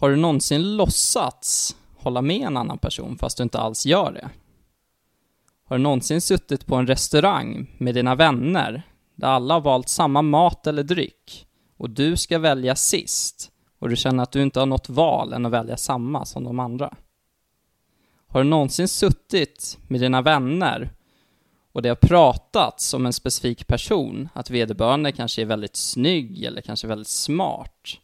Har 0.00 0.10
du 0.10 0.16
någonsin 0.16 0.76
låtsats 0.76 1.76
hålla 1.96 2.22
med 2.22 2.46
en 2.46 2.56
annan 2.56 2.78
person 2.78 3.18
fast 3.18 3.36
du 3.36 3.42
inte 3.42 3.58
alls 3.58 3.86
gör 3.86 4.12
det? 4.12 4.30
Har 5.64 5.76
du 5.76 5.82
någonsin 5.82 6.20
suttit 6.20 6.66
på 6.66 6.76
en 6.76 6.86
restaurang 6.86 7.76
med 7.78 7.94
dina 7.94 8.14
vänner 8.14 8.82
där 9.14 9.28
alla 9.28 9.54
har 9.54 9.60
valt 9.60 9.88
samma 9.88 10.22
mat 10.22 10.66
eller 10.66 10.82
dryck 10.82 11.46
och 11.76 11.90
du 11.90 12.16
ska 12.16 12.38
välja 12.38 12.76
sist 12.76 13.50
och 13.78 13.88
du 13.88 13.96
känner 13.96 14.22
att 14.22 14.32
du 14.32 14.42
inte 14.42 14.58
har 14.58 14.66
något 14.66 14.88
val 14.88 15.32
än 15.32 15.46
att 15.46 15.52
välja 15.52 15.76
samma 15.76 16.24
som 16.24 16.44
de 16.44 16.60
andra? 16.60 16.94
Har 18.28 18.42
du 18.42 18.48
någonsin 18.48 18.88
suttit 18.88 19.78
med 19.88 20.00
dina 20.00 20.22
vänner 20.22 20.90
och 21.72 21.82
det 21.82 21.88
har 21.88 21.96
pratats 21.96 22.94
om 22.94 23.06
en 23.06 23.12
specifik 23.12 23.66
person, 23.66 24.28
att 24.32 24.50
vederbörande 24.50 25.12
kanske 25.12 25.42
är 25.42 25.46
väldigt 25.46 25.76
snygg 25.76 26.44
eller 26.44 26.60
kanske 26.60 26.86
väldigt 26.86 27.08
smart 27.08 27.98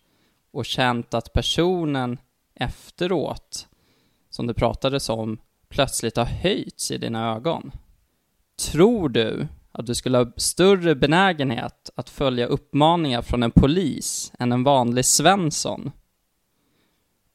och 0.55 0.65
känt 0.65 1.15
att 1.15 1.33
personen 1.33 2.19
efteråt, 2.55 3.69
som 4.31 4.47
det 4.47 4.55
pratades 4.55 5.09
om, 5.09 5.39
plötsligt 5.69 6.17
har 6.17 6.25
höjts 6.25 6.91
i 6.91 6.99
dina 6.99 7.35
ögon? 7.35 7.73
Tror 8.73 9.09
du 9.09 9.47
att 9.73 9.87
du 9.87 9.95
skulle 9.95 10.19
ha 10.19 10.33
större 10.37 10.95
benägenhet 10.95 11.91
att 11.95 12.11
följa 12.11 12.47
uppmaningar 12.47 13.23
från 13.23 13.43
en 13.43 13.51
polis 13.51 14.33
än 14.39 14.53
en 14.53 14.65
vanlig 14.65 15.05
Svensson? 15.05 15.93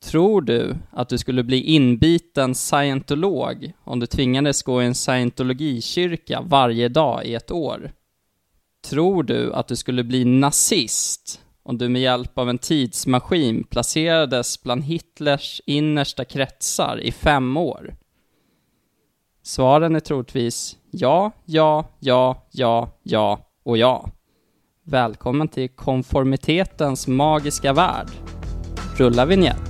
Tror 0.03 0.41
du 0.41 0.75
att 0.91 1.09
du 1.09 1.17
skulle 1.17 1.43
bli 1.43 1.61
inbiten 1.61 2.55
scientolog 2.55 3.73
om 3.83 3.99
du 3.99 4.05
tvingades 4.05 4.63
gå 4.63 4.83
i 4.83 4.85
en 4.85 4.95
scientologikyrka 4.95 6.41
varje 6.41 6.89
dag 6.89 7.25
i 7.25 7.35
ett 7.35 7.51
år? 7.51 7.91
Tror 8.81 9.23
du 9.23 9.53
att 9.53 9.67
du 9.67 9.75
skulle 9.75 10.03
bli 10.03 10.25
nazist 10.25 11.41
om 11.69 11.77
du 11.77 11.89
med 11.89 12.01
hjälp 12.01 12.37
av 12.37 12.49
en 12.49 12.57
tidsmaskin 12.57 13.63
placerades 13.63 14.63
bland 14.63 14.83
Hitlers 14.83 15.61
innersta 15.65 16.25
kretsar 16.25 16.97
i 17.01 17.11
fem 17.11 17.57
år? 17.57 17.95
Svaren 19.43 19.95
är 19.95 19.99
troligtvis 19.99 20.77
ja, 20.91 21.31
ja, 21.45 21.85
ja, 21.99 22.47
ja, 22.51 22.89
ja 23.03 23.39
och 23.63 23.77
ja. 23.77 24.09
Välkommen 24.83 25.47
till 25.47 25.69
konformitetens 25.69 27.07
magiska 27.07 27.73
värld. 27.73 28.09
Rulla 28.97 29.25
vignett. 29.25 29.68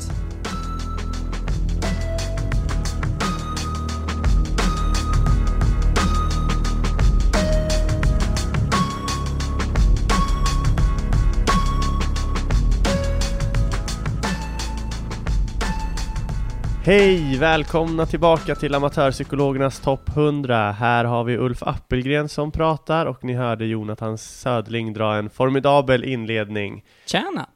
Hej! 16.89 17.37
Välkomna 17.37 18.05
tillbaka 18.05 18.55
till 18.55 18.75
Amatörpsykologernas 18.75 19.79
topp 19.79 20.09
100. 20.09 20.71
Här 20.71 21.05
har 21.05 21.23
vi 21.23 21.37
Ulf 21.37 21.63
Appelgren 21.63 22.29
som 22.29 22.51
pratar 22.51 23.05
och 23.05 23.23
ni 23.23 23.33
hörde 23.33 23.65
Jonathan 23.65 24.17
Södling 24.17 24.93
dra 24.93 25.15
en 25.15 25.29
formidabel 25.29 26.03
inledning. 26.03 26.85
Tjena! 27.05 27.49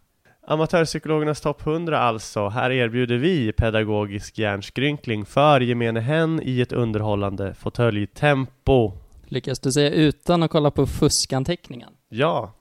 Amatörpsykologernas 0.47 1.41
topp 1.41 1.67
100 1.67 1.99
alltså. 1.99 2.49
Här 2.49 2.71
erbjuder 2.71 3.15
vi 3.17 3.51
pedagogisk 3.51 4.37
hjärnskrynkling 4.37 5.25
för 5.25 5.61
gemene 5.61 5.99
hen 5.99 6.41
i 6.43 6.61
ett 6.61 6.71
underhållande 6.71 7.53
fåtöljtempo. 7.53 8.93
Lyckas 9.25 9.59
du 9.59 9.71
säga 9.71 9.89
utan 9.89 10.43
att 10.43 10.51
kolla 10.51 10.71
på 10.71 10.87
fuskanteckningen? 10.87 11.89
Ja, 12.09 12.53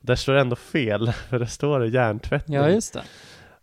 där 0.00 0.16
står 0.16 0.32
det 0.32 0.40
ändå 0.40 0.56
fel, 0.56 1.12
för 1.30 1.38
det 1.38 1.46
står 1.46 1.86
hjärntvätt. 1.86 2.44
Ja, 2.46 2.68
just 2.68 2.92
det. 2.92 3.02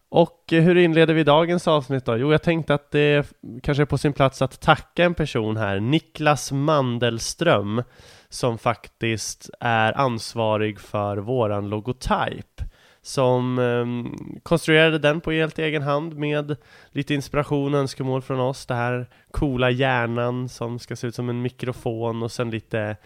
Och 0.09 0.53
eh, 0.53 0.63
hur 0.63 0.77
inleder 0.77 1.13
vi 1.13 1.23
dagens 1.23 1.67
avsnitt 1.67 2.05
då? 2.05 2.17
Jo, 2.17 2.31
jag 2.31 2.41
tänkte 2.41 2.73
att 2.73 2.91
det 2.91 3.33
kanske 3.63 3.83
är 3.83 3.85
på 3.85 3.97
sin 3.97 4.13
plats 4.13 4.41
att 4.41 4.61
tacka 4.61 5.05
en 5.05 5.13
person 5.13 5.57
här, 5.57 5.79
Niklas 5.79 6.51
Mandelström, 6.51 7.83
som 8.29 8.57
faktiskt 8.57 9.49
är 9.59 9.97
ansvarig 9.97 10.79
för 10.79 11.17
våran 11.17 11.69
logotyp 11.69 12.61
som 13.01 13.59
eh, 13.59 14.13
konstruerade 14.43 14.99
den 14.99 15.21
på 15.21 15.31
helt 15.31 15.59
egen 15.59 15.81
hand 15.81 16.17
med 16.17 16.55
lite 16.91 17.13
inspiration 17.13 17.73
och 17.73 17.79
önskemål 17.79 18.21
från 18.21 18.39
oss. 18.39 18.65
Det 18.65 18.73
här 18.73 19.09
coola 19.31 19.69
hjärnan 19.69 20.49
som 20.49 20.79
ska 20.79 20.95
se 20.95 21.07
ut 21.07 21.15
som 21.15 21.29
en 21.29 21.41
mikrofon 21.41 22.23
och 22.23 22.31
sen 22.31 22.49
lite 22.49 22.97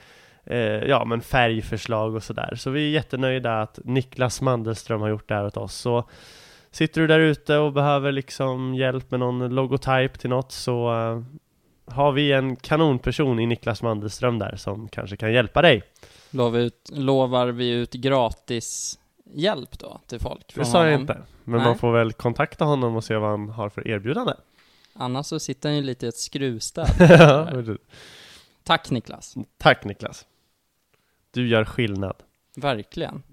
eh, 0.46 0.58
ja, 0.60 1.06
men 1.06 1.22
färgförslag 1.22 2.16
och 2.16 2.24
sådär. 2.24 2.56
Så 2.56 2.70
vi 2.70 2.88
är 2.88 2.92
jättenöjda 2.92 3.62
att 3.62 3.80
Niklas 3.84 4.42
Mandelström 4.42 5.02
har 5.02 5.10
gjort 5.10 5.28
det 5.28 5.36
här 5.36 5.46
åt 5.46 5.58
oss. 5.58 5.76
Så 5.76 6.10
Sitter 6.74 7.02
du 7.02 7.08
där 7.08 7.20
ute 7.20 7.58
och 7.58 7.74
behöver 7.74 8.12
liksom 8.12 8.76
hjälp 8.76 9.12
med 9.12 9.20
någon 9.20 9.56
logotyp 9.56 10.20
till 10.20 10.30
något 10.30 10.52
så 10.52 10.94
uh, 10.94 11.24
har 11.86 12.12
vi 12.12 12.32
en 12.32 12.56
kanonperson 12.56 13.40
i 13.40 13.46
Niklas 13.46 13.82
Mandelström 13.82 14.40
där 14.40 14.56
som 14.56 14.88
kanske 14.88 15.18
kan 15.18 15.34
hjälpa 15.34 15.62
dig. 15.62 15.84
Lovar, 16.30 16.60
ut, 16.60 16.90
lovar 16.94 17.48
vi 17.48 17.70
ut 17.70 17.94
gratis 17.94 19.00
hjälp 19.34 19.80
då 19.80 20.02
till 20.08 20.20
folk? 20.20 20.56
Det 20.56 20.66
sa 20.66 20.90
jag 20.90 21.00
inte, 21.02 21.22
men 21.44 21.58
Nej. 21.58 21.68
man 21.68 21.78
får 21.78 21.92
väl 21.94 22.14
kontakta 22.14 22.66
honom 22.66 22.96
och 22.96 23.04
se 23.04 23.16
vad 23.16 23.30
han 23.30 23.50
har 23.50 23.70
för 23.70 23.88
erbjudande. 23.88 24.34
Annars 24.94 25.26
så 25.26 25.40
sitter 25.40 25.70
han 25.70 25.76
ju 25.76 25.84
lite 25.84 26.06
i 26.06 26.10
ett 26.10 26.18
skruvstäd. 26.18 26.88
Tack 28.64 28.90
Niklas. 28.90 29.36
Tack 29.58 29.86
Niklas. 29.86 30.26
Du 31.32 31.48
gör 31.48 31.66
skillnad. 31.66 32.16
Verkligen. 32.56 33.24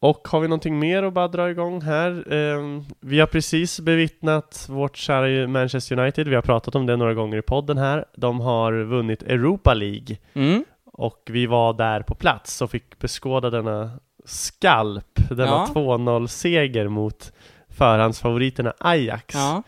Och 0.00 0.28
har 0.28 0.40
vi 0.40 0.48
någonting 0.48 0.78
mer 0.78 1.02
att 1.02 1.12
bara 1.12 1.28
dra 1.28 1.50
igång 1.50 1.80
här? 1.80 2.32
Eh, 2.32 2.82
vi 3.00 3.20
har 3.20 3.26
precis 3.26 3.80
bevittnat 3.80 4.66
vårt 4.68 4.96
kära 4.96 5.48
Manchester 5.48 5.98
United, 5.98 6.28
vi 6.28 6.34
har 6.34 6.42
pratat 6.42 6.74
om 6.74 6.86
det 6.86 6.96
några 6.96 7.14
gånger 7.14 7.38
i 7.38 7.42
podden 7.42 7.78
här. 7.78 8.04
De 8.16 8.40
har 8.40 8.72
vunnit 8.72 9.22
Europa 9.22 9.74
League. 9.74 10.16
Mm. 10.32 10.64
Och 10.84 11.22
vi 11.30 11.46
var 11.46 11.72
där 11.72 12.02
på 12.02 12.14
plats 12.14 12.62
och 12.62 12.70
fick 12.70 12.98
beskåda 12.98 13.50
denna 13.50 13.90
skalp, 14.24 15.28
denna 15.28 15.44
ja. 15.46 15.68
2-0-seger 15.74 16.88
mot 16.88 17.32
förhandsfavoriterna 17.68 18.74
Ajax. 18.78 19.34
Ja. 19.34 19.62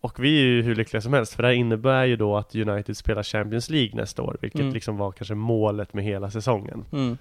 Och 0.00 0.24
vi 0.24 0.40
är 0.40 0.44
ju 0.44 0.62
hur 0.62 0.74
lyckliga 0.74 1.00
som 1.00 1.12
helst, 1.12 1.34
för 1.34 1.42
det 1.42 1.48
här 1.48 1.54
innebär 1.54 2.04
ju 2.04 2.16
då 2.16 2.36
att 2.36 2.54
United 2.54 2.96
spelar 2.96 3.22
Champions 3.22 3.70
League 3.70 3.90
nästa 3.94 4.22
år, 4.22 4.36
vilket 4.40 4.60
mm. 4.60 4.72
liksom 4.72 4.96
var 4.96 5.12
kanske 5.12 5.34
målet 5.34 5.94
med 5.94 6.04
hela 6.04 6.30
säsongen. 6.30 6.84
Mm. 6.92 7.18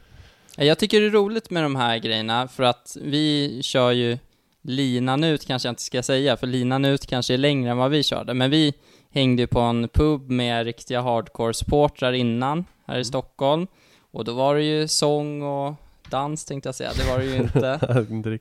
Jag 0.57 0.77
tycker 0.77 1.01
det 1.01 1.07
är 1.07 1.11
roligt 1.11 1.49
med 1.49 1.63
de 1.63 1.75
här 1.75 1.97
grejerna 1.97 2.47
för 2.47 2.63
att 2.63 2.97
vi 3.01 3.59
kör 3.63 3.91
ju 3.91 4.17
linan 4.61 5.23
ut 5.23 5.47
kanske 5.47 5.67
jag 5.67 5.71
inte 5.71 5.81
ska 5.81 6.03
säga, 6.03 6.37
för 6.37 6.47
linan 6.47 6.85
ut 6.85 7.07
kanske 7.07 7.33
är 7.33 7.37
längre 7.37 7.71
än 7.71 7.77
vad 7.77 7.91
vi 7.91 8.03
körde, 8.03 8.33
men 8.33 8.51
vi 8.51 8.73
hängde 9.11 9.41
ju 9.41 9.47
på 9.47 9.59
en 9.59 9.87
pub 9.87 10.29
med 10.29 10.65
riktiga 10.65 11.01
hardcore-supportrar 11.01 12.13
innan, 12.13 12.65
här 12.87 12.93
i 12.93 12.97
mm. 12.97 13.05
Stockholm, 13.05 13.67
och 14.11 14.25
då 14.25 14.33
var 14.33 14.55
det 14.55 14.63
ju 14.63 14.87
sång 14.87 15.41
och 15.41 15.73
dans 16.09 16.45
tänkte 16.45 16.67
jag 16.67 16.75
säga, 16.75 16.91
det 16.97 17.11
var 17.11 17.19
det 17.19 17.25
ju 17.25 17.35
inte. 17.35 17.79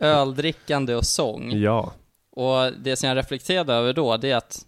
Öldrickande 0.06 0.94
och 0.94 1.06
sång. 1.06 1.52
Ja. 1.52 1.92
Och 2.32 2.72
det 2.72 2.96
som 2.96 3.08
jag 3.08 3.16
reflekterade 3.16 3.74
över 3.74 3.92
då, 3.92 4.16
det 4.16 4.30
är 4.30 4.36
att 4.36 4.66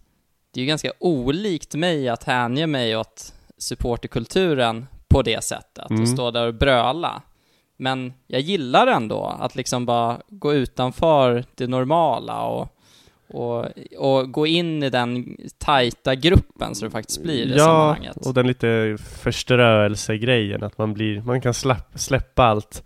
det 0.53 0.61
är 0.61 0.63
ju 0.63 0.69
ganska 0.69 0.93
olikt 0.99 1.75
mig 1.75 2.09
att 2.09 2.25
hänge 2.25 2.67
mig 2.67 2.97
åt 2.97 3.35
supporterkulturen 3.59 4.87
på 5.09 5.23
det 5.23 5.45
sättet, 5.45 5.91
mm. 5.91 6.03
och 6.03 6.09
stå 6.09 6.31
där 6.31 6.47
och 6.47 6.55
bröla. 6.55 7.23
Men 7.83 8.13
jag 8.27 8.41
gillar 8.41 8.87
ändå 8.87 9.37
att 9.41 9.55
liksom 9.57 9.87
bara 9.87 10.21
gå 10.29 10.55
utanför 10.55 11.45
det 11.55 11.67
normala 11.67 12.43
och, 12.43 12.69
och, 13.29 13.67
och 13.99 14.33
gå 14.33 14.47
in 14.47 14.83
i 14.83 14.91
den 14.91 15.37
tajta 15.59 16.15
gruppen 16.15 16.75
så 16.75 16.85
det 16.85 16.91
faktiskt 16.91 17.23
blir 17.23 17.47
i 17.47 17.51
Ja, 17.57 17.65
sammanhanget. 17.65 18.17
och 18.27 18.35
den 18.35 18.47
lite 18.47 18.97
förströelsegrejen, 19.23 20.63
att 20.63 20.79
man 20.79 20.95
blir, 20.95 21.21
man 21.23 21.41
kan 21.41 21.55
släpp, 21.55 21.87
släppa 21.95 22.45
allt 22.45 22.85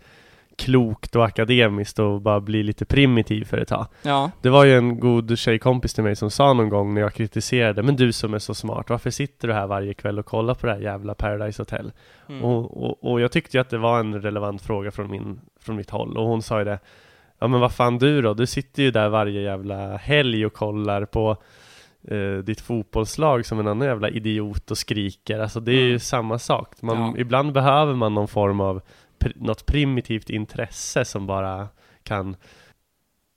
klokt 0.57 1.15
och 1.15 1.25
akademiskt 1.25 1.99
och 1.99 2.21
bara 2.21 2.39
bli 2.39 2.63
lite 2.63 2.85
primitiv 2.85 3.43
för 3.45 3.57
ett 3.57 3.67
tag. 3.67 3.85
Ja, 4.01 4.31
Det 4.41 4.49
var 4.49 4.63
ju 4.65 4.77
en 4.77 4.99
god 4.99 5.37
tjejkompis 5.37 5.93
till 5.93 6.03
mig 6.03 6.15
som 6.15 6.31
sa 6.31 6.53
någon 6.53 6.69
gång 6.69 6.93
när 6.93 7.01
jag 7.01 7.13
kritiserade 7.13 7.83
Men 7.83 7.95
du 7.95 8.11
som 8.11 8.33
är 8.33 8.39
så 8.39 8.53
smart, 8.53 8.89
varför 8.89 9.09
sitter 9.09 9.47
du 9.47 9.53
här 9.53 9.67
varje 9.67 9.93
kväll 9.93 10.19
och 10.19 10.25
kollar 10.25 10.53
på 10.53 10.67
det 10.67 10.73
här 10.73 10.79
jävla 10.79 11.13
Paradise 11.13 11.61
Hotel? 11.61 11.91
mm. 12.29 12.43
Och, 12.43 12.83
och, 12.83 13.11
och 13.11 13.21
jag 13.21 13.31
tyckte 13.31 13.57
ju 13.57 13.61
att 13.61 13.69
det 13.69 13.77
var 13.77 13.99
en 13.99 14.21
relevant 14.21 14.61
fråga 14.61 14.91
från, 14.91 15.11
min, 15.11 15.39
från 15.59 15.75
mitt 15.75 15.89
håll 15.89 16.17
och 16.17 16.25
hon 16.25 16.41
sa 16.41 16.59
ju 16.59 16.65
det 16.65 16.79
Ja 17.39 17.47
men 17.47 17.59
vad 17.59 17.71
fan 17.71 17.97
du 17.97 18.21
då? 18.21 18.33
Du 18.33 18.45
sitter 18.45 18.83
ju 18.83 18.91
där 18.91 19.09
varje 19.09 19.41
jävla 19.41 19.97
helg 19.97 20.45
och 20.45 20.53
kollar 20.53 21.05
på 21.05 21.37
eh, 22.07 22.43
ditt 22.43 22.61
fotbollslag 22.61 23.45
som 23.45 23.59
en 23.59 23.67
annan 23.67 23.87
jävla 23.87 24.09
idiot 24.09 24.71
och 24.71 24.77
skriker 24.77 25.39
Alltså 25.39 25.59
det 25.59 25.71
är 25.71 25.81
ju 25.81 25.87
Mm. 25.87 25.99
samma 25.99 26.39
sak 26.39 26.69
man, 26.81 26.97
Ja. 26.97 27.13
Ibland 27.17 27.51
behöver 27.53 27.93
man 27.93 28.13
någon 28.13 28.27
form 28.27 28.59
av 28.61 28.81
pr- 29.19 29.33
något 29.35 29.65
primitivt 29.65 30.29
intresse 30.29 31.05
som 31.05 31.27
bara 31.27 31.67
kan 32.03 32.35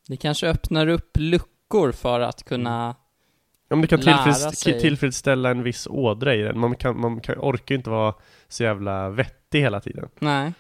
det 0.09 0.17
kanske 0.17 0.49
öppnar 0.49 0.87
upp 0.87 1.11
luckor 1.19 1.93
för 1.93 2.21
att 2.21 2.45
kunna 2.45 2.95
Ja 3.69 3.77
men 3.77 3.81
det 3.81 3.87
kan 3.87 4.01
tillfreds- 4.01 4.81
tillfredsställa 4.81 5.51
en 5.51 5.63
viss 5.63 5.87
ådra 5.91 6.35
i 6.35 6.43
den. 6.43 6.59
Man, 6.59 6.75
kan, 6.77 7.01
man 7.01 7.21
kan, 7.21 7.35
orkar 7.39 7.75
ju 7.75 7.77
inte 7.77 7.91
vara 7.91 8.15
så 8.49 8.63
jävla 8.63 9.11
vettig 9.11 9.61
hela 9.61 9.81
tiden. 9.81 10.09
Nej. 10.19 10.53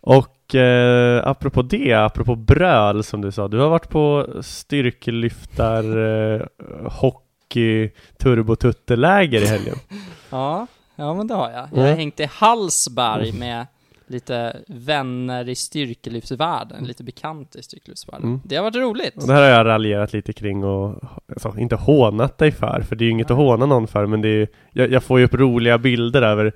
Och 0.00 0.54
eh, 0.54 1.26
apropå 1.28 1.62
det, 1.62 1.92
apropå 1.92 2.34
bröl 2.36 3.04
som 3.04 3.20
du 3.20 3.32
sa, 3.32 3.48
du 3.48 3.58
har 3.58 3.68
varit 3.68 3.88
på 3.88 4.26
styrkelyftar, 4.42 5.84
eh, 6.34 6.46
hockey, 6.90 7.90
turbotutteläger 8.18 9.42
i 9.42 9.46
helgen. 9.46 9.76
Ja, 10.30 10.66
ja 10.96 11.14
men 11.14 11.26
det 11.26 11.34
har 11.34 11.50
jag. 11.50 11.68
Jag 11.72 11.78
har 11.78 11.86
Mm. 11.86 11.96
hängt 11.98 12.20
i 12.20 12.24
Hallsberg 12.32 13.32
med 13.32 13.66
lite 14.06 14.56
vänner 14.68 15.48
i 15.48 15.54
styrkelyftsvärlden, 15.54 16.84
lite 16.84 17.04
bekanta 17.04 17.58
i 17.58 17.62
styrkelyftsvärlden. 17.62 18.28
Mm. 18.28 18.40
Det 18.44 18.56
har 18.56 18.62
varit 18.62 18.76
roligt. 18.76 19.16
Och 19.16 19.26
det 19.26 19.34
här 19.34 19.42
har 19.42 19.48
jag 19.48 19.66
raljerat 19.66 20.12
lite 20.12 20.32
kring 20.32 20.64
och 20.64 21.04
alltså, 21.28 21.54
inte 21.58 21.76
hånat 21.76 22.38
dig 22.38 22.52
för, 22.52 22.84
för 22.88 22.96
det 22.96 23.04
är 23.04 23.06
ju 23.06 23.12
inget 23.12 23.30
att 23.30 23.36
Nej. 23.38 23.46
håna 23.46 23.66
någon 23.66 23.86
för, 23.86 24.06
men 24.06 24.22
det 24.22 24.28
är, 24.28 24.48
jag, 24.70 24.92
jag 24.92 25.04
får 25.04 25.18
ju 25.18 25.24
upp 25.24 25.34
roliga 25.34 25.78
bilder 25.78 26.22
över 26.22 26.52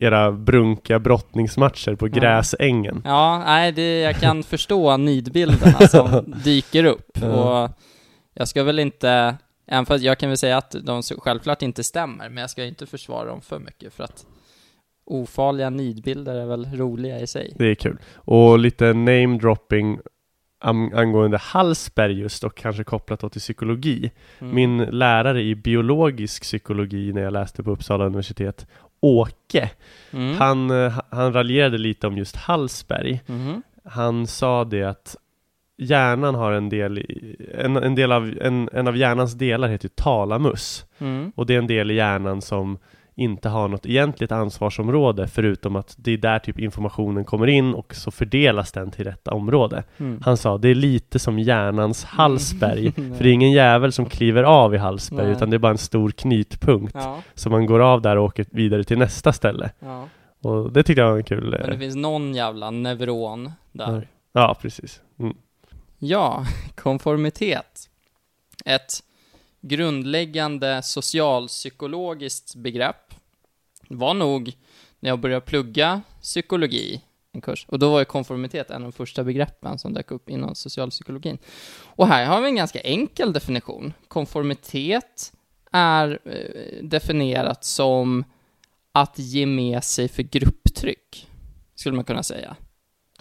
era 0.00 0.32
brunkiga 0.32 0.98
brottningsmatcher 0.98 1.94
på 1.94 2.06
Ja. 2.08 2.12
gräsängen. 2.12 3.02
Ja, 3.04 3.42
nej, 3.46 3.72
det, 3.72 4.00
jag 4.00 4.16
kan 4.16 4.42
förstå 4.52 4.96
nidbilderna 4.96 5.78
som 5.88 6.34
dyker 6.44 6.84
upp. 6.84 7.18
Ja. 7.20 7.64
Och 7.64 7.70
jag 8.34 8.48
ska 8.48 8.62
väl 8.64 8.78
inte, 8.78 9.36
även 9.66 9.86
fast 9.86 10.04
jag 10.04 10.18
kan 10.18 10.28
väl 10.30 10.38
säga 10.38 10.56
att 10.56 10.74
de 10.82 11.02
självklart 11.02 11.62
inte 11.62 11.84
stämmer, 11.84 12.28
men 12.28 12.40
jag 12.40 12.50
ska 12.50 12.64
inte 12.64 12.86
försvara 12.86 13.28
dem 13.28 13.40
för 13.40 13.58
mycket 13.58 13.92
för 13.92 14.04
att 14.04 14.26
ofarliga 15.10 15.70
nidbilder 15.70 16.34
är 16.34 16.46
väl 16.46 16.66
roliga 16.76 17.20
i 17.20 17.26
sig. 17.26 17.52
Det 17.56 17.64
är 17.66 17.74
kul. 17.74 17.98
Och 18.14 18.58
lite 18.58 18.92
namedropping 18.92 19.98
am- 20.60 20.94
angående 20.94 21.38
Hallsberg 21.38 22.12
just 22.20 22.44
och 22.44 22.54
kanske 22.56 22.84
kopplat 22.84 23.20
då 23.20 23.28
till 23.28 23.40
psykologi. 23.40 24.10
Mm. 24.38 24.54
Min 24.54 24.78
lärare 24.78 25.42
i 25.42 25.54
biologisk 25.54 26.42
psykologi 26.42 27.12
när 27.12 27.22
jag 27.22 27.32
läste 27.32 27.62
på 27.62 27.70
Uppsala 27.70 28.06
universitet, 28.06 28.66
Åke, 29.00 29.70
Mm. 30.12 30.36
han, 30.36 30.70
eh, 30.70 31.00
han 31.10 31.32
raljerade 31.32 31.78
lite 31.78 32.06
om 32.06 32.18
just 32.18 32.36
Hallsberg. 32.36 33.20
Mhm. 33.26 33.62
Han 33.84 34.26
sa 34.26 34.64
det 34.64 34.82
att 34.82 35.16
hjärnan 35.76 36.34
har 36.34 36.52
en 36.52 36.68
del, 36.68 37.06
en, 37.54 37.76
en 37.76 37.94
del 37.94 38.12
av, 38.12 38.34
en, 38.42 38.68
en 38.72 38.88
av 38.88 38.96
hjärnans 38.96 39.34
delar 39.34 39.68
heter 39.68 39.88
talamus. 39.88 40.86
Mm. 40.98 41.32
Och 41.36 41.46
det 41.46 41.54
är 41.54 41.58
en 41.58 41.66
del 41.66 41.90
i 41.90 41.94
hjärnan 41.94 42.42
som 42.42 42.78
inte 43.18 43.48
har 43.48 43.68
något 43.68 43.86
egentligt 43.86 44.32
ansvarsområde 44.32 45.28
förutom 45.28 45.76
att 45.76 45.94
det 45.98 46.12
är 46.12 46.16
där 46.16 46.38
typ 46.38 46.58
informationen 46.58 47.24
kommer 47.24 47.46
in 47.46 47.74
och 47.74 47.94
så 47.94 48.10
fördelas 48.10 48.72
den 48.72 48.90
till 48.90 49.04
rätta 49.04 49.30
område. 49.30 49.84
Mm. 49.98 50.20
Han 50.24 50.36
sa 50.36 50.58
det 50.58 50.68
är 50.68 50.74
lite 50.74 51.18
som 51.18 51.38
hjärnans 51.38 52.04
Hallsberg, 52.04 52.92
Mm. 52.96 53.14
för 53.16 53.24
det 53.24 53.30
är 53.30 53.32
ingen 53.34 53.52
jävel 53.52 53.92
som 53.92 54.06
kliver 54.06 54.42
av 54.42 54.74
i 54.74 54.78
Hallsberg 54.78 55.26
Nej. 55.26 55.36
utan 55.36 55.50
det 55.50 55.56
är 55.56 55.58
bara 55.58 55.72
en 55.72 55.78
stor 55.78 56.10
knytpunkt. 56.10 56.94
Ja, 56.94 57.22
Så 57.34 57.50
man 57.50 57.66
går 57.66 57.80
av 57.80 58.02
där 58.02 58.16
och 58.16 58.24
åker 58.24 58.46
vidare 58.50 58.84
till 58.84 58.98
nästa 58.98 59.32
ställe. 59.32 59.70
ja. 59.80 60.08
Och 60.42 60.72
det 60.72 60.82
tyckte 60.82 61.00
jag 61.00 61.10
var 61.10 61.16
en 61.16 61.24
kul... 61.24 61.50
Men 61.50 61.68
det 61.68 61.72
eh, 61.74 61.78
finns 61.78 61.96
någon 61.96 62.34
jävla 62.34 62.70
neuron 62.70 63.52
där. 63.72 64.08
Ja, 64.32 64.56
precis. 64.60 65.00
Mm. 65.18 65.36
Ja, 65.98 66.44
konformitet. 66.74 67.88
Ett 68.64 68.92
grundläggande 69.60 70.82
socialpsykologiskt 70.82 72.54
begrepp 72.54 73.07
var 73.88 74.14
nog 74.14 74.52
när 75.00 75.10
jag 75.10 75.20
började 75.20 75.46
plugga 75.46 76.00
psykologi, 76.22 77.00
en 77.32 77.40
kurs, 77.40 77.66
och 77.68 77.78
då 77.78 77.90
var 77.90 77.98
ju 77.98 78.04
konformitet 78.04 78.70
en 78.70 78.76
av 78.76 78.82
de 78.82 78.92
första 78.92 79.24
begreppen 79.24 79.78
som 79.78 79.94
dök 79.94 80.10
upp 80.10 80.30
inom 80.30 80.54
socialpsykologin. 80.54 81.38
Och 81.84 82.06
här 82.06 82.26
har 82.26 82.40
vi 82.40 82.48
en 82.48 82.56
ganska 82.56 82.80
enkel 82.80 83.32
definition. 83.32 83.92
Konformitet 84.08 85.32
är 85.72 86.18
eh, 86.24 86.84
definierat 86.84 87.64
som 87.64 88.24
att 88.92 89.18
ge 89.18 89.46
med 89.46 89.84
sig 89.84 90.08
för 90.08 90.22
grupptryck, 90.22 91.28
skulle 91.74 91.96
man 91.96 92.04
kunna 92.04 92.22
säga, 92.22 92.56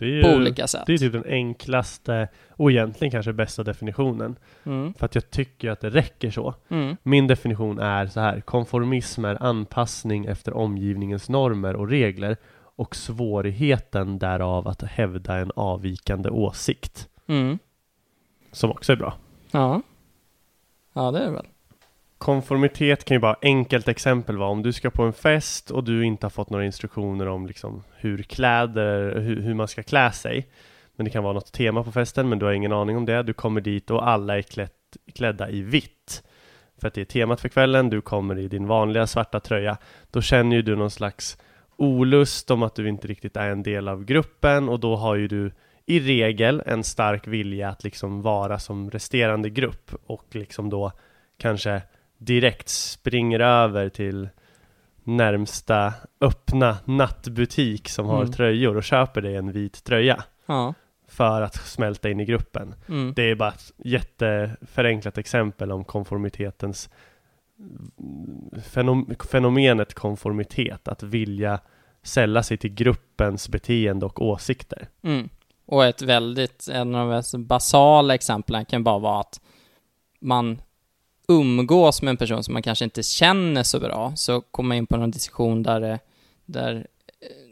ju, 0.06 0.24
på 0.24 0.30
olika 0.30 0.68
sätt. 0.68 0.84
Det 0.88 0.94
är 0.94 0.98
typ 0.98 1.14
den 1.14 1.26
enklaste 1.26 2.28
och 2.50 2.72
egentligen 2.72 3.12
kanske 3.12 3.34
bästa 3.34 3.64
definitionen. 3.64 4.36
Mm, 4.66 4.94
För 4.94 5.06
att 5.06 5.16
jag 5.16 5.30
tycker 5.30 5.70
att 5.70 5.80
det 5.80 5.90
räcker 5.90 6.32
så. 6.32 6.56
mm, 6.70 6.98
Min 7.04 7.28
definition 7.28 7.80
är 7.80 8.08
så 8.08 8.20
här. 8.20 8.42
Konformism 8.42 9.26
är 9.26 9.44
anpassning 9.44 10.26
efter 10.26 10.54
omgivningens 10.54 11.30
normer 11.30 11.76
och 11.76 11.90
regler 11.90 12.38
och 12.76 12.96
svårigheten 12.96 14.20
därav 14.20 14.68
att 14.68 14.82
hävda 14.82 15.36
en 15.38 15.52
avvikande 15.56 16.30
åsikt. 16.30 17.10
mm. 17.28 17.60
Som 18.52 18.72
också 18.72 18.92
är 18.92 18.96
bra. 18.98 19.14
Ja. 19.52 19.82
Ja, 20.94 21.12
det 21.12 21.20
är 21.20 21.26
det 21.26 21.32
väl. 21.32 21.46
Konformitet 22.18 23.06
kan 23.06 23.16
ju 23.16 23.20
bara 23.20 23.36
enkelt 23.42 23.88
exempel 23.88 24.38
vara 24.38 24.50
om 24.50 24.64
du 24.64 24.74
ska 24.74 24.90
på 24.90 25.04
en 25.04 25.14
fest 25.14 25.72
och 25.72 25.84
du 25.84 26.06
inte 26.06 26.26
har 26.26 26.30
fått 26.30 26.50
några 26.50 26.66
instruktioner 26.66 27.28
om 27.28 27.48
liksom 27.48 27.84
hur 27.96 28.24
kläder, 28.24 29.20
hur, 29.20 29.42
hur 29.42 29.54
man 29.54 29.68
ska 29.68 29.84
klä 29.84 30.12
sig. 30.12 30.48
Men 30.96 31.06
det 31.06 31.10
kan 31.10 31.24
vara 31.24 31.34
något 31.34 31.52
tema 31.52 31.84
på 31.84 31.92
festen 31.92 32.30
men 32.30 32.40
du 32.40 32.46
har 32.46 32.54
ingen 32.54 32.74
aning 32.74 32.98
om 32.98 33.06
det. 33.06 33.24
Du 33.24 33.34
kommer 33.34 33.62
dit 33.62 33.92
och 33.92 34.08
alla 34.10 34.38
är 34.38 34.42
klätt, 34.42 34.74
klädda 35.16 35.50
i 35.50 35.62
vitt. 35.62 36.24
För 36.82 36.88
att 36.88 36.94
det 36.94 37.02
är 37.02 37.06
temat 37.06 37.42
för 37.42 37.50
kvällen, 37.50 37.90
du 37.90 38.02
kommer 38.02 38.38
i 38.38 38.48
din 38.48 38.68
vanliga 38.68 39.08
svarta 39.08 39.40
tröja. 39.40 39.78
Då 40.12 40.22
känner 40.22 40.56
ju 40.56 40.62
du 40.62 40.76
någon 40.76 40.92
slags 40.92 41.38
olust 41.76 42.52
om 42.52 42.64
att 42.64 42.76
du 42.76 42.90
inte 42.90 43.08
riktigt 43.08 43.38
är 43.38 43.50
en 43.50 43.64
del 43.64 43.88
av 43.88 44.06
gruppen 44.06 44.70
och 44.70 44.80
då 44.80 44.96
har 44.96 45.16
ju 45.16 45.28
du 45.28 45.52
i 45.86 46.00
regel 46.00 46.64
en 46.66 46.84
stark 46.84 47.28
vilja 47.28 47.70
att 47.70 47.84
liksom 47.84 48.22
vara 48.22 48.60
som 48.60 48.92
resterande 48.92 49.50
grupp 49.50 49.92
och 50.06 50.26
liksom 50.32 50.70
då 50.70 50.92
kanske 51.38 51.82
direkt 52.18 52.70
springer 52.70 53.40
över 53.40 53.90
till 53.90 54.30
närmsta 55.04 55.94
öppna 56.22 56.78
nattbutik 56.86 57.90
som 57.90 58.06
har 58.06 58.22
Mm. 58.22 58.32
tröjor 58.32 58.78
och 58.78 58.84
köper 58.84 59.22
dig 59.22 59.36
en 59.36 59.52
vit 59.52 59.84
tröja 59.84 60.24
Ja. 60.46 60.74
för 61.08 61.42
att 61.42 61.56
smälta 61.56 62.10
in 62.10 62.20
i 62.20 62.26
gruppen. 62.26 62.76
Mm. 62.90 63.14
Det 63.16 63.22
är 63.32 63.36
bara 63.36 63.50
ett 63.50 63.72
jätteförenklat 63.78 65.18
exempel 65.18 65.72
om 65.72 65.84
konformitetens 65.86 66.90
fenom, 68.64 69.16
fenomenet 69.32 69.94
konformitet, 69.94 70.88
att 70.88 71.04
vilja 71.04 71.60
sälla 72.04 72.44
sig 72.44 72.58
till 72.58 72.74
gruppens 72.74 73.50
beteende 73.50 74.06
och 74.06 74.22
åsikter. 74.22 74.88
Mm. 75.02 75.30
Och 75.66 75.86
ett 75.86 76.02
väldigt, 76.02 76.68
en 76.72 76.96
av 76.96 77.08
de 77.08 77.16
mest 77.16 77.36
basala 77.36 78.16
exemplen 78.16 78.66
kan 78.66 78.84
bara 78.84 79.00
vara 79.00 79.20
att 79.20 79.42
man 80.20 80.62
umgås 81.28 82.02
med 82.02 82.10
en 82.10 82.18
person 82.18 82.44
som 82.44 82.54
man 82.54 82.64
kanske 82.64 82.86
inte 82.86 83.04
känner 83.04 83.64
så 83.64 83.80
bra, 83.80 84.14
så 84.16 84.42
kommer 84.42 84.68
man 84.68 84.78
in 84.78 84.88
på 84.88 84.98
någon 84.98 85.12
diskussion 85.12 85.64
där 85.64 85.80
det, 85.82 86.00
där, 86.46 86.88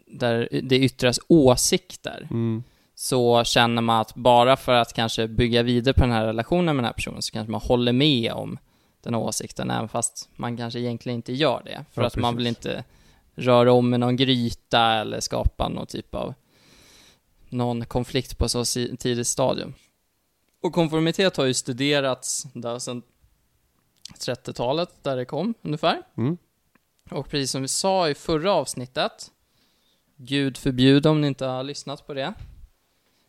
där 0.08 0.50
det 0.64 0.76
yttras 0.80 1.20
åsikter. 1.28 2.28
Mm. 2.32 2.64
så 2.96 3.44
känner 3.44 3.82
man 3.82 4.02
att 4.02 4.16
bara 4.16 4.58
för 4.58 4.72
att 4.74 4.94
kanske 4.94 5.28
bygga 5.28 5.64
vidare 5.64 5.94
på 5.94 6.02
den 6.02 6.12
här 6.12 6.26
relationen 6.26 6.66
med 6.66 6.84
den 6.84 6.86
här 6.86 6.94
personen 6.94 7.22
så 7.22 7.32
kanske 7.32 7.52
man 7.52 7.62
håller 7.62 7.94
med 7.94 8.32
om 8.32 8.58
den 9.04 9.14
här 9.14 9.22
åsikten, 9.22 9.72
även 9.72 9.90
fast 9.90 10.30
man 10.36 10.58
kanske 10.58 10.80
egentligen 10.80 11.16
inte 11.16 11.34
gör 11.34 11.62
det. 11.66 11.86
För 11.94 12.02
Ja, 12.02 12.08
att 12.08 12.16
man 12.16 12.36
vill 12.38 12.46
precis. 12.46 12.66
inte 12.66 12.84
röra 13.36 13.72
om 13.74 13.90
med 13.90 14.00
någon 14.00 14.16
gryta 14.16 14.94
eller 14.94 15.20
skapa 15.20 15.70
någon 15.70 15.88
typ 15.88 16.16
av 16.16 16.34
någon 17.50 17.86
konflikt 17.86 18.38
på 18.38 18.50
så 18.50 18.66
tidigt 18.66 19.28
stadium. 19.28 19.74
Och 20.64 20.74
konformitet 20.74 21.38
har 21.38 21.46
ju 21.46 21.54
studerats 21.54 22.48
där 22.54 22.80
sedan 22.80 23.02
30-talet, 24.14 25.04
där 25.04 25.16
det 25.16 25.26
kom 25.26 25.54
ungefär. 25.62 26.02
Mm. 26.18 26.38
Och 27.12 27.30
precis 27.30 27.52
som 27.52 27.62
vi 27.62 27.68
sa 27.68 28.10
i 28.10 28.16
förra 28.16 28.54
avsnittet, 28.54 29.32
Gud 30.16 30.58
förbjude 30.58 31.10
om 31.10 31.22
ni 31.22 31.28
inte 31.28 31.46
har 31.46 31.64
lyssnat 31.64 32.08
på 32.08 32.14
det, 32.14 32.34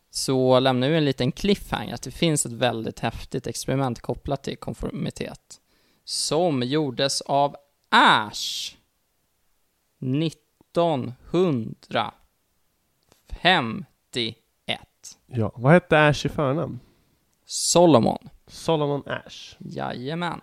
så 0.09 0.59
lämnar 0.59 0.89
vi 0.89 0.97
en 0.97 1.05
liten 1.05 1.31
cliffhanger 1.31 1.93
att 1.93 2.01
det 2.01 2.11
finns 2.11 2.45
ett 2.45 2.51
väldigt 2.51 2.99
häftigt 2.99 3.47
experiment 3.47 4.01
kopplat 4.01 4.43
till 4.43 4.57
konformitet 4.57 5.61
som 6.03 6.63
gjordes 6.63 7.21
av 7.21 7.55
Ash 7.89 8.75
1951. 9.99 12.13
Ja, 15.25 15.51
vad 15.55 15.71
hette 15.71 16.07
Ash 16.07 16.25
i 16.25 16.29
förnamn? 16.29 16.79
Solomon. 17.45 18.29
Solomon 18.47 19.03
Ash. 19.05 19.55
Jajamän. 19.59 20.41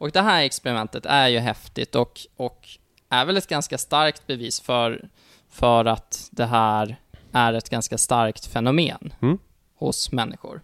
Och 0.00 0.10
det 0.10 0.20
här 0.20 0.42
experimentet 0.42 1.06
är 1.06 1.28
ju 1.28 1.38
häftigt 1.38 1.94
och, 1.94 2.20
och 2.36 2.68
är 3.08 3.24
väl 3.24 3.36
ett 3.36 3.46
ganska 3.46 3.78
starkt 3.78 4.26
bevis 4.26 4.60
för, 4.60 5.08
för 5.50 5.84
att 5.84 6.28
det 6.30 6.46
här 6.46 6.96
är 7.32 7.52
ett 7.52 7.68
ganska 7.70 7.98
starkt 7.98 8.46
fenomen 8.46 9.12
Mm. 9.22 9.38
hos 9.76 10.12
människor. 10.12 10.60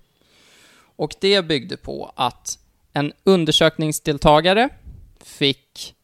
Och 0.96 1.14
det 1.20 1.42
byggde 1.44 1.76
på 1.76 2.12
att 2.16 2.58
en 2.92 3.12
undersökningsdeltagare 3.24 4.68
fick 5.24 5.94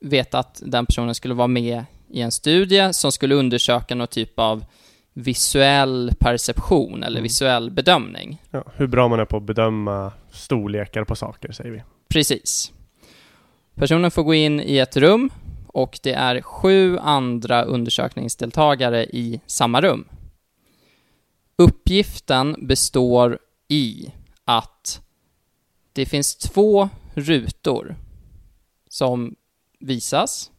veta 0.00 0.38
att 0.38 0.62
den 0.66 0.86
personen 0.86 1.14
skulle 1.14 1.34
vara 1.34 1.48
med 1.48 1.84
i 2.10 2.20
en 2.20 2.32
studie 2.32 2.92
som 2.92 3.12
skulle 3.12 3.34
undersöka 3.34 3.94
någon 3.94 4.06
typ 4.08 4.38
av 4.38 4.64
visuell 5.12 6.12
perception 6.18 7.02
eller 7.02 7.16
Mm. 7.16 7.22
visuell 7.22 7.70
bedömning. 7.70 8.42
Ja, 8.50 8.64
hur 8.76 8.86
bra 8.86 9.08
man 9.08 9.20
är 9.20 9.24
på 9.24 9.36
att 9.36 9.42
bedöma 9.42 10.12
storlekar 10.30 11.04
på 11.04 11.16
saker, 11.16 11.52
säger 11.52 11.70
vi. 11.70 11.82
Precis. 12.12 12.72
Personen 13.74 14.10
får 14.10 14.22
gå 14.22 14.34
in 14.34 14.60
i 14.60 14.78
ett 14.78 14.96
rum 14.96 15.30
och 15.66 15.98
det 16.02 16.12
är 16.12 16.42
sju 16.42 16.98
andra 16.98 17.62
undersökningsdeltagare 17.62 19.04
i 19.04 19.40
samma 19.46 19.80
rum. 19.80 20.04
Uppgiften 21.56 22.56
består 22.66 23.38
i 23.68 24.12
att 24.44 25.00
det 25.92 26.06
finns 26.06 26.36
två 26.36 26.88
rutor 27.14 27.96
som 28.88 29.34
visas 29.78 30.50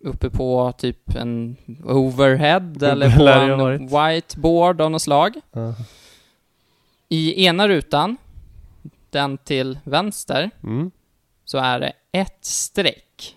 uppe 0.00 0.30
på 0.30 0.72
typ 0.78 1.14
en 1.14 1.56
overhead 1.84 2.72
eller 2.82 3.16
på 3.16 3.28
en 3.28 3.86
whiteboard 3.86 4.80
av 4.80 4.90
något 4.90 5.02
slag. 5.02 5.40
I 7.08 7.44
ena 7.46 7.68
rutan, 7.68 8.16
den 9.12 9.38
till 9.38 9.78
vänster, 9.84 10.50
Mm. 10.62 10.90
så 11.44 11.58
är 11.58 11.80
det 11.80 11.92
ett 12.12 12.44
streck. 12.44 13.36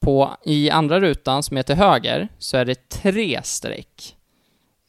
På, 0.00 0.36
I 0.44 0.70
andra 0.70 1.00
rutan, 1.00 1.42
som 1.42 1.56
är 1.56 1.62
till 1.62 1.74
höger, 1.74 2.28
så 2.38 2.56
är 2.56 2.64
det 2.64 2.88
tre 2.88 3.40
streck. 3.42 4.16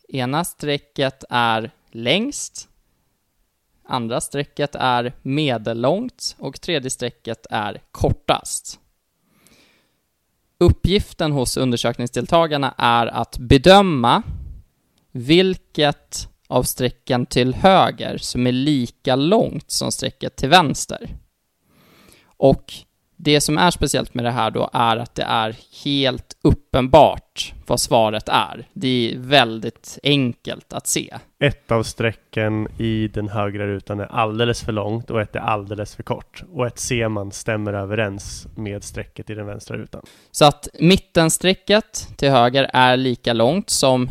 Ena 0.10 0.44
strecket 0.44 1.24
är 1.30 1.72
längst, 1.92 2.70
andra 3.86 4.22
strecket 4.22 4.76
är 4.76 5.14
medellångt 5.22 6.36
och 6.40 6.62
tredje 6.62 6.90
strecket 6.90 7.46
är 7.50 7.82
kortast. 7.92 8.80
Uppgiften 10.58 11.32
hos 11.32 11.58
undersökningsdeltagarna 11.58 12.74
är 12.78 13.08
att 13.08 13.38
bedöma 13.38 14.24
vilket 15.12 16.30
av 16.48 16.64
strecken 16.64 17.26
till 17.26 17.54
höger 17.54 18.18
som 18.18 18.48
är 18.48 18.52
lika 18.52 19.16
långt 19.16 19.72
som 19.72 19.92
strecket 19.92 20.36
till 20.36 20.50
vänster. 20.50 21.10
Och 22.38 22.74
det 23.20 23.42
som 23.42 23.58
är 23.58 23.72
speciellt 23.72 24.14
med 24.14 24.26
det 24.26 24.32
här 24.32 24.52
då 24.52 24.70
är 24.74 24.98
att 24.98 25.16
det 25.16 25.24
är 25.24 25.56
helt 25.84 26.38
uppenbart 26.42 27.54
vad 27.68 27.80
svaret 27.80 28.30
är. 28.30 28.68
Det 28.74 29.14
är 29.14 29.18
väldigt 29.18 30.00
enkelt 30.04 30.74
att 30.74 30.88
se. 30.88 31.14
Ett 31.40 31.72
av 31.72 31.84
strecken 31.84 32.68
i 32.78 33.08
den 33.08 33.30
högra 33.30 33.68
rutan 33.68 34.00
är 34.00 34.06
alldeles 34.06 34.64
för 34.64 34.72
långt 34.72 35.10
och 35.10 35.22
ett 35.22 35.36
är 35.36 35.40
alldeles 35.40 35.96
för 35.96 36.04
kort. 36.04 36.44
Och 36.54 36.68
ett 36.68 36.80
ser 36.80 37.10
man 37.10 37.32
stämmer 37.32 37.74
överens 37.74 38.48
med 38.56 38.84
strecket 38.84 39.30
i 39.30 39.34
den 39.34 39.46
vänstra 39.46 39.78
rutan. 39.78 40.06
Så 40.32 40.46
att 40.46 40.68
mittenstrecket 40.80 42.08
till 42.18 42.30
höger 42.30 42.70
är 42.74 42.98
lika 42.98 43.34
långt 43.34 43.70
som 43.70 44.10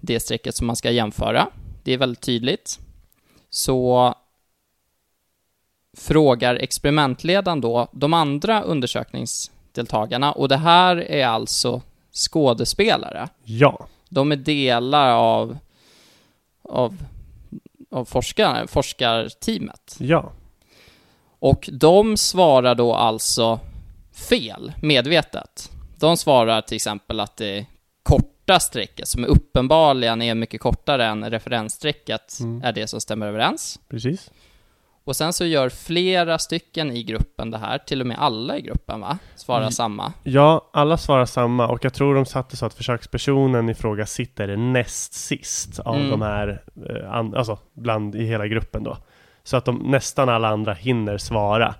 det 0.00 0.20
strecket 0.20 0.54
som 0.54 0.66
man 0.66 0.76
ska 0.76 0.90
jämföra. 0.90 1.48
Det 1.84 1.92
är 1.92 1.98
väldigt 1.98 2.20
tydligt. 2.20 2.78
Så 3.50 4.14
frågar 5.96 6.54
experimentledaren 6.54 7.60
då 7.60 7.88
de 7.92 8.14
andra 8.14 8.62
undersökningsdeltagarna 8.62 10.32
och 10.32 10.48
det 10.48 10.56
här 10.56 10.96
är 10.96 11.26
alltså 11.26 11.82
skådespelare. 12.12 13.28
Ja, 13.44 13.86
De 14.08 14.32
är 14.32 14.36
delar 14.36 15.10
av, 15.10 15.58
av, 16.62 16.96
av 17.90 18.04
forskarna, 18.04 18.66
forskarteamet. 18.66 19.96
ja, 19.98 20.32
Och 21.38 21.68
de 21.72 22.16
svarar 22.16 22.74
då 22.74 22.94
alltså 22.94 23.60
fel, 24.28 24.72
medvetet. 24.82 25.70
De 25.98 26.16
svarar 26.16 26.60
till 26.60 26.76
exempel 26.76 27.20
att 27.20 27.36
det 27.36 27.66
korta 28.46 28.60
strecket, 28.60 29.08
som 29.08 29.24
är 29.24 29.28
uppenbarligen 29.28 30.22
är 30.22 30.34
mycket 30.34 30.60
kortare 30.60 31.04
än 31.06 31.30
referensstrecket, 31.30 32.38
Mm. 32.40 32.62
är 32.64 32.72
det 32.72 32.86
som 32.86 33.00
stämmer 33.00 33.26
överens. 33.26 33.80
precis. 33.90 34.30
Och 35.06 35.16
sen 35.16 35.32
så 35.32 35.44
gör 35.44 35.68
flera 35.68 36.38
stycken 36.38 36.90
i 36.90 37.02
gruppen 37.02 37.50
det 37.50 37.58
här, 37.58 37.78
till 37.78 38.00
och 38.00 38.06
med 38.06 38.18
alla 38.18 38.56
i 38.58 38.60
gruppen 38.60 39.00
va? 39.00 39.18
Svarar 39.36 39.60
Mm. 39.60 39.70
samma. 39.72 40.12
Ja, 40.22 40.70
alla 40.72 40.96
svarar 40.96 41.26
samma 41.26 41.68
och 41.68 41.84
jag 41.84 41.94
tror 41.94 42.14
de 42.14 42.26
satte 42.26 42.56
så 42.56 42.66
att 42.66 42.74
försökspersonen 42.74 43.68
i 43.68 43.74
fråga 43.74 44.06
sitter 44.06 44.56
näst 44.56 45.12
sist 45.14 45.78
av 45.78 45.96
Mm. 45.96 46.10
de 46.10 46.22
här, 46.22 46.62
eh, 46.90 47.14
alltså 47.38 47.58
bland 47.74 48.14
i 48.14 48.24
hela 48.26 48.46
gruppen 48.46 48.84
då. 48.84 48.96
Så 49.44 49.56
att 49.56 49.64
de, 49.64 49.78
nästan 49.78 50.28
alla 50.28 50.48
andra 50.48 50.72
hinner 50.74 51.18
svara. 51.18 51.74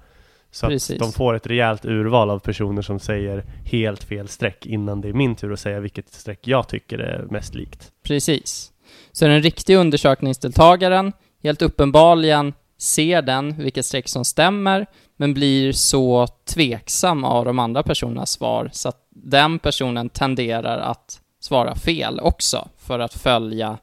Så 0.54 0.66
Precis. 0.66 0.90
att 0.90 0.98
de 0.98 1.12
får 1.12 1.34
ett 1.34 1.46
rejält 1.46 1.84
urval 1.84 2.30
av 2.30 2.38
personer 2.38 2.82
som 2.82 3.00
säger 3.00 3.44
helt 3.64 4.04
fel 4.04 4.28
streck 4.28 4.66
innan 4.66 5.00
det 5.00 5.08
är 5.08 5.12
min 5.12 5.34
tur 5.34 5.52
att 5.52 5.60
säga 5.60 5.80
vilket 5.80 6.12
streck 6.12 6.48
jag 6.48 6.68
tycker 6.68 6.98
är 6.98 7.26
mest 7.30 7.54
likt. 7.54 7.92
Precis. 8.02 8.72
Så 9.12 9.26
den 9.26 9.42
riktiga 9.42 9.78
undersökningsdeltagaren, 9.78 11.12
helt 11.42 11.62
uppenbarligen 11.62 12.52
ser 12.78 13.22
den 13.22 13.62
vilket 13.62 13.86
streck 13.86 14.08
som 14.08 14.24
stämmer, 14.24 14.86
men 15.16 15.34
blir 15.34 15.72
så 15.72 16.26
tveksam 16.26 17.24
av 17.24 17.44
de 17.44 17.58
andra 17.58 17.82
personernas 17.82 18.30
svar 18.30 18.70
så 18.72 18.88
att 18.88 19.06
den 19.10 19.58
personen 19.58 20.08
tenderar 20.08 20.78
att 20.78 21.20
svara 21.40 21.74
fel 21.74 22.20
också 22.20 22.68
för 22.78 22.98
att 22.98 23.14
följa 23.14 23.78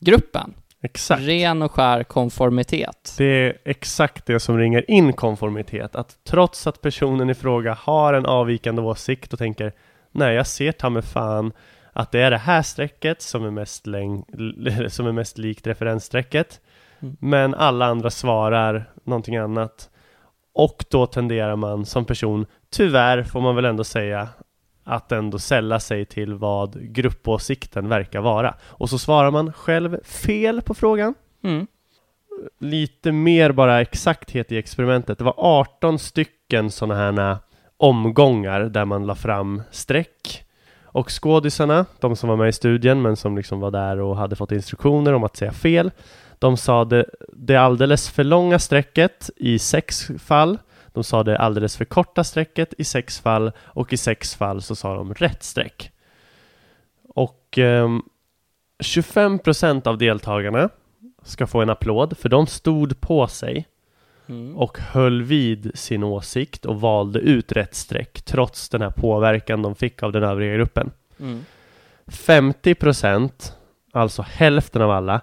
gruppen. 0.00 0.54
Exakt. 0.82 1.22
Ren 1.22 1.62
och 1.62 1.72
skär 1.72 2.04
konformitet. 2.04 3.14
Det 3.18 3.24
är 3.24 3.58
exakt 3.64 4.26
det 4.26 4.40
som 4.40 4.58
ringer 4.58 4.90
in 4.90 5.12
konformitet. 5.12 5.96
Att 5.96 6.18
trots 6.24 6.66
att 6.66 6.80
personen 6.80 7.30
i 7.30 7.34
fråga 7.34 7.74
har 7.74 8.14
en 8.14 8.26
avvikande 8.26 8.82
åsikt 8.82 9.32
och 9.32 9.38
tänker 9.38 9.72
Nej, 10.12 10.34
jag 10.34 10.46
ser 10.46 10.72
ta 10.72 10.90
mig 10.90 11.02
fan 11.02 11.52
att 11.92 12.12
det 12.12 12.20
är 12.20 12.30
det 12.30 12.38
här 12.38 12.62
strecket 12.62 13.22
som 13.22 13.44
är 13.44 13.50
mest, 13.50 13.86
läng- 13.86 14.88
som 14.88 15.06
är 15.06 15.12
mest 15.12 15.38
likt 15.38 15.66
referensstrecket. 15.66 16.60
Mm. 17.00 17.16
Men 17.20 17.54
alla 17.54 17.86
andra 17.86 18.10
svarar 18.10 18.90
någonting 19.04 19.36
annat. 19.36 19.90
Och 20.54 20.84
då 20.90 21.06
tenderar 21.06 21.56
man 21.56 21.86
som 21.86 22.04
person, 22.04 22.46
tyvärr 22.70 23.22
får 23.22 23.40
man 23.40 23.56
väl 23.56 23.64
ändå 23.64 23.84
säga, 23.84 24.28
att 24.88 25.12
ändå 25.12 25.38
sälla 25.38 25.80
sig 25.80 26.04
till 26.04 26.34
vad 26.34 26.92
gruppåsikten 26.94 27.88
verkar 27.88 28.20
vara. 28.20 28.54
Och 28.62 28.90
så 28.90 28.98
svarar 28.98 29.30
man 29.30 29.52
själv 29.52 30.04
fel 30.04 30.62
på 30.62 30.74
frågan 30.74 31.14
Mm. 31.44 31.66
lite 32.58 33.12
mer 33.12 33.52
bara 33.52 33.80
exakthet 33.80 34.52
i 34.52 34.56
experimentet. 34.56 35.18
Det 35.18 35.24
var 35.24 35.34
18 35.36 35.98
stycken 35.98 36.70
sådana 36.70 36.94
här 36.94 37.36
omgångar 37.76 38.60
där 38.60 38.84
man 38.84 39.06
la 39.06 39.14
fram 39.14 39.62
streck. 39.70 40.44
Och 40.82 41.22
skådisarna, 41.22 41.86
de 42.00 42.16
som 42.16 42.28
var 42.28 42.36
med 42.36 42.48
i 42.48 42.52
studien 42.52 43.02
men 43.02 43.16
som 43.16 43.36
liksom 43.36 43.60
var 43.60 43.70
där 43.70 44.00
och 44.00 44.16
hade 44.16 44.36
fått 44.36 44.52
instruktioner 44.52 45.12
om 45.12 45.24
att 45.24 45.36
säga 45.36 45.52
fel. 45.52 45.90
De 46.38 46.56
sa 46.56 46.84
det, 46.84 47.04
det 47.32 47.56
alldeles 47.56 48.10
för 48.10 48.24
långa 48.24 48.58
strecket 48.58 49.30
i 49.36 49.58
sex 49.58 50.10
fall. 50.18 50.58
De 50.92 51.04
sa 51.04 51.22
det 51.22 51.38
alldeles 51.38 51.76
för 51.76 51.84
korta 51.84 52.24
strecket 52.24 52.74
i 52.78 52.84
sex 52.84 53.20
fall 53.20 53.52
och 53.58 53.92
i 53.92 53.96
sex 53.96 54.34
fall 54.34 54.62
så 54.62 54.76
sa 54.76 54.94
de 54.94 55.14
rätt 55.14 55.42
streck. 55.42 55.90
Och 57.08 57.58
ehm, 57.58 58.02
25% 58.78 59.86
av 59.86 59.98
deltagarna 59.98 60.68
ska 61.22 61.46
få 61.46 61.62
en 61.62 61.70
applåd, 61.70 62.18
för 62.18 62.28
de 62.28 62.46
stod 62.46 63.00
på 63.00 63.26
sig 63.26 63.66
Mm. 64.28 64.56
och 64.56 64.78
höll 64.78 65.22
vid 65.22 65.70
sin 65.74 66.02
åsikt 66.02 66.64
och 66.64 66.80
valde 66.80 67.18
ut 67.18 67.52
rätt 67.52 67.74
streck 67.74 68.22
trots 68.22 68.68
den 68.68 68.82
här 68.82 68.90
påverkan 68.90 69.62
de 69.62 69.74
fick 69.74 70.02
av 70.02 70.12
den 70.12 70.22
övriga 70.22 70.54
gruppen. 70.54 70.90
Mm. 71.20 71.44
50%, 72.06 73.52
alltså 73.92 74.22
hälften 74.22 74.82
av 74.82 74.90
alla, 74.90 75.20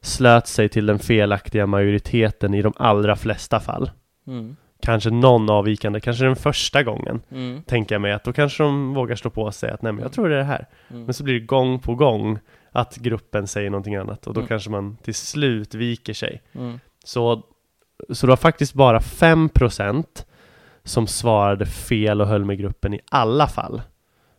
slöt 0.00 0.46
sig 0.46 0.68
till 0.68 0.86
den 0.86 0.98
felaktiga 0.98 1.66
majoriteten 1.66 2.54
i 2.54 2.62
de 2.62 2.72
allra 2.76 3.16
flesta 3.16 3.60
fall. 3.60 3.90
Mm. 4.26 4.56
Kanske 4.82 5.10
någon 5.10 5.50
avvikande, 5.50 6.00
kanske 6.00 6.24
den 6.24 6.36
första 6.36 6.82
gången, 6.82 7.20
Mm. 7.30 7.62
tänker 7.62 7.94
jag 7.94 8.02
mig 8.02 8.12
att 8.12 8.24
då 8.24 8.32
kanske 8.32 8.62
de 8.62 8.94
vågar 8.94 9.16
stå 9.16 9.30
på 9.30 9.52
sig 9.52 9.70
att 9.70 9.82
nej 9.82 9.92
men 9.92 10.02
jag 10.02 10.12
tror 10.12 10.28
det 10.28 10.34
är 10.34 10.38
det 10.38 10.44
här. 10.44 10.66
Mm. 10.90 11.04
Men 11.04 11.14
så 11.14 11.24
blir 11.24 11.34
det 11.34 11.46
gång 11.46 11.78
på 11.78 11.94
gång 11.94 12.38
att 12.72 12.96
gruppen 12.96 13.46
säger 13.46 13.70
någonting 13.70 13.96
annat 13.96 14.26
och 14.26 14.34
då 14.34 14.40
Mm. 14.40 14.48
kanske 14.48 14.70
man 14.70 14.96
till 14.96 15.14
slut 15.14 15.74
viker 15.74 16.12
sig. 16.14 16.42
Mm. 16.52 16.80
Så, 17.04 17.42
så 18.10 18.26
det 18.26 18.30
var 18.30 18.36
faktiskt 18.36 18.74
bara 18.74 18.98
5% 19.00 20.24
som 20.84 21.06
svarade 21.06 21.66
fel 21.66 22.20
och 22.20 22.26
höll 22.26 22.44
med 22.44 22.58
gruppen 22.58 22.94
i 22.94 23.00
alla 23.10 23.46
fall. 23.46 23.82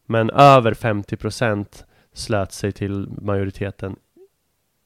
Men 0.06 0.30
över 0.30 0.74
50% 0.74 1.84
slöt 2.14 2.52
sig 2.52 2.72
till 2.72 3.08
majoriteten 3.22 3.96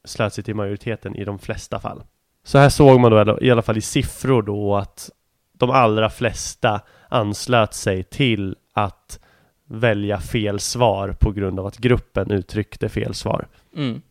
slöt 0.04 0.32
sig 0.34 0.44
till 0.44 0.54
majoriteten 0.54 1.16
i 1.16 1.24
de 1.24 1.38
flesta 1.38 1.80
fall. 1.80 2.02
Så 2.44 2.58
här 2.58 2.68
såg 2.68 3.00
man 3.00 3.10
då 3.12 3.38
i 3.40 3.50
alla 3.50 3.62
fall 3.62 3.76
i 3.76 3.80
siffror 3.80 4.42
då 4.42 4.76
att 4.76 5.10
de 5.58 5.70
allra 5.70 6.10
flesta 6.10 6.80
anslöt 7.08 7.74
sig 7.74 8.04
till 8.04 8.56
att 8.72 9.20
välja 9.66 10.20
fel 10.20 10.60
svar 10.60 11.16
på 11.20 11.32
grund 11.32 11.60
av 11.60 11.66
att 11.66 11.78
gruppen 11.78 12.30
uttryckte 12.30 12.88
fel 12.88 13.14
svar. 13.14 13.48
Mm. 13.76 14.02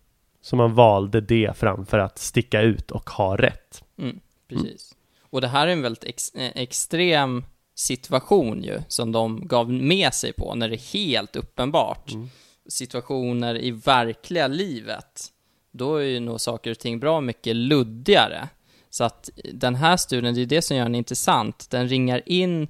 Så 0.41 0.55
man 0.55 0.73
valde 0.73 1.21
det 1.21 1.57
framför 1.57 1.99
att 1.99 2.19
sticka 2.19 2.61
ut 2.61 2.91
och 2.91 3.09
ha 3.09 3.37
rätt. 3.37 3.83
Mm. 3.97 4.19
Precis. 4.49 4.95
Och 5.21 5.41
det 5.41 5.47
här 5.47 5.67
är 5.67 5.71
en 5.71 5.81
väldigt 5.81 6.03
ex 6.03 6.29
eh, 6.33 6.51
extrem 6.55 7.45
situation 7.75 8.63
ju, 8.63 8.81
som 8.87 9.11
de 9.11 9.47
gav 9.47 9.71
med 9.71 10.13
sig 10.13 10.33
på 10.33 10.55
när 10.55 10.69
det 10.69 10.75
är 10.75 10.93
helt 10.93 11.35
uppenbart. 11.35 12.11
Mm. 12.11 12.29
Situationer 12.67 13.61
i 13.61 13.71
verkliga 13.71 14.47
livet, 14.47 15.27
då 15.71 15.95
är 15.95 16.03
ju 16.03 16.19
nog 16.19 16.41
saker 16.41 16.71
och 16.71 16.79
ting 16.79 16.99
bra 16.99 17.21
mycket 17.21 17.55
luddigare. 17.55 18.49
Så 18.93 19.03
att 19.03 19.29
den 19.53 19.75
här 19.75 19.97
studien, 19.97 20.35
det 20.35 20.41
är 20.41 20.45
det 20.45 20.61
som 20.61 20.77
gör 20.77 20.83
den 20.83 20.95
intressant. 20.95 21.67
Den 21.69 21.87
ringar 21.87 22.21
in, 22.25 22.67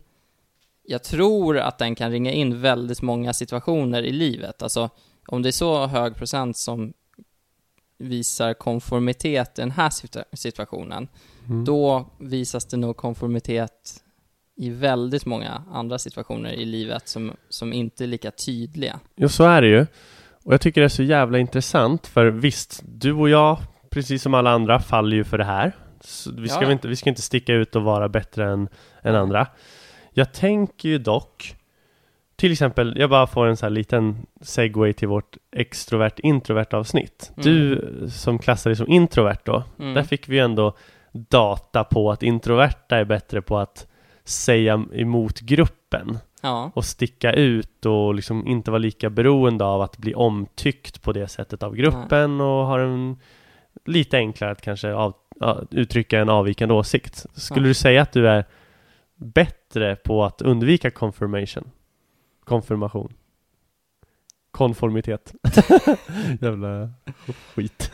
jag 0.83 1.03
tror 1.03 1.57
att 1.57 1.77
den 1.77 1.95
kan 1.95 2.11
ringa 2.11 2.31
in 2.31 2.61
väldigt 2.61 3.01
många 3.01 3.33
situationer 3.33 4.03
i 4.03 4.11
livet. 4.11 4.63
Alltså, 4.63 4.89
om 5.27 5.41
det 5.41 5.49
är 5.49 5.51
så 5.51 5.85
hög 5.87 6.15
procent 6.15 6.57
som 6.57 6.93
visar 7.97 8.53
konformitet 8.53 9.59
i 9.59 9.61
den 9.61 9.71
här 9.71 9.89
situa- 9.89 10.23
situationen, 10.33 11.07
Mm. 11.47 11.65
då 11.65 12.05
visas 12.19 12.65
det 12.65 12.77
nog 12.77 12.97
konformitet 12.97 14.03
i 14.55 14.69
väldigt 14.69 15.25
många 15.25 15.63
andra 15.71 15.99
situationer 15.99 16.49
i 16.53 16.65
livet 16.65 17.07
som, 17.07 17.31
som 17.49 17.73
inte 17.73 18.03
är 18.03 18.07
lika 18.07 18.31
tydliga. 18.31 18.99
Ja, 19.15 19.29
så 19.29 19.43
är 19.43 19.61
det 19.61 19.67
ju. 19.67 19.85
Och 20.43 20.53
jag 20.53 20.61
tycker 20.61 20.81
det 20.81 20.85
är 20.85 20.89
så 20.89 21.03
jävla 21.03 21.39
intressant 21.39 22.07
för 22.07 22.25
visst, 22.25 22.81
du 22.85 23.13
och 23.13 23.29
jag, 23.29 23.57
precis 23.89 24.21
som 24.23 24.33
alla 24.33 24.51
andra, 24.51 24.79
faller 24.79 25.15
ju 25.17 25.23
för 25.23 25.37
det 25.37 25.43
här. 25.43 25.75
Så 26.05 26.31
vi, 26.37 26.49
ska 26.49 26.63
Ja. 26.63 26.71
inte, 26.71 26.87
vi 26.87 26.95
ska 26.95 27.09
inte 27.09 27.21
sticka 27.21 27.53
ut 27.53 27.75
och 27.75 27.83
vara 27.83 28.09
bättre 28.09 28.51
än, 28.51 28.69
än 29.01 29.15
andra. 29.15 29.47
Jag 30.11 30.33
tänker 30.33 30.89
ju 30.89 30.97
dock, 30.97 31.55
till 32.35 32.51
exempel, 32.51 32.93
jag 32.97 33.09
bara 33.09 33.27
får 33.27 33.47
en 33.47 33.57
sån 33.57 33.65
här 33.65 33.71
liten 33.71 34.25
segway 34.41 34.93
till 34.93 35.07
vårt 35.07 35.37
extrovert 35.55 36.19
introvert 36.19 36.67
avsnitt. 36.73 37.31
Mm. 37.37 37.43
Du 37.43 37.89
som 38.09 38.39
klassar 38.39 38.69
dig 38.69 38.77
som 38.77 38.87
introvert 38.87 39.37
då, 39.43 39.63
Mm. 39.79 39.93
där 39.93 40.03
fick 40.03 40.29
vi 40.29 40.39
ändå 40.39 40.73
data 41.11 41.83
på 41.83 42.11
att 42.11 42.23
introverta 42.23 42.97
är 42.97 43.05
bättre 43.05 43.41
på 43.41 43.57
att 43.57 43.87
säga 44.23 44.85
emot 44.93 45.39
gruppen 45.39 46.17
Ja, 46.41 46.71
och 46.75 46.85
sticka 46.85 47.33
ut 47.33 47.85
och 47.85 48.15
liksom 48.15 48.47
inte 48.47 48.71
vara 48.71 48.79
lika 48.79 49.09
beroende 49.09 49.65
av 49.65 49.81
att 49.81 49.97
bli 49.97 50.13
omtyckt 50.15 51.01
på 51.01 51.11
det 51.13 51.27
sättet 51.27 51.63
av 51.63 51.75
gruppen 51.75 52.41
och 52.41 52.65
har 52.65 52.79
en 52.79 53.17
lite 53.85 54.17
enklare 54.17 54.51
att 54.51 54.61
kanske 54.61 54.93
av, 54.93 55.13
ja, 55.13 55.22
uttrycka 55.71 56.19
en 56.19 56.29
avvikande 56.29 56.73
åsikt. 56.73 57.25
Skulle 57.33 57.65
Ja. 57.65 57.67
du 57.67 57.73
säga 57.73 58.01
att 58.01 58.11
du 58.11 58.27
är 58.29 58.45
bättre 59.15 59.95
på 59.95 60.23
att 60.23 60.41
undvika 60.41 60.91
confirmation? 60.91 61.71
Konfirmation? 62.43 63.13
Konformitet? 64.51 65.33
Jävla 66.41 66.89
skit. 67.55 67.91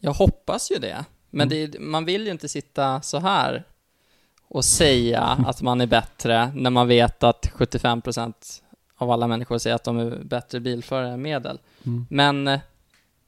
jag 0.00 0.12
hoppas 0.12 0.70
ju 0.70 0.76
det. 0.78 1.04
Men 1.30 1.48
Mm. 1.52 1.70
det, 1.70 1.78
man 1.80 2.04
vill 2.04 2.24
ju 2.24 2.30
inte 2.30 2.48
sitta 2.48 3.00
så 3.02 3.18
här 3.18 3.64
och 4.48 4.64
säga 4.64 5.20
att 5.46 5.62
man 5.62 5.80
är 5.80 5.86
bättre 5.86 6.52
när 6.54 6.70
man 6.70 6.88
vet 6.88 7.22
att 7.22 7.46
75% 7.56 8.34
av 8.96 9.10
alla 9.10 9.26
människor 9.28 9.58
säger 9.58 9.76
att 9.76 9.84
de 9.84 9.98
är 9.98 10.24
bättre 10.24 10.60
bilförare 10.60 11.08
än 11.12 11.22
medel. 11.22 11.58
Mm. 11.86 12.06
Men 12.10 12.48
eh, 12.48 12.60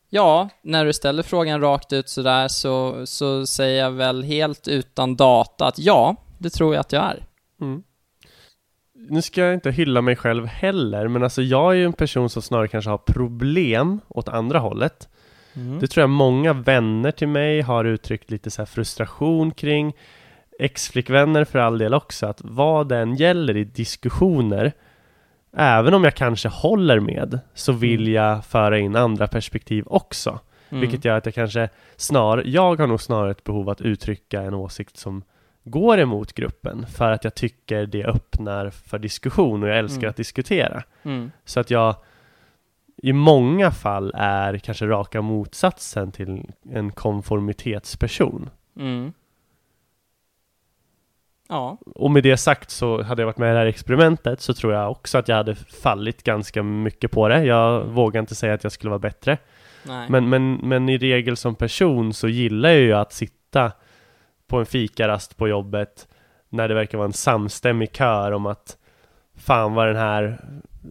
ja, 0.09 0.49
när 0.63 0.85
du 0.85 0.93
ställer 0.93 1.23
frågan 1.23 1.61
rakt 1.61 1.93
ut 1.93 2.09
sådär 2.09 2.49
så, 2.49 3.07
så 3.07 3.47
säger 3.47 3.83
jag 3.83 3.91
väl 3.91 4.23
helt 4.23 4.69
utan 4.69 5.17
data 5.17 5.67
att 5.67 5.79
ja, 5.79 6.17
det 6.39 6.51
tror 6.51 6.75
jag 6.75 6.81
att 6.81 6.93
jag 6.93 7.05
är. 7.05 7.27
Mm. 7.61 7.83
Nu 8.95 9.23
ska 9.23 9.41
jag 9.41 9.55
inte 9.55 9.71
hylla 9.71 10.01
mig 10.01 10.17
själv 10.17 10.47
heller, 10.47 11.09
men 11.09 11.23
alltså 11.23 11.43
jag 11.43 11.73
är 11.73 11.77
ju 11.77 11.85
en 11.85 11.93
person 11.93 12.31
som 12.31 12.43
snarare 12.43 12.69
kanske 12.69 12.91
har 12.91 12.99
problem 12.99 14.01
åt 14.09 14.29
andra 14.29 14.59
hållet. 14.59 15.09
Det 15.81 15.87
tror 15.87 16.03
jag 16.03 16.11
många 16.11 16.53
vänner 16.53 17.11
till 17.11 17.29
mig 17.29 17.61
har 17.61 17.85
uttryckt 17.85 18.31
lite 18.31 18.51
så 18.51 18.67
frustration 18.67 19.51
kring. 19.51 19.97
Ex-flickvänner 20.59 21.45
för 21.45 21.59
all 21.59 21.79
del 21.79 21.95
också, 21.95 22.27
att 22.27 22.41
vad 22.45 22.89
den 22.89 23.15
gäller 23.15 23.57
i 23.57 23.65
diskussioner, 23.65 24.73
även 25.57 25.95
om 25.95 26.05
jag 26.05 26.15
kanske 26.15 26.49
håller 26.49 27.01
med, 27.01 27.39
så 27.55 27.73
vill 27.73 28.01
Mm. 28.01 28.13
jag 28.13 28.45
föra 28.45 28.79
in 28.79 28.97
andra 28.97 29.27
perspektiv 29.27 29.85
också. 29.87 30.39
Mm. 30.69 30.81
Vilket 30.81 31.05
gör 31.05 31.17
att 31.17 31.27
jag 31.27 31.35
kanske 31.35 31.69
snar, 31.97 32.43
jag 32.47 32.81
har 32.81 32.87
nog 32.87 33.01
snarare 33.01 33.31
ett 33.31 33.45
behov 33.45 33.69
att 33.71 33.81
uttrycka 33.81 34.43
en 34.43 34.55
åsikt 34.55 34.97
som 34.97 35.23
går 35.65 35.99
emot 35.99 36.33
gruppen 36.33 36.87
för 36.87 37.11
att 37.13 37.25
jag 37.25 37.35
tycker 37.35 37.87
det 37.87 38.05
öppnar 38.05 38.71
för 38.71 38.99
diskussion 38.99 39.63
och 39.63 39.69
jag 39.69 39.79
älskar 39.79 39.99
Mm. 40.03 40.11
att 40.11 40.17
diskutera. 40.17 40.83
Mm. 41.03 41.31
Så 41.45 41.61
att 41.61 41.71
jag 41.71 41.95
i 43.03 43.13
många 43.13 43.71
fall 43.71 44.13
är 44.17 44.59
kanske 44.59 44.87
raka 44.87 45.23
motsatsen 45.23 46.13
till 46.13 46.51
en 46.71 46.93
konformitetsperson. 46.93 48.51
Ja. 51.49 51.79
Och 51.95 52.11
med 52.11 52.23
det 52.23 52.37
sagt 52.37 52.71
så 52.71 53.03
hade 53.03 53.23
jag 53.23 53.27
varit 53.27 53.39
med 53.39 53.51
i 53.51 53.53
det 53.53 53.59
här 53.59 53.67
experimentet 53.67 54.41
så 54.41 54.55
tror 54.55 54.73
jag 54.73 54.91
också 54.91 55.19
att 55.19 55.29
jag 55.29 55.37
hade 55.37 55.55
fallit 55.55 56.23
ganska 56.23 56.63
mycket 56.63 57.11
på 57.11 57.29
det. 57.29 57.45
Jag 57.45 57.85
vågar 57.85 58.21
inte 58.21 58.35
säga 58.35 58.55
att 58.55 58.63
jag 58.65 58.73
skulle 58.73 58.91
vara 58.91 58.99
bättre. 58.99 59.39
Nej. 59.87 60.07
Men, 60.11 60.29
men, 60.29 60.55
men 60.55 60.89
i 60.89 60.99
regel 60.99 61.37
som 61.37 61.55
person 61.55 62.13
så 62.13 62.29
gillar 62.29 62.69
jag 62.69 62.79
ju 62.81 62.93
att 62.93 63.13
sitta 63.13 63.73
på 64.47 64.59
en 64.59 64.67
fikarast 64.67 65.37
på 65.37 65.49
jobbet 65.49 66.09
när 66.49 66.69
det 66.69 66.75
verkar 66.75 66.99
vara 66.99 67.07
en 67.07 67.13
samstämmig 67.13 67.93
kör 67.97 68.33
om 68.33 68.47
att 68.47 68.77
fan 69.39 69.75
vad 69.75 69.87
den 69.87 69.97
här 69.97 70.41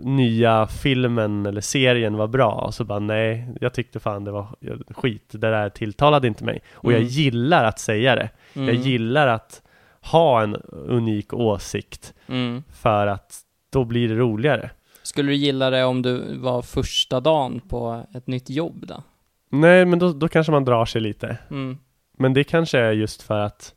nya 0.03 0.67
filmen 0.67 1.45
eller 1.45 1.61
serien 1.61 2.17
var 2.17 2.27
bra 2.27 2.51
och 2.51 2.73
så 2.73 2.83
bara 2.83 2.99
nej, 2.99 3.47
jag 3.61 3.73
tyckte 3.73 3.99
fan 3.99 4.23
det 4.23 4.31
var 4.31 4.47
skit, 4.93 5.23
det 5.31 5.37
där 5.37 5.69
tilltalade 5.69 6.27
inte 6.27 6.43
mig. 6.43 6.61
Och 6.73 6.91
jag 6.91 6.97
Mm. 6.99 7.09
gillar 7.09 7.63
att 7.63 7.79
säga 7.79 8.15
det. 8.15 8.29
mm. 8.55 8.67
Jag 8.67 8.75
gillar 8.75 9.27
att 9.27 9.61
ha 10.05 10.41
en 10.43 10.55
unik 10.71 11.33
åsikt 11.33 12.13
Mm. 12.27 12.63
för 12.73 13.07
att 13.07 13.39
då 13.69 13.83
blir 13.85 14.09
det 14.09 14.15
roligare. 14.15 14.69
Skulle 15.03 15.31
du 15.31 15.35
gilla 15.35 15.69
det 15.69 15.83
om 15.83 16.01
du 16.01 16.37
var 16.37 16.61
första 16.61 17.19
dagen 17.19 17.61
på 17.69 18.03
ett 18.15 18.27
nytt 18.27 18.49
jobb 18.49 18.85
då? 18.87 19.03
Nej, 19.49 19.85
men 19.85 19.99
då, 19.99 20.13
då 20.13 20.27
kanske 20.27 20.51
man 20.51 20.65
drar 20.65 20.85
sig 20.85 21.01
lite. 21.01 21.37
Mm. 21.49 21.77
Men 22.17 22.33
det 22.33 22.43
kanske 22.43 22.79
är 22.79 22.91
just 22.91 23.21
för 23.21 23.39
att 23.39 23.73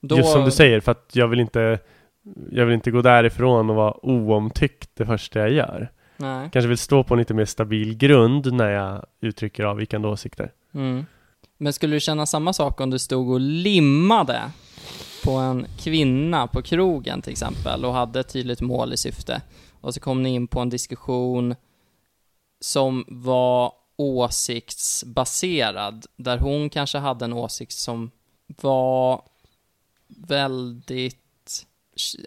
Då, 0.00 0.16
Just 0.16 0.32
som 0.32 0.44
du 0.44 0.50
säger, 0.50 0.80
för 0.80 0.92
att 0.92 1.10
jag 1.12 1.28
vill 1.28 1.40
inte 1.40 1.78
Jag 2.50 2.66
vill 2.66 2.74
inte 2.74 2.90
gå 2.90 3.02
därifrån 3.02 3.70
och 3.70 3.76
vara 3.76 4.06
oomtyckt 4.06 4.90
det 4.94 5.06
första 5.06 5.38
jag 5.38 5.50
gör. 5.52 5.90
Nej. 6.16 6.50
Kanske 6.52 6.68
vill 6.68 6.78
stå 6.78 7.04
på 7.04 7.14
en 7.14 7.18
lite 7.18 7.34
mer 7.34 7.44
stabil 7.44 7.96
grund 7.96 8.52
när 8.52 8.70
jag 8.70 9.04
uttrycker 9.20 9.64
avvikande 9.64 10.08
åsikter. 10.08 10.52
Mm. 10.74 11.06
Men 11.58 11.72
skulle 11.72 11.96
du 11.96 12.00
känna 12.00 12.26
samma 12.26 12.52
sak 12.52 12.80
om 12.80 12.90
du 12.90 12.98
stod 12.98 13.30
och 13.30 13.40
limmade 13.40 14.40
på 15.24 15.30
en 15.30 15.66
kvinna 15.78 16.46
på 16.46 16.62
krogen 16.62 17.22
till 17.22 17.32
exempel 17.32 17.84
och 17.84 17.94
hade 17.94 18.20
ett 18.20 18.32
tydligt 18.32 18.60
mål 18.60 18.92
i 18.92 18.96
syfte 18.96 19.42
och 19.80 19.94
så 19.94 20.00
kom 20.00 20.22
ni 20.22 20.30
in 20.30 20.46
på 20.46 20.60
en 20.60 20.70
diskussion 20.70 21.54
som 22.60 23.04
var 23.08 23.72
åsiktsbaserad 23.96 26.06
där 26.16 26.38
hon 26.38 26.70
kanske 26.70 26.98
hade 26.98 27.24
en 27.24 27.32
åsikt 27.32 27.72
som 27.72 28.10
var 28.46 29.22
väldigt 30.08 31.66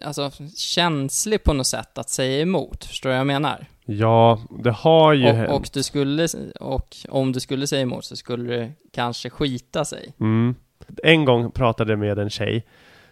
alltså, 0.02 0.30
känslig 0.56 1.44
på 1.44 1.52
något 1.52 1.66
sätt 1.66 1.98
att 1.98 2.10
säga 2.10 2.40
emot. 2.40 2.84
Förstår 2.84 3.10
du 3.10 3.12
vad 3.12 3.20
jag 3.20 3.26
menar? 3.26 3.66
Ja, 3.84 4.40
det 4.64 4.72
har 4.72 5.12
ju 5.12 5.26
hänt. 5.26 5.50
Och, 5.50 5.56
och, 5.56 5.70
du 5.72 5.82
skulle, 5.82 6.28
och 6.60 6.96
om 7.08 7.32
du 7.32 7.40
skulle 7.40 7.66
säga 7.66 7.82
emot 7.82 8.04
så 8.04 8.16
skulle 8.16 8.56
det 8.56 8.72
kanske 8.92 9.30
skita 9.30 9.84
sig. 9.84 10.12
Mm. 10.20 10.54
En 11.02 11.24
gång 11.24 11.50
pratade 11.50 11.92
jag 11.92 11.98
med 11.98 12.18
en 12.18 12.30
tjej 12.30 12.66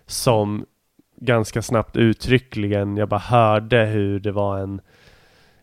som 0.06 0.66
ganska 1.16 1.62
snabbt 1.62 1.96
uttryckligen, 1.96 2.96
jag 2.96 3.08
bara 3.08 3.20
hörde 3.20 3.84
hur 3.84 4.20
det 4.20 4.32
var 4.32 4.58
en 4.58 4.80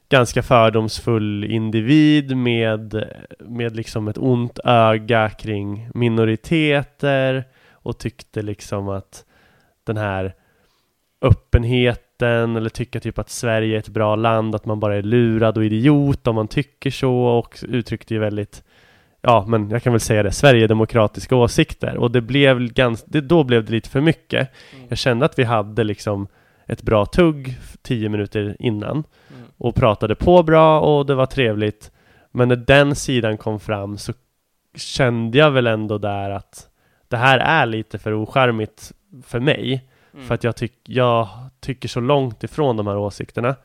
ganska 0.09 0.43
fördomsfull 0.43 1.43
individ 1.43 2.37
med, 2.37 3.05
med 3.39 3.75
liksom 3.75 4.07
ett 4.07 4.17
ont 4.17 4.59
öga 4.63 5.29
kring 5.29 5.89
minoriteter 5.93 7.43
och 7.71 7.97
tyckte 7.97 8.41
liksom 8.41 8.89
att 8.89 9.25
den 9.83 9.97
här 9.97 10.33
öppenheten 11.21 12.55
eller 12.55 12.69
tycka 12.69 12.99
typ 12.99 13.19
att 13.19 13.29
Sverige 13.29 13.75
är 13.75 13.79
ett 13.79 13.89
bra 13.89 14.15
land, 14.15 14.55
att 14.55 14.65
man 14.65 14.79
bara 14.79 14.97
är 14.97 15.01
lurad 15.01 15.57
och 15.57 15.65
idiot 15.65 16.27
om 16.27 16.35
man 16.35 16.47
tycker 16.47 16.91
så 16.91 17.13
och 17.13 17.59
uttryckte 17.61 18.13
ju 18.13 18.19
väldigt 18.19 18.63
Ja, 19.21 19.45
men 19.47 19.69
jag 19.69 19.83
kan 19.83 19.93
väl 19.93 19.99
säga 19.99 20.23
det, 20.23 20.31
Sverigedemokratiska 20.31 21.35
åsikter 21.35 21.97
och 21.97 22.11
det 22.11 22.21
blev 22.21 22.59
ganska, 22.73 23.07
det, 23.09 23.21
då 23.21 23.43
blev 23.43 23.65
det 23.65 23.71
lite 23.71 23.89
för 23.89 24.01
mycket. 24.01 24.49
Mm. 24.75 24.85
Jag 24.89 24.97
kände 24.97 25.25
att 25.25 25.39
vi 25.39 25.43
hade 25.43 25.83
liksom 25.83 26.27
ett 26.65 26.81
bra 26.81 27.05
tugg 27.05 27.57
tio 27.81 28.09
minuter 28.09 28.55
innan 28.59 29.03
Mm. 29.31 29.41
och 29.57 29.75
pratade 29.75 30.15
på 30.15 30.43
bra 30.43 30.79
och 30.79 31.05
det 31.05 31.15
var 31.15 31.25
trevligt. 31.25 31.91
Men 32.31 32.47
när 32.47 32.55
den 32.55 32.95
sidan 32.95 33.37
kom 33.37 33.59
fram 33.59 33.97
så 33.97 34.13
kände 34.75 35.37
jag 35.37 35.51
väl 35.51 35.67
ändå 35.67 35.97
där 35.97 36.29
att 36.29 36.67
det 37.07 37.17
här 37.17 37.39
är 37.39 37.65
lite 37.65 37.97
för 37.99 38.13
ocharmigt 38.13 38.91
för 39.25 39.39
mig. 39.39 39.89
Mm. 40.13 40.25
För 40.25 40.35
att 40.35 40.43
jag, 40.43 40.55
tyck, 40.55 40.73
jag 40.83 41.27
tycker 41.59 41.89
så 41.89 41.99
långt 41.99 42.43
ifrån 42.43 42.77
de 42.77 42.87
här 42.87 42.97
åsikterna. 42.97 43.55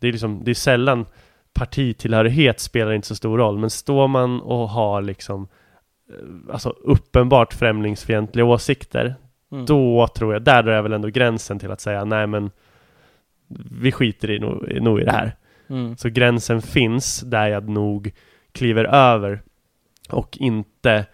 Det 0.00 0.08
är 0.08 0.12
liksom, 0.12 0.44
det 0.44 0.50
är 0.50 0.54
sällan 0.54 1.06
partitillhörighet 1.54 2.60
spelar 2.60 2.92
inte 2.92 3.06
så 3.08 3.14
stor 3.16 3.38
roll, 3.38 3.58
men 3.58 3.70
står 3.70 4.08
man 4.08 4.40
och 4.40 4.68
har 4.68 5.02
liksom 5.02 5.48
eh, 6.10 6.52
alltså 6.52 6.68
uppenbart 6.68 7.54
främlingsfientliga 7.54 8.44
åsikter, 8.44 9.14
Mm. 9.52 9.66
då 9.66 10.08
tror 10.08 10.32
jag, 10.32 10.42
där 10.42 10.62
drar 10.62 10.72
jag 10.72 10.82
väl 10.82 10.92
ändå 10.92 11.08
gränsen 11.08 11.58
till 11.58 11.70
att 11.70 11.80
säga 11.80 12.04
nej 12.04 12.26
men 12.26 12.50
vi 13.80 13.92
skiter 13.92 14.30
i, 14.30 14.38
nog, 14.38 14.82
nog 14.82 15.00
i 15.00 15.04
det 15.04 15.10
här. 15.12 15.36
Mm. 15.68 15.96
Så 15.96 16.08
gränsen 16.08 16.62
finns 16.62 17.20
där 17.20 17.46
jag 17.46 17.68
nog 17.68 18.12
kliver 18.52 18.84
över 18.84 19.42
och 20.10 20.36
inte 20.40 21.06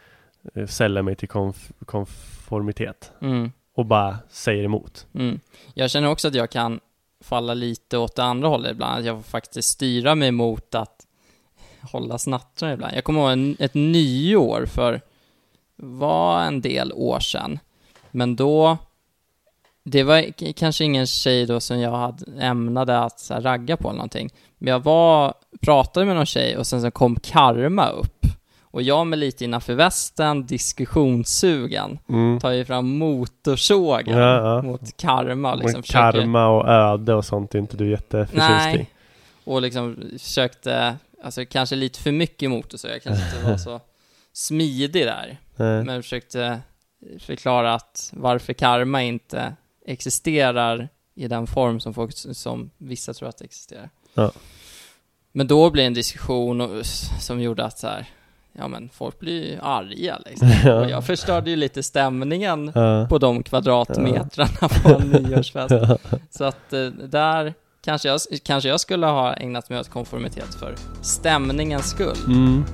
eh, 0.54 0.66
säljer 0.66 1.02
mig 1.02 1.14
till 1.16 1.28
konf 1.28 1.72
konformitet 1.86 3.12
Mm. 3.22 3.52
och 3.74 3.86
bara 3.86 4.16
säger 4.28 4.64
emot. 4.64 5.06
Mm. 5.14 5.40
Jag 5.74 5.90
känner 5.90 6.08
också 6.08 6.28
att 6.28 6.34
jag 6.34 6.50
kan 6.50 6.80
falla 7.20 7.54
lite 7.54 7.98
åt 7.98 8.16
det 8.16 8.24
andra 8.24 8.48
hållet 8.48 8.70
ibland, 8.70 8.98
att 8.98 9.04
jag 9.04 9.16
får 9.16 9.30
faktiskt 9.30 9.68
styra 9.68 10.14
mig 10.14 10.30
mot 10.30 10.74
att 10.74 11.06
hålla 11.92 12.18
snattrar 12.18 12.72
ibland. 12.72 12.96
Jag 12.96 13.04
kommer 13.04 13.20
ihåg 13.20 13.30
en, 13.30 13.56
ett 13.58 13.74
nyår 13.74 14.66
för, 14.66 15.00
var 15.76 16.42
en 16.42 16.60
del 16.60 16.92
år 16.92 17.20
sedan, 17.20 17.58
men 18.10 18.36
då, 18.36 18.78
det 19.84 20.02
var 20.02 20.52
kanske 20.52 20.84
ingen 20.84 21.06
tjej 21.06 21.46
då 21.46 21.60
som 21.60 21.80
jag 21.80 21.92
hade 21.92 22.42
ämnade 22.42 22.98
att 22.98 23.20
så 23.20 23.34
här, 23.34 23.40
ragga 23.40 23.76
på 23.76 23.88
eller 23.88 23.96
någonting, 23.96 24.30
men 24.58 24.72
jag 24.72 24.80
var, 24.80 25.34
pratade 25.60 26.06
med 26.06 26.16
någon 26.16 26.26
tjej 26.26 26.56
och 26.56 26.66
sen 26.66 26.82
så 26.82 26.90
kom 26.90 27.16
karma 27.16 27.88
upp. 27.88 28.26
Och 28.72 28.82
jag 28.82 29.06
med 29.06 29.18
lite 29.18 29.44
innanför 29.44 29.74
västen, 29.74 30.46
diskussionssugen, 30.46 31.98
Mm. 32.08 32.40
tar 32.40 32.50
ju 32.50 32.64
fram 32.64 32.98
motorsågen 32.98 34.18
Ja, 34.18 34.36
ja. 34.56 34.62
mot 34.62 34.96
karma 34.96 35.54
liksom 35.54 35.72
Men 35.72 35.82
försöker... 35.82 36.12
karma 36.20 36.46
och 36.48 36.68
öde 36.68 37.14
och 37.14 37.24
sånt 37.24 37.54
är 37.54 37.58
inte 37.58 37.76
du 37.76 37.90
jätteförtjust 37.90 38.80
i. 38.80 38.86
Och 39.44 39.62
liksom 39.62 39.96
försökte, 40.12 40.96
alltså 41.22 41.44
kanske 41.44 41.76
lite 41.76 42.00
för 42.00 42.12
mycket 42.12 42.50
motorsåg, 42.50 42.90
jag 42.90 43.02
kanske 43.02 43.24
inte 43.36 43.50
var 43.50 43.56
så 43.56 43.80
smidig 44.32 45.06
där. 45.06 45.38
Nej. 45.56 45.84
Men 45.84 46.02
försökte 46.02 46.60
förklara 47.18 47.74
att 47.74 48.10
varför 48.16 48.52
karma 48.52 49.02
inte 49.02 49.54
existerar 49.86 50.88
i 51.14 51.28
den 51.28 51.46
form 51.46 51.80
som 51.80 51.94
folk, 51.94 52.12
som 52.16 52.70
vissa 52.78 53.14
tror 53.14 53.28
att 53.28 53.38
det 53.38 53.44
existerar. 53.44 53.90
Ja. 54.14 54.32
Men 55.32 55.46
då 55.46 55.70
blev 55.70 55.82
det 55.82 55.86
en 55.86 55.94
diskussion 55.94 56.60
och, 56.60 56.86
som 57.20 57.40
gjorde 57.40 57.64
att 57.64 57.78
så 57.78 57.86
här, 57.86 58.06
ja 58.52 58.68
men 58.68 58.88
folk 58.92 59.18
blir 59.18 59.52
ju 59.52 59.58
arga 59.62 60.18
liksom. 60.26 60.48
Och 60.72 60.90
jag 60.90 61.04
förstörde 61.04 61.50
ju 61.50 61.56
lite 61.56 61.82
stämningen 61.82 62.72
på 63.08 63.18
de 63.18 63.42
kvadratmetrarna 63.42 64.68
på 64.82 64.88
en 64.88 65.08
nyårsfest. 65.08 65.74
Så 66.30 66.44
att 66.44 66.72
eh, 66.72 66.86
där 66.86 67.54
kanske 67.84 68.08
jag, 68.08 68.20
kanske 68.42 68.68
jag 68.68 68.80
skulle 68.80 69.06
ha 69.06 69.34
ägnat 69.34 69.70
mig 69.70 69.80
åt 69.80 69.88
konformitet 69.88 70.54
för 70.54 70.74
stämningens 71.02 71.90
skull. 71.90 72.18
Mm. 72.26 72.64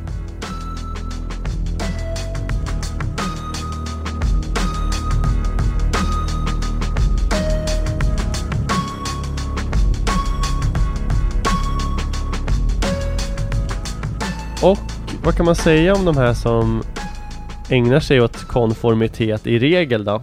Och 14.63 14.96
vad 15.27 15.37
kan 15.37 15.47
man 15.47 15.55
säga 15.55 15.95
om 15.95 16.05
de 16.05 16.17
här 16.17 16.35
som 16.35 16.83
ägnar 17.71 18.01
sig 18.01 18.21
åt 18.21 18.45
konformitet 18.45 19.47
i 19.47 19.59
regel 19.59 20.05
då? 20.05 20.23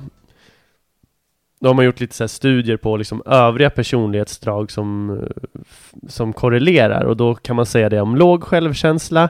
Då 1.59 1.69
har 1.69 1.73
man 1.73 1.85
gjort 1.85 1.99
lite 1.99 2.15
så 2.15 2.23
här 2.23 2.27
studier 2.27 2.77
på 2.77 2.97
liksom 2.97 3.21
övriga 3.25 3.69
personlighetsdrag 3.69 4.71
som, 4.71 5.09
eh, 5.09 5.59
som 6.07 6.33
korrelerar 6.33 7.03
och 7.03 7.17
då 7.17 7.35
kan 7.35 7.55
man 7.55 7.65
säga 7.65 7.89
det 7.89 8.01
om 8.01 8.15
låg 8.15 8.43
självkänsla, 8.43 9.29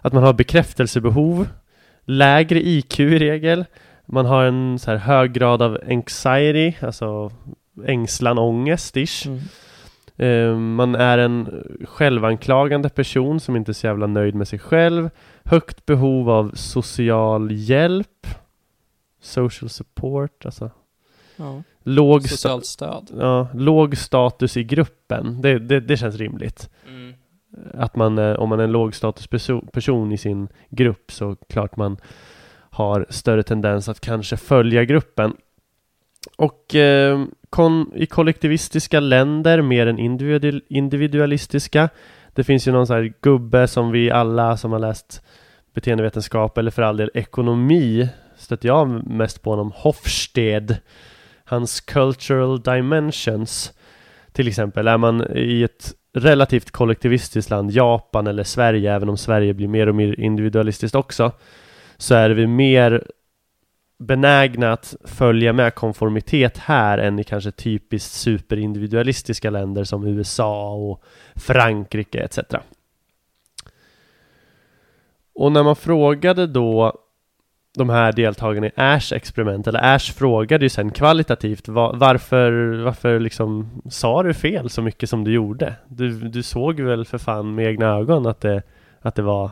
att 0.00 0.12
man 0.12 0.22
har 0.22 0.32
bekräftelsebehov, 0.32 1.48
lägre 2.04 2.60
IQ 2.60 3.00
i 3.00 3.18
regel, 3.18 3.64
man 4.06 4.26
har 4.26 4.44
en 4.44 4.78
så 4.78 4.90
här 4.90 4.98
hög 4.98 5.32
grad 5.32 5.62
av 5.62 5.78
anxiety, 5.90 6.72
alltså 6.80 7.30
ängslan, 7.86 8.38
ångest 8.38 8.96
ish. 8.96 9.26
Mm. 9.26 9.40
Eh, 10.26 10.56
Man 10.56 10.94
är 10.94 11.18
en 11.18 11.64
självanklagande 11.84 12.88
person 12.88 13.40
som 13.40 13.56
inte 13.56 13.70
är 13.70 13.74
så 13.74 13.86
jävla 13.86 14.06
nöjd 14.06 14.34
med 14.34 14.48
sig 14.48 14.58
själv. 14.58 15.10
Högt 15.44 15.86
behov 15.86 16.30
av 16.30 16.50
social 16.54 17.50
hjälp. 17.52 18.26
Social 19.20 19.68
support, 19.68 20.44
alltså. 20.46 20.70
Ja. 21.36 21.62
Låg, 21.82 22.28
Socialt 22.28 22.66
stöd. 22.66 23.10
ja, 23.18 23.48
låg 23.54 23.96
status 23.96 24.56
i 24.56 24.64
gruppen. 24.64 25.40
Det, 25.40 25.58
det, 25.58 25.80
det 25.80 25.96
känns 25.96 26.16
rimligt. 26.16 26.70
Mm. 26.88 27.14
Att 27.74 27.96
man, 27.96 28.18
eh, 28.18 28.32
om 28.34 28.48
man 28.48 28.60
är 28.60 28.64
en 28.64 28.72
låg 28.72 28.94
status 28.94 29.28
perso- 29.28 29.70
person 29.72 30.12
i 30.12 30.18
sin 30.18 30.48
grupp 30.68 31.12
så 31.12 31.36
klart 31.48 31.76
man 31.76 31.96
har 32.70 33.06
större 33.08 33.42
tendens 33.42 33.88
att 33.88 34.00
kanske 34.00 34.36
följa 34.36 34.84
gruppen. 34.84 35.36
Och 36.36 36.74
eh, 36.74 37.24
kon- 37.50 37.92
i 37.94 38.06
kollektivistiska 38.06 39.00
länder 39.00 39.62
mer 39.62 39.86
än 39.86 39.98
individu- 39.98 40.60
individualistiska. 40.68 41.88
Det 42.34 42.44
finns 42.44 42.68
ju 42.68 42.72
någon 42.72 42.86
sån 42.86 42.96
här 42.96 43.12
gubbe 43.20 43.68
som 43.68 43.90
vi 43.90 44.10
alla 44.10 44.56
som 44.56 44.72
har 44.72 44.78
läst 44.78 45.22
beteendevetenskap 45.74 46.58
eller 46.58 46.70
för 46.70 46.82
all 46.82 46.96
del 46.96 47.10
ekonomi 47.14 48.08
Stöter 48.40 48.68
jag 48.68 49.06
mest 49.06 49.42
på 49.42 49.50
honom, 49.50 49.72
Hofstede. 49.74 50.80
Hans 51.44 51.80
cultural 51.80 52.60
dimensions 52.60 53.72
till 54.32 54.48
exempel. 54.48 54.88
Är 54.88 54.98
man 54.98 55.36
i 55.36 55.62
ett 55.62 55.94
relativt 56.14 56.70
kollektivistiskt 56.70 57.50
land, 57.50 57.70
Japan 57.70 58.26
eller 58.26 58.44
Sverige, 58.44 58.94
även 58.94 59.08
om 59.08 59.16
Sverige 59.16 59.54
blir 59.54 59.68
mer 59.68 59.86
och 59.86 59.94
mer 59.94 60.20
individualistiskt 60.20 60.94
också, 60.94 61.32
så 61.96 62.14
är 62.14 62.30
vi 62.30 62.46
mer 62.46 63.04
benägna 64.00 64.72
att 64.72 64.94
följa 65.04 65.52
med 65.52 65.74
konformitet 65.74 66.58
här 66.58 66.98
än 66.98 67.18
i 67.18 67.24
kanske 67.24 67.50
typiskt 67.50 68.12
superindividualistiska 68.12 69.50
länder 69.50 69.84
som 69.84 70.06
USA 70.06 70.74
och 70.74 71.02
Frankrike 71.36 72.20
etc. 72.20 72.38
Och 75.34 75.52
när 75.52 75.62
man 75.62 75.76
frågade 75.76 76.46
då 76.46 76.92
de 77.78 77.88
här 77.90 78.12
deltagarna 78.12 78.66
i 78.66 78.70
Ash 78.76 79.12
experiment, 79.12 79.66
eller 79.66 79.94
Ash 79.94 80.12
frågade 80.12 80.64
ju 80.64 80.68
sen 80.68 80.90
kvalitativt 80.90 81.68
va- 81.68 81.92
varför, 81.94 82.82
varför 82.82 83.20
liksom 83.20 83.70
sa 83.90 84.22
du 84.22 84.34
fel 84.34 84.70
så 84.70 84.82
mycket 84.82 85.10
som 85.10 85.24
du 85.24 85.32
gjorde? 85.32 85.74
Du, 85.88 86.10
du 86.28 86.42
såg 86.42 86.80
väl 86.80 87.04
för 87.04 87.18
fan 87.18 87.54
med 87.54 87.66
egna 87.66 87.86
ögon 87.86 88.26
att 88.26 88.40
det, 88.40 88.62
att 89.00 89.14
det 89.14 89.22
var 89.22 89.50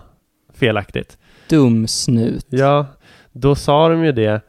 felaktigt? 0.54 1.18
Dum 1.48 1.87
snut. 1.87 2.46
Ja, 2.48 2.87
då 3.40 3.55
sa 3.55 3.88
de 3.88 4.05
ju 4.05 4.12
det 4.12 4.40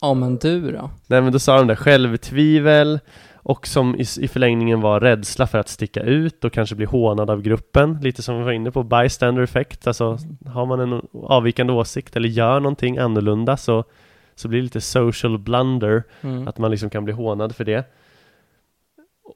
Ja 0.00 0.14
men 0.14 0.36
du 0.36 0.72
då? 0.72 0.90
Nej 1.06 1.22
men 1.22 1.32
då 1.32 1.38
sa 1.38 1.56
de 1.56 1.66
där 1.66 1.74
självtvivel 1.74 3.00
och 3.34 3.66
som 3.66 3.96
i, 3.96 4.04
i 4.20 4.28
förlängningen 4.28 4.80
var 4.80 5.00
rädsla 5.00 5.46
för 5.46 5.58
att 5.58 5.68
sticka 5.68 6.02
ut 6.02 6.44
och 6.44 6.52
kanske 6.52 6.74
bli 6.74 6.86
hånad 6.86 7.30
av 7.30 7.42
gruppen. 7.42 7.98
Lite 8.02 8.22
som 8.22 8.38
vi 8.38 8.44
var 8.44 8.52
inne 8.52 8.70
på, 8.70 8.82
bystander 8.82 9.42
effect. 9.42 9.86
Alltså 9.86 10.18
har 10.46 10.66
man 10.66 10.80
en 10.80 11.02
avvikande 11.22 11.72
åsikt 11.72 12.16
eller 12.16 12.28
gör 12.28 12.60
någonting 12.60 12.98
annorlunda 12.98 13.56
så, 13.56 13.84
så 14.34 14.48
blir 14.48 14.58
det 14.58 14.64
lite 14.64 14.80
social 14.80 15.38
blunder. 15.38 16.02
Mm. 16.20 16.48
Att 16.48 16.58
man 16.58 16.70
liksom 16.70 16.90
kan 16.90 17.04
bli 17.04 17.14
hånad 17.14 17.56
för 17.56 17.64
det. 17.64 17.84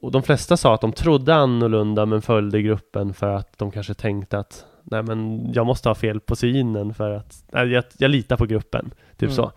Och 0.01 0.11
de 0.11 0.23
flesta 0.23 0.57
sa 0.57 0.73
att 0.73 0.81
de 0.81 0.91
trodde 0.91 1.35
annorlunda 1.35 2.05
men 2.05 2.21
följde 2.21 2.61
gruppen 2.61 3.13
för 3.13 3.29
att 3.29 3.57
de 3.57 3.71
kanske 3.71 3.93
tänkte 3.93 4.39
att 4.39 4.65
Nej 4.83 5.03
men 5.03 5.51
jag 5.53 5.65
måste 5.65 5.89
ha 5.89 5.95
fel 5.95 6.19
på 6.19 6.35
synen 6.35 6.93
för 6.93 7.11
att 7.11 7.43
nej, 7.51 7.67
jag, 7.67 7.83
jag 7.97 8.11
litar 8.11 8.37
på 8.37 8.45
gruppen. 8.45 8.93
Typ 9.17 9.29
Mm. 9.29 9.35
så. 9.35 9.51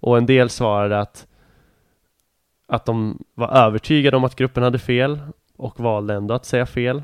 Och 0.00 0.18
en 0.18 0.26
del 0.26 0.50
svarade 0.50 1.00
att 1.00 1.26
att 2.66 2.84
de 2.84 3.24
var 3.34 3.48
övertygade 3.48 4.16
om 4.16 4.24
att 4.24 4.36
gruppen 4.36 4.62
hade 4.62 4.78
fel 4.78 5.18
och 5.56 5.80
valde 5.80 6.14
ändå 6.14 6.34
att 6.34 6.44
säga 6.44 6.66
fel. 6.66 7.02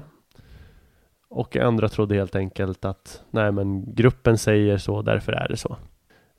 Och 1.31 1.57
andra 1.57 1.89
trodde 1.89 2.15
helt 2.15 2.37
enkelt 2.37 2.85
att 2.85 3.23
nej 3.31 3.53
men 3.53 3.95
gruppen 3.95 4.39
säger 4.39 4.79
så, 4.79 5.03
därför 5.03 5.33
är 5.33 5.49
det 5.49 5.57
så. 5.57 5.77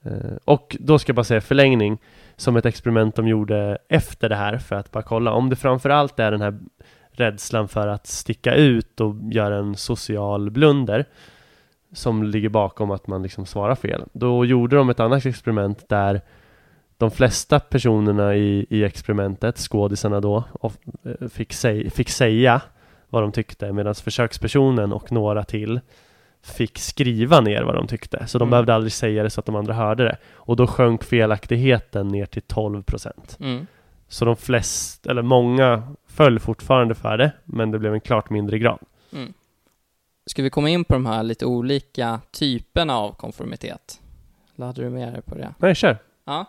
Eh, 0.02 0.36
och 0.44 0.76
då 0.80 0.98
ska 0.98 1.10
jag 1.10 1.16
bara 1.16 1.24
säga 1.24 1.40
förlängning 1.40 1.98
som 2.36 2.56
ett 2.56 2.66
experiment 2.66 3.16
de 3.16 3.28
gjorde 3.28 3.78
efter 3.88 4.28
det 4.28 4.36
här 4.36 4.58
för 4.58 4.76
att 4.76 4.90
bara 4.90 5.02
kolla 5.02 5.32
om 5.32 5.50
det 5.50 5.56
framförallt 5.56 6.18
är 6.20 6.30
den 6.30 6.40
här 6.40 6.58
rädslan 7.20 7.68
för 7.68 7.88
att 7.88 8.06
sticka 8.06 8.54
ut 8.54 9.00
och 9.00 9.14
göra 9.32 9.56
en 9.56 9.76
social 9.76 10.50
blunder 10.50 11.04
som 11.92 12.22
ligger 12.22 12.48
bakom 12.48 12.90
att 12.90 13.06
man 13.06 13.22
liksom 13.22 13.46
svarar 13.46 13.74
fel. 13.74 14.04
Då 14.12 14.44
gjorde 14.44 14.76
de 14.76 14.90
ett 14.90 15.00
annat 15.00 15.26
experiment 15.26 15.88
där 15.88 16.20
de 16.98 17.10
flesta 17.10 17.60
personerna 17.60 18.36
i, 18.36 18.66
i 18.70 18.84
experimentet, 18.84 19.56
skådisarna 19.58 20.20
då, 20.20 20.44
och, 20.52 20.72
eh, 21.04 21.28
fick, 21.28 21.52
säg, 21.52 21.90
fick 21.90 22.08
säga 22.10 22.60
vad 23.08 23.22
de 23.22 23.32
tyckte 23.32 23.72
medan 23.72 23.94
försökspersonen 23.94 24.92
och 24.92 25.12
några 25.12 25.44
till 25.44 25.80
fick 26.42 26.78
skriva 26.78 27.40
ner 27.40 27.62
vad 27.62 27.74
de 27.74 27.86
tyckte. 27.86 28.26
Så 28.26 28.38
de 28.38 28.42
Mm. 28.42 28.50
behövde 28.50 28.74
aldrig 28.74 28.92
säga 28.92 29.22
det 29.22 29.30
så 29.30 29.40
att 29.40 29.46
de 29.46 29.56
andra 29.56 29.74
hörde 29.74 30.04
det. 30.04 30.16
Och 30.32 30.56
då 30.56 30.66
sjönk 30.66 31.04
felaktigheten 31.04 32.08
ner 32.08 32.26
till 32.26 32.42
12 32.42 32.82
procent. 32.82 33.36
Mm. 33.40 33.66
Så 34.08 34.24
de 34.24 34.36
flesta, 34.36 35.10
eller 35.10 35.22
många, 35.22 35.82
föll 36.10 36.40
fortfarande 36.40 36.94
för 36.94 37.18
det, 37.18 37.32
men 37.44 37.70
det 37.70 37.78
blev 37.78 37.94
en 37.94 38.00
klart 38.00 38.30
mindre 38.30 38.58
grad. 38.58 38.78
Mm. 39.12 39.32
Ska 40.26 40.42
vi 40.42 40.50
komma 40.50 40.68
in 40.68 40.84
på 40.84 40.94
de 40.94 41.06
här 41.06 41.22
lite 41.22 41.46
olika 41.46 42.20
typerna 42.30 42.96
av 42.96 43.12
konformitet? 43.12 44.00
Laddar 44.54 44.82
du 44.82 44.90
med 44.90 45.12
dig 45.12 45.22
på 45.22 45.34
det? 45.34 45.54
Nej, 45.58 45.74
kör! 45.74 45.98
Ja. 46.24 46.44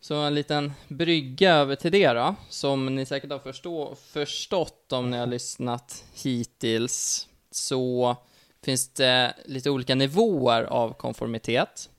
Så 0.00 0.14
en 0.14 0.34
liten 0.34 0.72
brygga 0.88 1.54
över 1.54 1.76
till 1.76 1.92
det 1.92 2.12
då, 2.12 2.34
som 2.48 2.94
ni 2.94 3.06
säkert 3.06 3.30
har 3.30 3.38
förstå, 3.38 3.94
förstått 3.94 4.92
om 4.92 5.10
ni 5.10 5.16
har 5.16 5.26
lyssnat 5.26 6.04
hittills, 6.14 7.28
så 7.50 8.16
finns 8.64 8.88
det 8.88 9.34
lite 9.44 9.70
olika 9.70 9.94
nivåer 9.94 10.62
av 10.62 10.92
konformitet. 10.92 11.90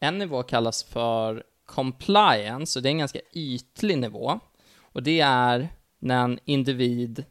En 0.00 0.18
nivå 0.18 0.42
kallas 0.42 0.82
för 0.82 1.44
compliance, 1.66 2.78
och 2.78 2.82
det 2.82 2.88
är 2.88 2.90
en 2.90 2.98
ganska 2.98 3.20
ytlig 3.32 3.98
nivå. 3.98 4.40
Och 4.92 5.02
det 5.02 5.20
är 5.20 5.68
när 5.98 6.24
en 6.24 6.38
individ 6.44 7.24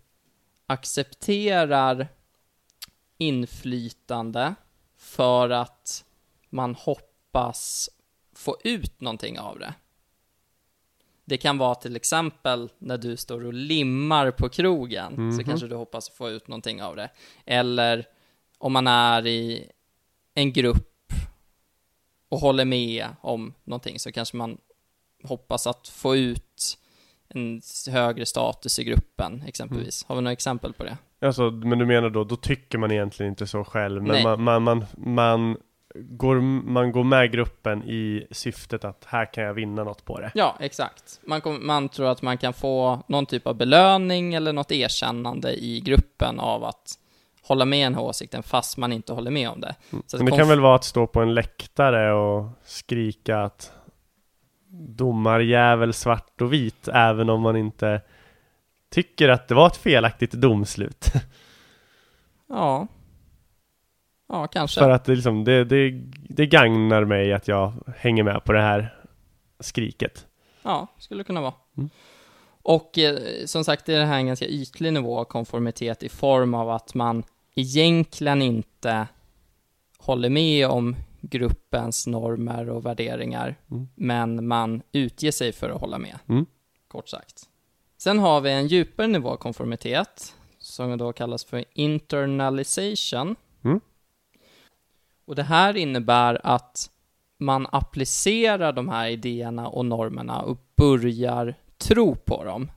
accepterar 0.65 2.07
inflytande 3.17 4.55
för 4.97 5.49
att 5.49 6.05
man 6.49 6.75
hoppas 6.75 7.89
få 8.33 8.57
ut 8.63 9.01
någonting 9.01 9.39
av 9.39 9.59
det. 9.59 9.73
Det 11.25 11.37
kan 11.37 11.57
vara 11.57 11.75
till 11.75 11.95
exempel 11.95 12.69
när 12.79 12.97
du 12.97 13.17
står 13.17 13.45
och 13.45 13.53
limmar 13.53 14.31
på 14.31 14.49
krogen, 14.49 15.15
så 15.15 15.21
Mhm. 15.21 15.43
kanske 15.43 15.67
du 15.67 15.75
hoppas 15.75 16.09
få 16.09 16.29
ut 16.29 16.47
någonting 16.47 16.83
av 16.83 16.95
det. 16.95 17.09
Eller 17.45 18.07
om 18.57 18.73
man 18.73 18.87
är 18.87 19.27
i 19.27 19.71
en 20.33 20.53
grupp 20.53 21.13
och 22.29 22.39
håller 22.39 22.65
med 22.65 23.07
om 23.21 23.53
någonting, 23.63 23.99
så 23.99 24.11
kanske 24.11 24.37
man 24.37 24.57
hoppas 25.23 25.67
att 25.67 25.87
få 25.87 26.15
ut 26.15 26.77
en 27.29 27.61
högre 27.91 28.25
status 28.25 28.79
i 28.79 28.83
gruppen, 28.83 29.43
exempelvis. 29.47 30.05
Har 30.07 30.15
vi 30.15 30.21
några 30.21 30.33
exempel 30.33 30.73
på 30.73 30.83
det? 30.83 30.97
Alltså, 31.21 31.51
men 31.51 31.79
du 31.79 31.85
menar 31.85 32.09
då, 32.09 32.23
då 32.23 32.35
tycker 32.35 32.77
man 32.77 32.91
egentligen 32.91 33.29
inte 33.29 33.47
så 33.47 33.63
själv, 33.63 34.03
men 34.03 34.23
man, 34.23 34.41
man, 34.43 34.63
man, 34.63 34.85
man, 34.97 35.57
går, 35.95 36.41
man 36.71 36.91
går 36.91 37.03
med 37.03 37.31
gruppen 37.31 37.83
i 37.83 38.27
syftet 38.31 38.83
att 38.83 39.05
här 39.07 39.33
kan 39.33 39.43
jag 39.43 39.53
vinna 39.53 39.83
något 39.83 40.05
på 40.05 40.19
det. 40.19 40.31
Ja, 40.33 40.55
exakt. 40.59 41.19
Man, 41.23 41.41
kom, 41.41 41.67
man 41.67 41.89
tror 41.89 42.07
att 42.07 42.21
man 42.21 42.37
kan 42.37 42.53
få 42.53 43.03
någon 43.07 43.25
typ 43.25 43.47
av 43.47 43.55
belöning 43.55 44.33
eller 44.33 44.53
något 44.53 44.71
erkännande 44.71 45.63
i 45.63 45.79
gruppen 45.79 46.39
av 46.39 46.63
att 46.63 46.99
hålla 47.41 47.65
med 47.65 47.95
här 47.95 48.01
åsikten 48.01 48.43
fast 48.43 48.77
man 48.77 48.93
inte 48.93 49.13
håller 49.13 49.31
med 49.31 49.49
om 49.49 49.61
det. 49.61 49.75
Så 49.91 50.17
att 50.17 50.23
Men 50.23 50.25
det 50.25 50.37
kan 50.37 50.47
väl 50.47 50.59
vara 50.59 50.75
att 50.75 50.83
stå 50.83 51.07
på 51.07 51.21
en 51.21 51.33
läktare 51.33 52.13
och 52.13 52.49
skrika 52.65 53.41
att 53.41 53.71
domarjävel 54.71 55.93
svart 55.93 56.41
och 56.41 56.53
vit, 56.53 56.87
även 56.87 57.29
om 57.29 57.41
man 57.41 57.55
inte 57.55 58.01
tycker 58.89 59.29
att 59.29 59.47
det 59.47 59.55
var 59.55 59.67
ett 59.67 59.77
felaktigt 59.77 60.31
domslut. 60.31 61.05
Ja. 62.51 62.87
Ja, 64.29 64.47
kanske. 64.47 64.79
För 64.79 64.89
att 64.89 65.05
det, 65.05 65.15
liksom, 65.15 65.43
det, 65.43 65.63
det, 65.63 65.89
det 66.29 66.45
gagnar 66.45 67.05
mig 67.05 67.33
att 67.33 67.47
jag 67.47 67.73
hänger 67.97 68.23
med 68.23 68.43
på 68.43 68.53
det 68.53 68.61
här 68.61 68.95
skriket. 69.59 70.27
Ja, 70.63 70.87
skulle 70.97 71.23
kunna 71.23 71.41
vara. 71.41 71.53
Mm. 71.77 71.89
Och 72.61 72.97
eh, 72.97 73.45
som 73.45 73.63
sagt, 73.63 73.85
det 73.85 73.93
är 73.93 73.99
det 73.99 74.05
här 74.05 74.17
en 74.17 74.27
ganska 74.27 74.45
ytlig 74.45 74.93
nivå 74.93 75.19
av 75.19 75.23
konformitet 75.23 76.03
i 76.03 76.09
form 76.09 76.53
av 76.53 76.69
att 76.69 76.93
man 76.93 77.23
egentligen 77.55 78.41
inte 78.41 79.07
håller 79.97 80.29
med 80.29 80.67
om 80.67 80.95
gruppens 81.21 82.07
normer 82.07 82.69
och 82.69 82.85
värderingar, 82.85 83.55
Mm. 83.71 83.87
men 83.95 84.47
man 84.47 84.81
utger 84.91 85.31
sig 85.31 85.51
för 85.51 85.69
att 85.69 85.81
hålla 85.81 85.97
med, 85.97 86.19
Mm. 86.29 86.45
kort 86.87 87.09
sagt. 87.09 87.49
Sen 87.97 88.19
har 88.19 88.41
vi 88.41 88.51
en 88.51 88.67
djupare 88.67 89.07
nivå 89.07 89.29
av 89.29 89.37
konformitet, 89.37 90.35
som 90.59 90.97
då 90.97 91.13
kallas 91.13 91.45
för 91.45 91.65
internalization. 91.73 93.35
Mm. 93.63 93.79
Och 95.25 95.35
det 95.35 95.43
här 95.43 95.77
innebär 95.77 96.41
att 96.43 96.89
man 97.37 97.67
applicerar 97.71 98.73
de 98.73 98.89
här 98.89 99.09
idéerna 99.09 99.67
och 99.67 99.85
normerna 99.85 100.41
och 100.41 100.57
börjar 100.77 101.55
tro 101.77 102.15
på 102.15 102.43
dem. 102.43 102.71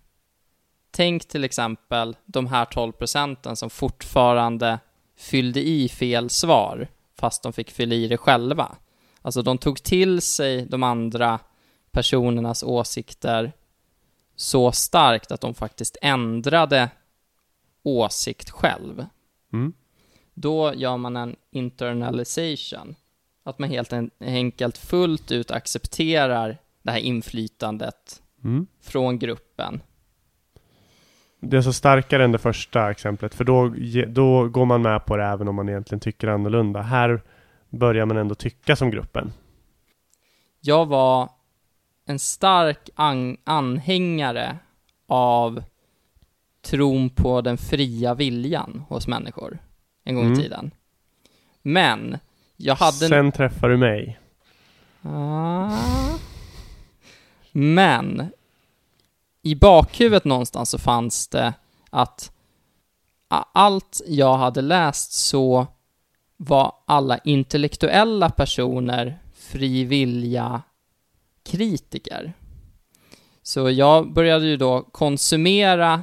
Tänk 0.91 1.29
till 1.29 1.45
exempel 1.45 2.17
de 2.25 2.47
här 2.47 2.65
12 2.65 2.93
procenten 2.93 3.57
som 3.57 3.71
fortfarande 3.71 4.79
fyllde 5.17 5.61
i 5.69 5.89
fel 5.89 6.31
svar 6.31 6.89
fast 7.23 7.43
de 7.43 7.53
fick 7.53 7.71
fylla 7.71 7.95
i 7.95 8.09
det 8.09 8.17
själva. 8.17 8.77
Alltså 9.23 9.43
de 9.43 9.59
tog 9.59 9.83
till 9.83 10.21
sig 10.23 10.67
de 10.67 10.83
andra 10.83 11.39
personernas 11.91 12.63
åsikter 12.63 13.53
så 14.37 14.73
starkt 14.73 15.33
att 15.33 15.41
de 15.41 15.55
faktiskt 15.55 15.97
ändrade 16.03 16.91
åsikt 17.83 18.51
själv. 18.51 19.07
Mm. 19.53 19.73
Då 20.35 20.75
gör 20.75 20.97
man 20.97 21.17
en 21.17 21.37
internalization. 21.51 22.95
Att 23.45 23.59
man 23.59 23.69
helt 23.71 23.93
en- 23.93 24.11
enkelt 24.21 24.79
fullt 24.79 25.31
ut 25.33 25.51
accepterar 25.51 26.59
det 26.83 26.91
här 26.91 26.99
inflytandet 26.99 28.23
Mm. 28.45 28.67
från 28.81 29.19
gruppen. 29.19 29.83
Det 31.45 31.57
är 31.57 31.63
så 31.63 31.73
starkare 31.73 32.25
än 32.25 32.33
det 32.33 32.39
första 32.39 32.91
exemplet, 32.91 33.35
för 33.35 33.45
då, 33.45 33.75
då 34.09 34.49
går 34.49 34.65
man 34.65 34.83
med 34.83 35.05
på 35.07 35.17
det 35.17 35.25
även 35.25 35.49
om 35.49 35.55
man 35.55 35.69
egentligen 35.69 36.01
tycker 36.01 36.29
annorlunda. 36.29 36.83
Här 36.83 37.23
börjar 37.71 38.07
man 38.07 38.17
ändå 38.17 38.35
tycka 38.35 38.77
som 38.77 38.91
gruppen. 38.91 39.33
Jag 40.61 40.87
var 40.87 41.29
en 42.07 42.19
stark 42.19 42.91
an- 42.95 43.37
anhängare 43.45 44.57
av 45.07 45.63
tron 46.63 47.11
på 47.11 47.41
den 47.41 47.59
fria 47.59 48.15
viljan 48.15 48.85
hos 48.89 49.09
människor 49.09 49.59
en 50.05 50.15
gång 50.15 50.25
Mm. 50.27 50.39
i 50.39 50.43
tiden. 50.43 50.71
Men 51.63 52.19
jag 52.57 52.75
hade... 52.75 52.93
Sen 53.09 53.33
träffar 53.33 53.69
du 53.69 53.77
mig. 53.77 54.19
Ah. 55.03 55.79
Men 57.53 58.31
i 59.43 59.55
bakhuvudet 59.55 60.25
någonstans 60.25 60.71
så 60.71 60.79
fanns 60.79 61.29
det 61.29 61.55
att 61.91 62.33
allt 63.53 64.01
jag 64.07 64.37
hade 64.37 64.63
läst 64.63 65.13
så 65.13 65.67
var 66.37 66.75
alla 66.87 67.19
intellektuella 67.19 68.31
personer 68.31 69.19
fri 69.35 69.85
vilja 69.85 70.63
kritiker. 71.45 72.33
Så 73.43 73.71
jag 73.71 74.13
började 74.13 74.47
ju 74.47 74.57
då 74.57 74.83
konsumera 74.83 76.03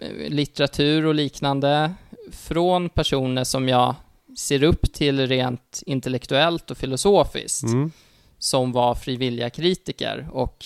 eh, 0.00 0.30
litteratur 0.30 1.06
och 1.06 1.14
liknande 1.14 1.94
från 2.32 2.88
personer 2.88 3.44
som 3.44 3.68
jag 3.68 3.94
ser 4.38 4.62
upp 4.62 4.92
till 4.92 5.26
rent 5.26 5.82
intellektuellt 5.86 6.70
och 6.70 6.78
filosofiskt 6.78 7.62
Mm. 7.62 7.92
som 8.38 8.72
var 8.72 8.94
frivilliga 8.94 9.50
kritiker 9.50 10.28
och 10.32 10.64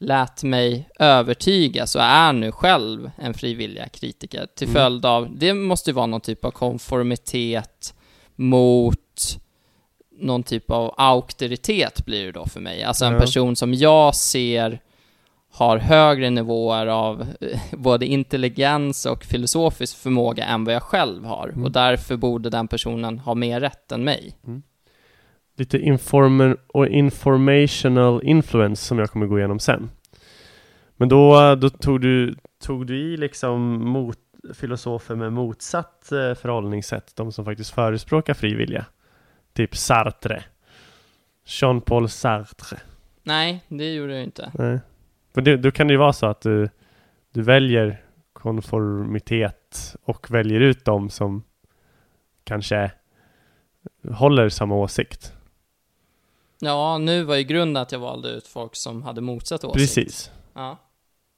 lät 0.00 0.42
mig 0.42 0.88
övertygas 0.98 1.94
och 1.94 2.02
är 2.02 2.32
nu 2.32 2.52
själv 2.52 3.10
en 3.16 3.34
frivilliga 3.34 3.88
kritiker 3.88 4.46
till 4.56 4.68
Mm. 4.68 4.74
följd 4.74 5.06
av, 5.06 5.28
det 5.36 5.54
måste 5.54 5.90
ju 5.90 5.94
vara 5.94 6.06
någon 6.06 6.20
typ 6.20 6.44
av 6.44 6.50
konformitet 6.50 7.94
mot 8.36 8.96
någon 10.20 10.42
typ 10.42 10.70
av 10.70 10.94
auktoritet 10.96 12.04
blir 12.06 12.24
det 12.26 12.32
då 12.32 12.46
för 12.46 12.60
mig. 12.60 12.82
Alltså 12.82 13.04
en 13.04 13.12
person 13.20 13.56
som 13.56 13.74
jag 13.74 14.14
ser 14.14 14.80
har 15.52 15.78
högre 15.78 16.30
nivåer 16.30 16.86
av 16.86 17.26
eh, 17.40 17.60
både 17.72 18.06
intelligens 18.06 19.06
och 19.06 19.24
filosofisk 19.24 19.96
förmåga 19.96 20.44
än 20.44 20.64
vad 20.64 20.74
jag 20.74 20.82
själv 20.82 21.24
har. 21.24 21.48
Mm. 21.48 21.64
Och 21.64 21.70
därför 21.72 22.16
borde 22.16 22.50
den 22.50 22.68
personen 22.68 23.18
ha 23.18 23.34
mer 23.34 23.60
rätt 23.60 23.92
än 23.92 24.04
mig. 24.04 24.36
Lite 25.60 25.78
informer 25.78 26.56
och 26.66 26.86
informational 26.86 28.24
influence 28.24 28.84
som 28.84 28.98
jag 28.98 29.10
kommer 29.10 29.26
gå 29.26 29.38
igenom 29.38 29.58
sen. 29.58 29.90
Men 30.96 31.08
då, 31.08 31.54
då 31.54 31.70
tog, 31.70 32.00
du, 32.00 32.34
tog 32.62 32.86
du 32.86 32.96
i 32.98 33.16
liksom 33.16 33.84
mot, 33.88 34.18
filosofer 34.54 35.14
med 35.14 35.32
motsatt 35.32 36.12
eh, 36.12 36.34
förhållningssätt, 36.34 37.16
de 37.16 37.32
som 37.32 37.44
faktiskt 37.44 37.70
förespråkar 37.70 38.34
fri 38.34 38.54
vilja. 38.54 38.86
Typ 39.52 39.76
Sartre. 39.76 40.44
Jean-Paul 41.44 42.08
Sartre. 42.08 42.78
Nej, 43.22 43.64
det 43.68 43.94
gjorde 43.94 44.14
jag 44.14 44.24
inte. 44.24 44.52
Nej. 44.54 44.80
För 45.34 45.40
det, 45.40 45.56
då 45.56 45.70
kan 45.70 45.86
det 45.86 45.92
ju 45.92 45.98
vara 45.98 46.12
så 46.12 46.26
att 46.26 46.40
du, 46.40 46.68
du 47.32 47.42
väljer 47.42 48.04
konformitet 48.32 49.96
och 50.04 50.30
väljer 50.30 50.60
ut 50.60 50.84
dem 50.84 51.10
som 51.10 51.42
kanske 52.44 52.90
håller 54.12 54.48
samma 54.48 54.74
åsikt. 54.74 55.34
Ja, 56.62 56.98
nu 56.98 57.22
var 57.22 57.36
ju 57.36 57.42
grunden 57.42 57.82
att 57.82 57.92
jag 57.92 57.98
valde 57.98 58.28
ut 58.28 58.46
folk 58.46 58.76
som 58.76 59.02
hade 59.02 59.20
motsatt 59.20 59.64
åsikt. 59.64 59.94
Precis. 59.94 60.30
Ja. 60.54 60.76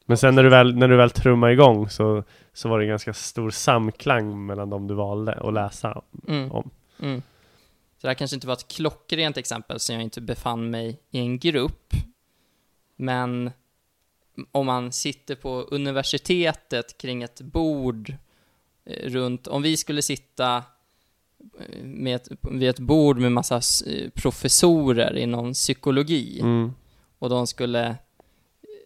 Men 0.07 0.17
sen 0.17 0.35
när 0.35 0.43
du 0.43 0.49
väl, 0.51 0.77
när 0.77 0.89
du 0.89 0.97
väl 0.97 1.11
trummade 1.11 1.53
igång 1.53 1.89
så, 1.91 2.25
så 2.53 2.69
var 2.69 2.79
det 2.81 2.87
ganska 2.87 3.15
stor 3.15 3.51
samklang 3.51 4.47
mellan 4.47 4.71
de 4.71 4.87
du 4.87 4.95
valde 4.95 5.33
att 5.33 5.55
läsa 5.55 6.03
Mm. 6.29 6.53
om. 6.53 6.71
Mm. 7.01 7.23
Så 7.97 8.07
det 8.07 8.09
här 8.09 8.15
kanske 8.15 8.35
inte 8.37 8.47
var 8.47 8.55
ett 8.55 8.69
klockrent 8.69 9.37
exempel 9.37 9.81
som 9.81 9.95
jag 9.95 10.03
inte 10.03 10.21
befann 10.21 10.71
mig 10.71 11.01
i 11.11 11.19
en 11.19 11.39
grupp. 11.39 11.93
Men 12.97 13.51
om 14.53 14.67
man 14.67 14.93
sitter 14.93 15.35
på 15.35 15.61
universitetet 15.61 16.99
kring 16.99 17.23
ett 17.23 17.41
bord 17.41 18.15
eh, 18.85 19.11
runt, 19.11 19.47
om 19.47 19.63
vi 19.63 19.77
skulle 19.77 20.03
sitta 20.03 20.65
med 21.83 22.17
ett, 22.17 22.29
vid 22.51 22.69
ett 22.69 22.79
bord 22.79 23.19
med 23.19 23.33
massa 23.33 23.57
eh, 23.87 24.11
professorer 24.15 25.17
inom 25.17 25.53
psykologi 25.53 26.41
Mm. 26.41 26.73
och 27.19 27.29
de 27.31 27.47
skulle 27.47 27.97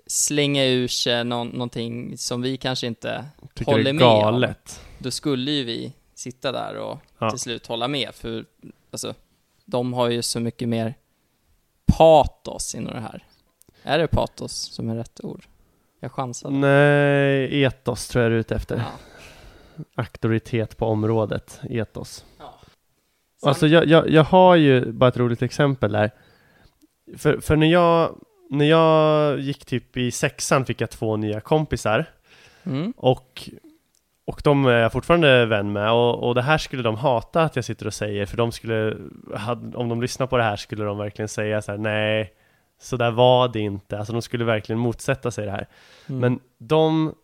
slänga 0.07 0.65
ur 0.65 0.89
sig 0.89 1.25
någon, 1.25 1.49
någonting 1.49 2.19
som 2.19 2.43
vi 2.43 2.57
kanske 2.57 2.87
inte 2.87 3.25
Tycker 3.55 3.73
håller 3.73 3.93
med 3.93 4.05
om. 4.07 4.55
då 4.99 5.11
skulle 5.11 5.51
ju 5.51 5.65
vi 5.65 5.93
sitta 6.15 6.53
där 6.53 6.77
och 6.77 6.99
Ja. 7.19 7.31
till 7.31 7.39
slut 7.39 7.67
hålla 7.67 7.89
med, 7.89 8.15
för 8.15 8.45
alltså, 8.91 9.15
de 9.65 9.93
har 9.93 10.09
ju 10.11 10.23
så 10.23 10.41
mycket 10.41 10.69
mer 10.69 10.95
patos 11.87 12.75
inom 12.75 12.93
det 12.95 13.01
här. 13.01 13.25
Är 13.83 13.99
det 13.99 14.07
patos 14.09 14.53
som 14.53 14.89
är 14.91 14.95
rätt 14.97 15.21
ord? 15.25 15.47
Jag 16.01 16.13
chansade. 16.13 16.55
Nej, 16.57 17.63
etos 17.63 18.09
tror 18.09 18.23
jag 18.23 18.33
du 18.33 18.37
är 18.37 18.41
ute 18.41 18.55
efter. 18.55 18.77
Ja. 18.77 18.85
Auktoritet 19.95 20.77
på 20.77 20.87
området, 20.87 21.61
etos. 21.71 22.25
Ja. 22.39 22.55
Alltså 23.43 23.67
jag, 23.67 23.87
jag, 23.87 24.11
jag 24.11 24.25
har 24.25 24.57
ju 24.57 24.93
bara 24.93 25.09
ett 25.09 25.17
roligt 25.17 25.43
exempel 25.43 25.93
där. 25.93 26.11
För, 27.17 27.41
för 27.41 27.57
när 27.57 27.67
jag, 27.67 28.21
när 28.51 28.65
jag 28.65 29.41
gick 29.41 29.65
typ 29.65 29.97
i 29.97 30.11
sexan 30.11 30.65
fick 30.65 30.81
jag 30.81 30.91
två 30.91 31.17
nya 31.17 31.41
kompisar. 31.41 32.05
Mm. 32.65 32.93
Och, 32.97 33.51
och 34.25 34.41
de 34.45 34.67
är 34.67 34.79
jag 34.79 34.93
fortfarande 34.93 35.47
vän 35.47 35.73
med 35.73 35.93
och, 35.93 36.29
och 36.29 36.35
det 36.35 36.43
här 36.43 36.59
skulle 36.59 36.83
de 36.83 36.97
hata 36.97 37.43
att 37.43 37.57
jag 37.57 37.65
sitter 37.65 37.87
och 37.87 37.95
säger 37.95 38.27
för 38.27 38.37
de 38.37 38.53
skulle, 38.53 38.97
hade, 39.35 39.77
om 39.77 39.89
de 39.89 40.03
lyssnar 40.03 40.27
på 40.27 40.37
det 40.37 40.43
här 40.43 40.57
skulle 40.57 40.85
de 40.85 40.99
verkligen 40.99 41.29
säga 41.29 41.63
så 41.63 41.73
här: 41.73 41.79
nej, 41.79 42.33
så 42.81 42.97
där 42.97 43.11
var 43.11 43.49
det 43.49 43.61
inte. 43.61 43.99
Alltså 43.99 44.13
de 44.13 44.23
skulle 44.23 44.45
verkligen 44.45 44.79
motsätta 44.79 45.31
sig 45.31 45.45
det 45.45 45.53
här. 45.53 45.67
Mm. 46.09 46.21
Men 46.21 46.41
de, 46.59 47.15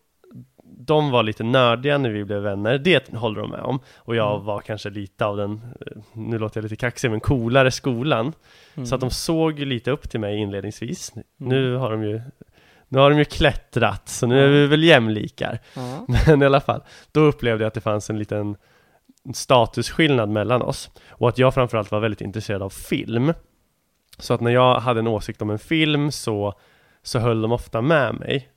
de 0.85 1.11
var 1.11 1.23
lite 1.23 1.43
nördiga 1.43 1.97
när 1.97 2.09
vi 2.09 2.23
blev 2.25 2.41
vänner, 2.41 2.77
det 2.77 3.13
håller 3.13 3.41
de 3.41 3.49
med 3.49 3.59
om. 3.59 3.79
Och 3.97 4.15
jag 4.15 4.33
Mm. 4.33 4.45
var 4.45 4.59
kanske 4.61 4.89
lite 4.89 5.25
av 5.25 5.37
den, 5.37 5.61
eh, 5.81 5.97
nu 6.13 6.37
låter 6.39 6.57
jag 6.57 6.63
lite 6.63 6.75
kaxig, 6.75 7.11
men 7.11 7.19
coolare 7.19 7.71
skolan. 7.71 8.33
Mm. 8.75 8.85
Så 8.85 8.95
att 8.95 9.01
de 9.01 9.09
såg 9.09 9.59
ju 9.59 9.65
lite 9.65 9.91
upp 9.91 10.09
till 10.09 10.19
mig 10.19 10.37
inledningsvis. 10.37 11.13
Nu 11.37 11.75
har 11.75 11.91
de 11.91 12.03
ju 12.03 12.21
nu 12.87 12.99
har 12.99 13.09
de 13.09 13.19
ju 13.19 13.25
klättrat, 13.25 14.09
så 14.09 14.27
nu 14.27 14.45
är 14.45 14.49
vi 14.49 14.67
väl 14.67 14.83
jämlikar. 14.83 15.59
Ja. 15.75 16.05
Men 16.27 16.41
i 16.41 16.45
alla 16.45 16.61
fall, 16.61 16.81
då 17.11 17.19
upplevde 17.19 17.63
jag 17.63 17.67
att 17.67 17.73
det 17.73 17.81
fanns 17.81 18.09
en 18.09 18.19
liten 18.19 18.55
statusskillnad 19.33 20.29
mellan 20.29 20.61
oss. 20.61 20.89
Och 21.09 21.29
att 21.29 21.37
jag 21.37 21.53
framförallt 21.53 21.91
var 21.91 21.99
väldigt 21.99 22.21
intresserad 22.21 22.61
av 22.61 22.69
film. 22.69 23.33
Så 24.17 24.33
att 24.33 24.41
när 24.41 24.51
jag 24.51 24.79
hade 24.79 24.99
en 24.99 25.07
åsikt 25.07 25.41
om 25.41 25.49
en 25.49 25.59
film 25.59 26.11
så, 26.11 26.53
så 27.03 27.19
höll 27.19 27.41
de 27.41 27.51
ofta 27.51 27.81
med 27.81 28.15
mig. 28.15 28.49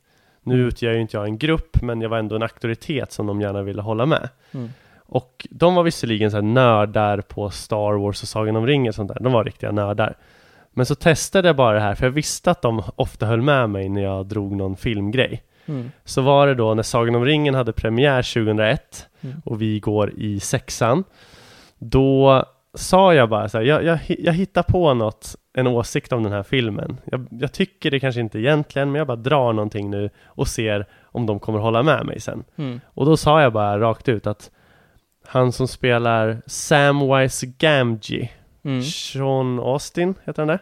Nu 0.46 0.54
utgör 0.56 0.92
ju 0.92 1.00
inte 1.00 1.16
jag 1.16 1.26
en 1.26 1.38
grupp, 1.38 1.82
men 1.82 2.00
jag 2.00 2.08
var 2.08 2.18
ändå 2.18 2.36
en 2.36 2.42
auktoritet 2.42 3.12
som 3.12 3.26
de 3.26 3.40
gärna 3.40 3.62
ville 3.62 3.82
hålla 3.82 4.06
med. 4.06 4.28
Mm. 4.52 4.70
Och 5.06 5.46
de 5.50 5.74
var 5.74 5.82
visserligen 5.82 6.30
så 6.30 6.36
här 6.36 6.42
nördar 6.42 7.20
på 7.20 7.50
Star 7.50 7.92
Wars 7.92 8.22
och 8.22 8.28
Sagan 8.28 8.56
om 8.56 8.66
ringen 8.66 8.88
och 8.88 8.94
sånt 8.94 9.08
där. 9.08 9.18
De 9.20 9.32
var 9.32 9.44
riktiga 9.44 9.72
nördar. 9.72 10.16
Men 10.72 10.86
så 10.86 10.94
testade 10.94 11.48
jag 11.48 11.56
bara 11.56 11.74
det 11.74 11.80
här, 11.80 11.94
för 11.94 12.06
jag 12.06 12.10
visste 12.10 12.50
att 12.50 12.62
de 12.62 12.82
ofta 12.96 13.26
höll 13.26 13.42
med 13.42 13.70
mig 13.70 13.88
när 13.88 14.02
jag 14.02 14.26
drog 14.26 14.56
någon 14.56 14.76
filmgrej. 14.76 15.42
Mm. 15.66 15.90
Så 16.04 16.22
var 16.22 16.46
det 16.46 16.54
då 16.54 16.74
när 16.74 16.82
Sagan 16.82 17.14
om 17.14 17.24
ringen 17.24 17.54
hade 17.54 17.72
premiär 17.72 18.22
2001 18.22 19.06
Mm. 19.20 19.42
och 19.44 19.62
vi 19.62 19.80
går 19.80 20.12
i 20.16 20.40
sexan. 20.40 21.04
Då 21.78 22.44
sa 22.74 23.14
jag 23.14 23.28
bara 23.28 23.48
så 23.48 23.58
här, 23.58 23.64
jag, 23.64 23.84
jag, 23.84 23.98
jag 24.18 24.32
hittar 24.32 24.62
på 24.62 24.94
något, 24.94 25.36
en 25.56 25.66
åsikt 25.66 26.12
om 26.12 26.22
den 26.22 26.32
här 26.32 26.42
filmen. 26.42 26.96
Jag, 27.04 27.26
jag 27.30 27.52
tycker 27.52 27.90
det 27.90 28.00
kanske 28.00 28.20
inte 28.20 28.38
egentligen, 28.38 28.92
men 28.92 28.98
jag 28.98 29.06
bara 29.06 29.16
drar 29.16 29.52
någonting 29.52 29.90
nu 29.90 30.10
och 30.26 30.48
ser 30.48 30.86
om 31.02 31.26
de 31.26 31.40
kommer 31.40 31.58
hålla 31.58 31.82
med 31.82 32.06
mig 32.06 32.20
sen. 32.20 32.44
Mm. 32.56 32.80
Och 32.86 33.06
då 33.06 33.16
sa 33.16 33.42
jag 33.42 33.52
bara 33.52 33.80
rakt 33.80 34.08
ut 34.08 34.26
att 34.26 34.50
han 35.26 35.52
som 35.52 35.68
spelar 35.68 36.42
Samwise 36.46 37.46
Gamgee, 37.58 38.30
Mm. 38.64 38.82
Sean 38.82 39.58
Austin, 39.58 40.14
heter 40.24 40.42
han 40.42 40.48
det? 40.48 40.58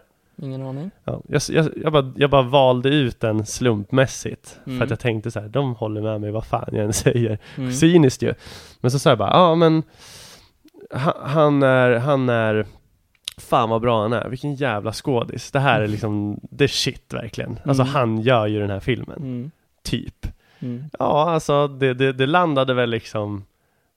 Ingen 0.47 0.63
aning. 0.63 0.91
Ja, 1.05 1.21
jag, 1.29 1.43
jag, 1.49 1.69
jag, 1.83 1.93
bara, 1.93 2.13
jag 2.17 2.31
bara 2.31 2.43
valde 2.43 2.89
ut 2.89 3.21
den 3.21 3.47
slumpmässigt 3.47 4.59
Mm. 4.67 4.79
för 4.79 4.85
att 4.85 4.91
jag 4.91 5.01
tänkte 5.01 5.31
så 5.31 5.41
här, 5.41 5.49
de 5.49 5.75
håller 5.75 6.01
med 6.03 6.21
mig 6.21 6.31
vad 6.31 6.45
fan 6.47 6.69
jag 6.73 6.85
än 6.85 6.93
säger. 6.93 7.39
Mm. 7.57 7.73
Cyniskt 7.73 8.23
ju. 8.23 8.35
Men 8.81 8.91
så 8.91 8.99
sa 8.99 9.11
jag 9.11 9.19
bara, 9.19 9.31
ja 9.31 9.55
men 9.55 9.83
ha- 10.93 11.21
han 11.27 11.63
är, 11.63 11.99
han 11.99 12.29
är 12.29 12.67
Fan 13.39 13.69
vad 13.71 13.81
bra 13.83 14.03
han 14.03 14.13
är, 14.13 14.29
vilken 14.29 14.55
jävla 14.55 14.93
skådis. 14.93 15.51
Det 15.51 15.59
här 15.61 15.81
är 15.81 15.87
liksom, 15.89 16.41
det 16.51 16.65
är 16.65 16.69
shit 16.69 17.15
verkligen. 17.15 17.59
Alltså 17.65 17.83
Mm. 17.83 17.95
han 17.95 18.21
gör 18.21 18.47
ju 18.47 18.61
den 18.61 18.71
här 18.71 18.81
filmen, 18.81 19.17
Mm. 19.19 19.51
typ. 19.83 20.27
Mm. 20.61 20.85
Ja, 20.99 21.31
alltså 21.31 21.69
det, 21.69 21.95
det, 21.95 22.13
det 22.13 22.27
landade 22.27 22.75
väl 22.75 22.91
liksom 22.91 23.45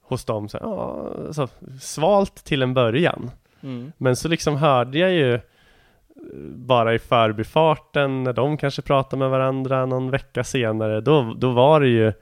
hos 0.02 0.24
dem 0.24 0.48
så, 0.48 0.58
ja, 0.60 1.06
alltså, 1.26 1.48
svalt 1.80 2.34
till 2.44 2.62
en 2.62 2.74
början. 2.74 3.30
Mm. 3.62 3.92
Men 3.98 4.16
så 4.16 4.28
liksom 4.28 4.56
hörde 4.56 4.98
jag 4.98 5.10
ju 5.12 5.34
eh, 5.34 5.40
bara 6.54 6.94
i 6.94 6.98
förbifarten 6.98 8.24
när 8.24 8.32
de 8.32 8.56
kanske 8.56 8.82
pratade 8.82 9.20
med 9.20 9.30
varandra 9.30 9.86
någon 9.86 10.10
vecka 10.10 10.44
senare, 10.44 11.00
då, 11.00 11.34
då 11.38 11.50
var 11.50 11.80
det 11.80 11.88
ju 11.88 12.12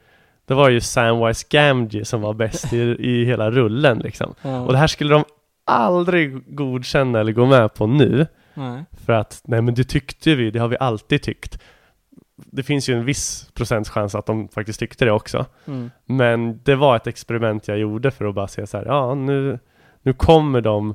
det 0.47 0.55
var 0.55 0.69
ju 0.69 0.81
Samwise 0.81 1.47
Gamgee 1.51 2.05
som 2.05 2.21
var 2.21 2.35
bäst 2.35 2.73
i, 2.73 2.79
i 2.99 3.25
hela 3.25 3.51
rullen 3.51 3.99
liksom. 3.99 4.35
Ja. 4.43 4.61
Och 4.61 4.73
det 4.73 4.79
här 4.79 4.87
skulle 4.87 5.15
de 5.15 5.25
aldrig 5.67 6.57
godkänna 6.57 7.21
eller 7.21 7.33
gå 7.33 7.47
med 7.47 7.75
på 7.75 7.87
nu. 7.87 8.27
Nej. 8.55 8.85
För 9.05 9.13
att, 9.13 9.43
nej 9.45 9.63
men 9.63 9.75
det 9.75 9.85
tyckte 9.85 10.35
vi, 10.35 10.51
det 10.51 10.59
har 10.59 10.69
vi 10.69 10.77
alltid 10.81 11.23
tyckt. 11.23 11.63
Det 12.37 12.63
finns 12.63 12.89
ju 12.89 12.95
en 12.95 13.05
viss 13.05 13.51
procents 13.55 13.91
chans 13.91 14.15
att 14.15 14.27
de 14.27 14.49
faktiskt 14.49 14.81
tyckte 14.81 15.05
det 15.05 15.13
också. 15.13 15.47
Mm. 15.67 15.91
Men 16.05 16.61
det 16.65 16.75
var 16.75 16.97
ett 16.97 17.07
experiment 17.07 17.69
jag 17.69 17.79
gjorde 17.79 18.11
för 18.11 18.25
att 18.25 18.35
bara 18.35 18.49
se 18.49 18.67
så 18.67 18.77
här, 18.77 18.85
ja 18.85 19.15
nu, 19.15 19.59
nu 20.03 20.13
kommer 20.13 20.61
de 20.61 20.95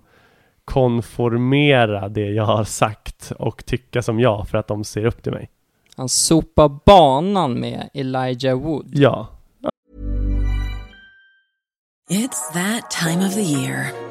konformera 0.66 2.10
det 2.10 2.30
jag 2.30 2.46
har 2.46 2.64
sagt 2.64 3.32
och 3.40 3.66
tycka 3.66 4.02
som 4.02 4.20
jag 4.20 4.48
för 4.48 4.58
att 4.58 4.68
de 4.68 4.84
ser 4.84 5.06
upp 5.06 5.24
till 5.24 5.32
mig. 5.32 5.50
Han 5.96 6.10
sopar 6.10 6.80
banan 6.86 7.60
med 7.60 7.90
Elijah 7.94 8.60
Wood. 8.60 8.90
Ja. 8.94 9.28
It's 12.10 12.54
that 12.54 12.92
time 12.92 13.28
of 13.28 13.34
the 13.34 13.42
year. 13.42 14.11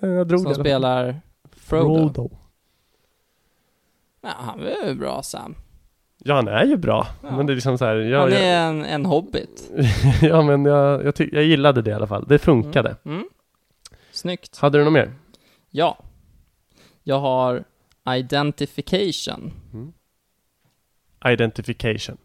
Jag 0.00 0.28
drog 0.28 0.40
Som 0.40 0.48
det. 0.52 0.54
spelar 0.60 1.20
Frodo. 1.52 2.12
Frodo. 2.12 2.30
Ja, 4.20 4.28
han 4.36 4.60
är 4.60 4.88
ju 4.88 4.94
bra 4.94 5.22
Sam. 5.22 5.54
Ja, 6.18 6.34
han 6.34 6.48
är 6.48 6.64
ju 6.64 6.76
bra. 6.76 7.06
Ja. 7.22 7.36
Men 7.36 7.46
det 7.46 7.52
är 7.52 7.54
liksom 7.54 7.78
så 7.78 7.84
här, 7.84 7.96
jag, 7.96 8.20
Han 8.20 8.30
jag, 8.32 8.40
är 8.42 8.60
en, 8.68 8.84
en 8.84 9.06
hobbit. 9.06 9.70
ja 10.22 10.42
men 10.42 10.64
jag, 10.64 11.04
jag, 11.04 11.14
ty- 11.14 11.30
jag 11.32 11.44
gillade 11.44 11.82
det 11.82 11.90
i 11.90 11.94
alla 11.94 12.06
fall. 12.06 12.24
Det 12.28 12.38
funkade. 12.38 12.96
Mm. 13.04 13.28
Snyggt. 14.12 14.58
Hade 14.58 14.78
du 14.78 14.84
något 14.84 14.92
mer? 14.92 15.12
Ja. 15.70 15.98
Jag 17.02 17.20
har 17.20 17.64
identification. 18.16 19.52
Identification. 21.24 22.16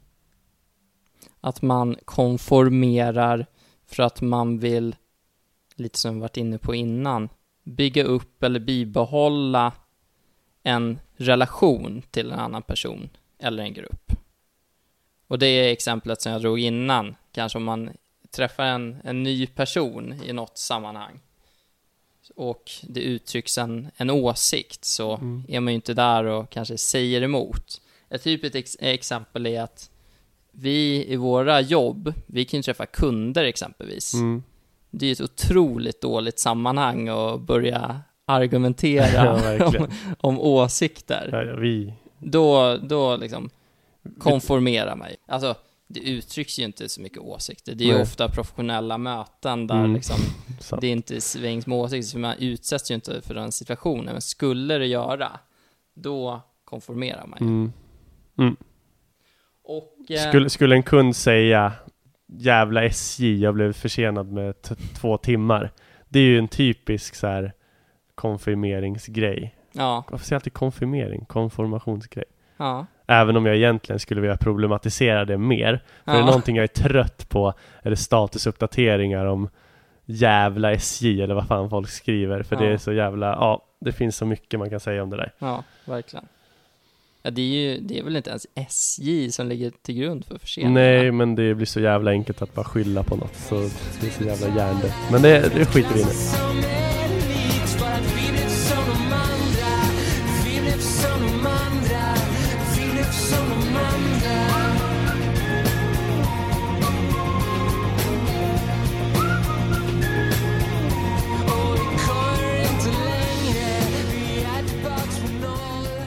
Att 1.42 1.62
man 1.62 1.96
konformerar 2.06 3.46
för 3.86 4.04
att 4.04 4.22
man 4.22 4.60
vill, 4.60 4.96
lite 5.76 6.00
som 6.00 6.16
vi 6.16 6.22
varit 6.22 6.38
inne 6.38 6.58
på 6.58 6.76
innan, 6.76 7.30
bygga 7.66 8.04
upp 8.04 8.44
eller 8.44 8.60
bibehålla 8.60 9.72
en 10.64 11.00
relation 11.16 12.02
till 12.12 12.32
en 12.32 12.40
annan 12.40 12.62
person 12.62 13.10
eller 13.40 13.64
en 13.64 13.74
grupp. 13.74 14.12
Och 15.28 15.40
det 15.40 15.48
är 15.48 15.72
exemplet 15.72 16.22
som 16.22 16.32
jag 16.32 16.42
drog 16.42 16.60
innan, 16.60 17.16
kanske 17.32 17.58
om 17.58 17.64
man 17.64 17.90
träffar 18.32 18.64
en, 18.64 18.98
en 19.04 19.24
ny 19.24 19.48
person 19.48 20.22
i 20.24 20.34
något 20.34 20.58
sammanhang 20.58 21.20
och 22.36 22.72
det 22.84 23.00
uttrycks 23.02 23.58
en, 23.58 23.88
en 23.98 24.10
åsikt 24.10 24.86
så 24.86 25.20
är 25.48 25.60
man 25.60 25.74
ju 25.74 25.76
inte 25.76 25.94
där 25.94 26.24
och 26.24 26.50
kanske 26.50 26.78
säger 26.78 27.22
emot. 27.22 27.82
Ett 28.10 28.24
typiskt 28.24 28.56
ex- 28.56 28.78
exempel 28.80 29.46
är 29.46 29.62
att 29.62 29.90
vi 30.52 31.06
i 31.08 31.16
våra 31.16 31.62
jobb, 31.62 32.14
vi 32.26 32.46
kan 32.46 32.58
ju 32.58 32.64
träffa 32.64 32.86
kunder 32.86 33.44
exempelvis. 33.44 34.14
Mm. 34.14 34.44
Det 34.98 35.08
är 35.08 35.12
ett 35.12 35.22
otroligt 35.22 36.02
dåligt 36.02 36.40
sammanhang 36.40 37.08
att 37.08 37.42
börja 37.42 38.02
argumentera 38.26 39.26
Ja, 39.60 39.66
om, 39.66 39.88
om 40.22 40.40
åsikter. 40.40 41.30
Ja, 41.32 41.44
ja, 41.44 41.56
vi... 41.56 41.94
Då, 42.20 42.78
då 42.78 43.16
liksom 43.18 43.50
konformera 44.20 44.96
mig. 44.96 45.16
Alltså, 45.28 45.56
det 45.88 46.00
uttrycks 46.00 46.60
ju 46.60 46.64
inte 46.64 46.90
så 46.90 47.02
mycket 47.02 47.18
åsikter. 47.20 47.76
Det 47.76 47.84
är 47.84 47.88
ju 47.96 48.02
ofta 48.02 48.30
professionella 48.30 48.98
möten 48.98 49.68
där 49.68 49.76
Mm. 49.76 49.94
liksom 49.94 50.16
det 50.82 50.88
är 50.88 50.92
inte 50.92 51.22
svängs 51.22 51.68
med 51.68 51.78
åsikter, 51.78 52.08
så 52.08 52.18
man 52.20 52.36
utsätts 52.40 52.92
ju 52.92 52.96
inte 52.96 53.22
för 53.22 53.34
den 53.34 53.52
situationen. 53.52 54.06
Men 54.06 54.22
skulle 54.22 54.78
det 54.78 54.88
göra, 54.88 55.32
då 55.94 56.42
konformerar 56.66 57.26
man 57.28 57.40
ju. 57.40 57.46
Mm. 58.44 58.56
Och, 59.64 60.12
eh, 60.12 60.30
Skulle, 60.30 60.50
skulle 60.50 60.76
en 60.76 60.84
kund 60.84 61.16
säga 61.16 61.74
Jävla 62.38 62.84
SJ, 62.84 63.42
jag 63.42 63.54
blev 63.54 63.74
försenad 63.74 64.32
med 64.32 64.56
två 64.96 65.18
timmar. 65.18 65.72
Det 66.10 66.20
är 66.20 66.24
ju 66.24 66.38
en 66.38 66.48
typisk 66.48 67.16
så 67.16 67.28
här 67.28 67.54
konfirmeringsgrej. 68.16 69.56
ja, 69.72 70.04
Varför 70.10 70.26
säger 70.26 70.36
jag 70.36 70.40
alltid 70.40 70.54
konfirmering? 70.54 71.26
Konformationsgrej. 71.26 72.26
ja, 72.58 72.86
Även 73.08 73.38
om 73.38 73.46
jag 73.46 73.56
egentligen 73.56 74.00
skulle 74.00 74.22
vilja 74.22 74.38
problematisera 74.38 75.26
det 75.26 75.38
mer. 75.38 75.84
För 76.06 76.12
är 76.12 76.16
det 76.16 76.20
Ja. 76.20 76.26
någonting 76.26 76.56
jag 76.56 76.64
är 76.64 76.68
trött 76.68 77.30
på 77.30 77.54
är 77.82 77.90
det 77.90 77.96
statusuppdateringar 77.96 79.26
om 79.26 79.50
jävla 80.06 80.72
SJ 80.72 81.22
eller 81.22 81.36
vad 81.36 81.48
fan 81.48 81.70
folk 81.70 81.90
skriver. 81.90 82.44
För 82.44 82.56
det 82.56 82.66
Ja. 82.66 82.72
är 82.72 82.78
så 82.78 82.94
jävla, 82.94 83.28
ja, 83.28 83.62
det 83.80 83.92
finns 83.92 84.16
så 84.18 84.26
mycket 84.26 84.60
man 84.60 84.70
kan 84.70 84.80
säga 84.80 85.04
om 85.04 85.10
det 85.10 85.18
där. 85.18 85.32
ja, 85.40 85.64
verkligen. 85.86 86.26
Ja, 87.26 87.32
det 87.32 87.42
är 87.42 87.46
ju, 87.46 87.80
det 87.80 88.00
är 88.00 88.04
väl 88.04 88.16
inte 88.16 88.30
ens 88.30 88.48
SJ 88.56 89.32
som 89.32 89.48
ligger 89.48 89.72
till 89.82 89.96
grund 89.96 90.26
för 90.26 90.38
förseningarna? 90.38 90.80
Nej, 90.80 91.12
men 91.12 91.36
det 91.36 91.56
blir 91.56 91.66
så 91.66 91.80
jävla 91.80 92.12
enkelt 92.12 92.42
att 92.42 92.54
bara 92.54 92.66
skylla 92.66 93.04
på 93.04 93.16
något. 93.16 93.36
Så 93.36 93.56
det 94.02 94.08
är 94.08 94.12
så 94.12 94.24
jävla 94.24 94.48
hjärndött. 94.48 94.94
Men 95.12 95.22
det, 95.22 95.52
det 95.56 95.66
skiter 95.66 95.94
vi 95.94 96.02
i 96.02 96.04
nu. 96.04 97.05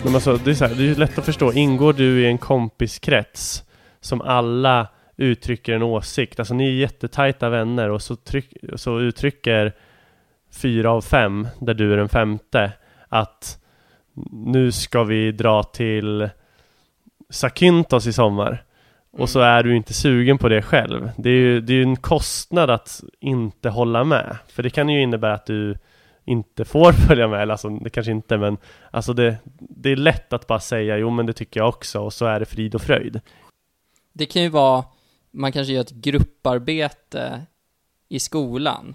Men 0.08 0.14
alltså, 0.14 0.36
det 0.36 0.50
är 0.50 0.54
så 0.54 0.66
här, 0.66 0.74
det 0.74 0.82
är 0.82 0.86
ju 0.86 0.94
lätt 0.94 1.18
att 1.18 1.24
förstå. 1.24 1.52
Ingår 1.52 1.92
du 1.92 2.22
i 2.22 2.26
en 2.26 2.38
kompiskrets 2.38 3.64
som 4.00 4.20
alla 4.20 4.88
uttrycker 5.16 5.72
en 5.72 5.82
åsikt, 5.82 6.38
alltså 6.38 6.54
ni 6.54 6.68
är 6.68 6.72
jättetajta 6.72 7.48
vänner 7.48 7.90
och 7.90 8.02
så, 8.02 8.16
tryck, 8.16 8.52
så 8.76 9.00
uttrycker 9.00 9.72
fyra 10.50 10.90
av 10.90 11.00
fem, 11.00 11.48
där 11.60 11.74
du 11.74 11.92
är 11.92 11.96
den 11.96 12.08
femte, 12.08 12.72
att 13.08 13.58
nu 14.32 14.72
ska 14.72 15.04
vi 15.04 15.32
dra 15.32 15.62
till 15.62 16.28
Zakynthos 17.30 18.06
i 18.06 18.12
sommar. 18.12 18.64
Och 19.10 19.28
så 19.28 19.40
är 19.40 19.62
du 19.62 19.76
inte 19.76 19.94
sugen 19.94 20.38
på 20.38 20.48
det 20.48 20.62
själv. 20.62 21.10
Det 21.16 21.30
är 21.30 21.34
ju 21.34 21.60
det 21.60 21.74
är 21.74 21.82
en 21.82 21.96
kostnad 21.96 22.70
att 22.70 23.00
inte 23.20 23.68
hålla 23.68 24.04
med. 24.04 24.36
För 24.48 24.62
det 24.62 24.70
kan 24.70 24.88
ju 24.88 25.02
innebära 25.02 25.34
att 25.34 25.46
du 25.46 25.78
inte 26.28 26.64
får 26.64 26.92
följa 27.08 27.28
med, 27.28 27.42
eller 27.42 27.52
alltså 27.52 27.68
det 27.68 27.90
kanske 27.90 28.12
inte 28.12 28.38
men 28.38 28.56
Alltså 28.90 29.12
det, 29.12 29.36
det 29.58 29.90
är 29.90 29.96
lätt 29.96 30.32
att 30.32 30.46
bara 30.46 30.60
säga 30.60 30.98
jo 30.98 31.10
men 31.10 31.26
det 31.26 31.32
tycker 31.32 31.60
jag 31.60 31.68
också 31.68 32.00
och 32.00 32.12
så 32.12 32.26
är 32.26 32.40
det 32.40 32.46
frid 32.46 32.74
och 32.74 32.82
fröjd. 32.82 33.20
Det 34.12 34.26
kan 34.26 34.42
ju 34.42 34.48
vara, 34.48 34.84
man 35.30 35.52
kanske 35.52 35.72
gör 35.72 35.80
ett 35.80 35.90
grupparbete 35.90 37.42
i 38.08 38.20
skolan. 38.20 38.94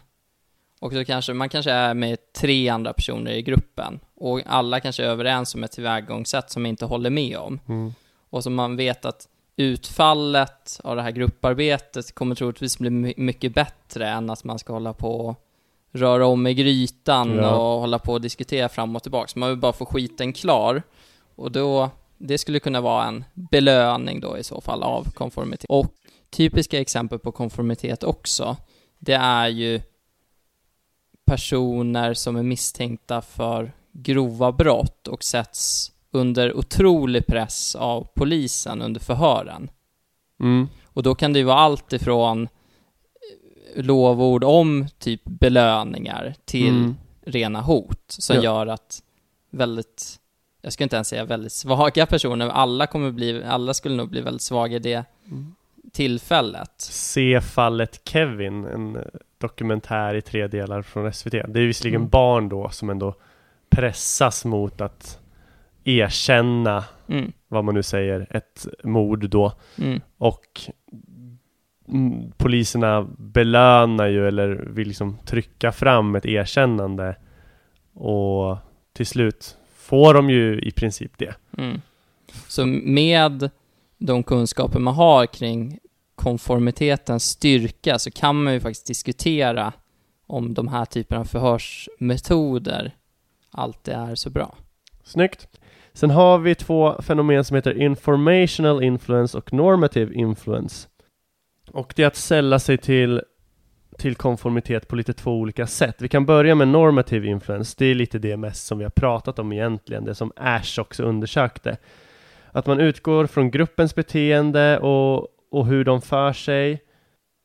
Och 0.79 0.91
så 0.93 1.05
kanske, 1.05 1.33
man 1.33 1.49
kanske 1.49 1.71
är 1.71 1.93
med 1.93 2.17
tre 2.33 2.69
andra 2.69 2.93
personer 2.93 3.31
i 3.31 3.41
gruppen. 3.41 3.99
Och 4.15 4.41
alla 4.45 4.79
kanske 4.79 5.03
är 5.03 5.07
överens 5.07 5.55
om 5.55 5.63
ett 5.63 5.71
tillvägagångssätt 5.71 6.49
som 6.49 6.65
inte 6.65 6.85
håller 6.85 7.09
med 7.09 7.37
om. 7.37 7.59
Och 8.29 8.43
så 8.43 8.49
man 8.49 8.75
vet 8.75 9.05
att 9.05 9.27
utfallet 9.55 10.79
av 10.83 10.95
det 10.95 11.01
här 11.01 11.11
grupparbetet 11.11 12.15
kommer 12.15 12.35
troligtvis 12.35 12.79
bli 12.79 12.89
my- 12.89 13.13
mycket 13.17 13.53
bättre 13.53 14.07
än 14.09 14.29
att 14.29 14.43
man 14.43 14.59
ska 14.59 14.73
hålla 14.73 14.93
på 14.93 15.19
och 15.27 15.42
röra 15.93 16.25
om 16.27 16.47
i 16.47 16.53
grytan 16.53 17.35
Ja. 17.35 17.55
och 17.55 17.79
hålla 17.79 17.99
på 17.99 18.13
och 18.13 18.21
diskutera 18.21 18.69
fram 18.69 18.95
och 18.95 19.03
tillbaka. 19.03 19.27
Så 19.27 19.39
man 19.39 19.49
vill 19.49 19.57
bara 19.57 19.73
få 19.73 19.85
skiten 19.85 20.33
klar. 20.33 20.83
Och 21.35 21.51
då, 21.51 21.89
det 22.17 22.37
skulle 22.37 22.59
kunna 22.59 22.81
vara 22.81 23.05
en 23.05 23.23
belöning 23.33 24.19
då 24.19 24.37
i 24.37 24.43
så 24.43 24.61
fall 24.61 24.83
av 24.83 25.11
konformitet. 25.11 25.65
Och 25.69 25.85
typiska 26.29 26.81
exempel 26.81 27.19
på 27.19 27.31
konformitet 27.31 28.03
också, 28.03 28.57
det 28.99 29.13
är 29.13 29.47
ju 29.47 29.81
personer 31.25 32.13
som 32.13 32.35
är 32.35 32.43
misstänkta 32.43 33.21
för 33.21 33.71
grova 33.91 34.51
brott 34.51 35.07
och 35.07 35.23
sätts 35.23 35.91
under 36.11 36.57
otrolig 36.57 37.27
press 37.27 37.75
av 37.75 38.07
polisen 38.15 38.81
under 38.81 38.99
förhören. 39.01 39.69
Mm. 40.39 40.67
Och 40.85 41.03
då 41.03 41.15
kan 41.15 41.33
det 41.33 41.39
ju 41.39 41.45
vara 41.45 41.57
allt 41.59 41.93
ifrån 41.93 42.47
lovord 43.75 44.43
om 44.43 44.87
typ 44.99 45.21
belöningar 45.25 46.33
till 46.45 46.67
Mm. 46.77 46.95
rena 47.25 47.61
hot 47.61 48.03
som 48.07 48.35
Ja. 48.35 48.41
gör 48.43 48.67
att 48.67 49.03
väldigt, 49.49 50.19
jag 50.61 50.73
ska 50.73 50.83
inte 50.83 50.95
ens 50.95 51.07
säga 51.07 51.25
väldigt 51.25 51.51
svaga 51.51 52.05
personer, 52.05 52.49
alla 52.49 52.87
kommer 52.87 53.11
bli, 53.11 53.43
alla 53.43 53.73
skulle 53.73 53.95
nog 53.95 54.09
bli 54.09 54.21
väldigt 54.21 54.41
svaga 54.41 54.75
i 54.75 54.79
det 54.79 55.03
tillfället. 55.91 56.71
Se 56.77 57.41
fallet 57.41 58.01
Kevin, 58.05 58.65
en 58.65 58.95
eh, 58.95 59.01
dokumentär 59.37 60.13
i 60.15 60.21
tre 60.21 60.47
delar 60.47 60.81
från 60.81 61.13
SVT. 61.13 61.31
Det 61.31 61.59
är 61.59 61.65
visserligen 61.67 62.01
Mm. 62.01 62.09
barn 62.09 62.49
då 62.49 62.69
som 62.69 62.89
ändå 62.89 63.15
pressas 63.69 64.45
mot 64.45 64.81
att 64.81 65.19
erkänna, 65.83 66.83
Mm, 67.07 67.31
vad 67.47 67.63
man 67.63 67.75
nu 67.75 67.83
säger, 67.83 68.27
ett 68.29 68.67
mord 68.83 69.29
då. 69.29 69.53
mm, 69.77 70.01
Och 70.17 70.61
mm, 70.91 71.01
poliserna 72.37 73.07
belönar 73.17 74.07
ju 74.07 74.27
eller 74.27 74.65
vill 74.69 74.87
liksom 74.87 75.17
trycka 75.25 75.71
fram 75.71 76.15
ett 76.15 76.25
erkännande. 76.25 77.15
Och 77.93 78.57
till 78.93 79.05
slut 79.05 79.57
får 79.75 80.13
de 80.13 80.29
ju 80.29 80.59
i 80.59 80.71
princip 80.71 81.17
det. 81.17 81.35
mm. 81.57 81.81
Så 82.47 82.65
med 82.65 83.49
de 83.97 84.23
kunskaper 84.23 84.79
man 84.79 84.93
har 84.93 85.25
kring 85.25 85.79
konformitetens 86.15 87.23
styrka 87.23 87.99
så 87.99 88.11
kan 88.11 88.43
man 88.43 88.53
ju 88.53 88.59
faktiskt 88.59 88.87
diskutera 88.87 89.73
om 90.27 90.53
de 90.53 90.67
här 90.67 90.85
typerna 90.85 91.21
av 91.21 91.25
förhörsmetoder 91.25 92.95
alltid 93.51 93.93
är 93.93 94.15
så 94.15 94.29
bra. 94.29 94.55
Snyggt. 95.03 95.47
Sen 95.93 96.09
har 96.09 96.37
vi 96.37 96.55
två 96.55 97.01
fenomen 97.01 97.43
som 97.43 97.55
heter 97.55 97.81
informational 97.81 98.83
influence 98.83 99.37
och 99.37 99.53
normative 99.53 100.13
influence. 100.13 100.87
Och 101.73 101.93
det 101.95 102.03
är 102.03 102.07
att 102.07 102.15
sälla 102.15 102.59
sig 102.59 102.77
till, 102.77 103.21
till 103.97 104.15
konformitet 104.15 104.87
på 104.87 104.95
lite 104.95 105.13
två 105.13 105.31
olika 105.31 105.67
sätt. 105.67 105.95
Vi 105.99 106.07
kan 106.07 106.25
börja 106.25 106.55
med 106.55 106.67
normativ 106.67 107.25
influens 107.25 107.75
Det 107.75 107.85
är 107.85 107.95
lite 107.95 108.19
det 108.19 108.37
mest 108.37 108.65
som 108.65 108.77
vi 108.77 108.83
har 108.83 108.91
pratat 108.91 109.39
om 109.39 109.53
egentligen, 109.53 110.05
det 110.05 110.15
som 110.15 110.31
Ash 110.35 110.79
också 110.79 111.03
undersökte. 111.03 111.77
Att 112.51 112.65
man 112.65 112.79
utgår 112.79 113.25
från 113.25 113.51
gruppens 113.51 113.95
beteende 113.95 114.79
och, 114.79 115.27
och 115.51 115.65
hur 115.67 115.83
de 115.83 116.01
för 116.01 116.33
sig 116.33 116.81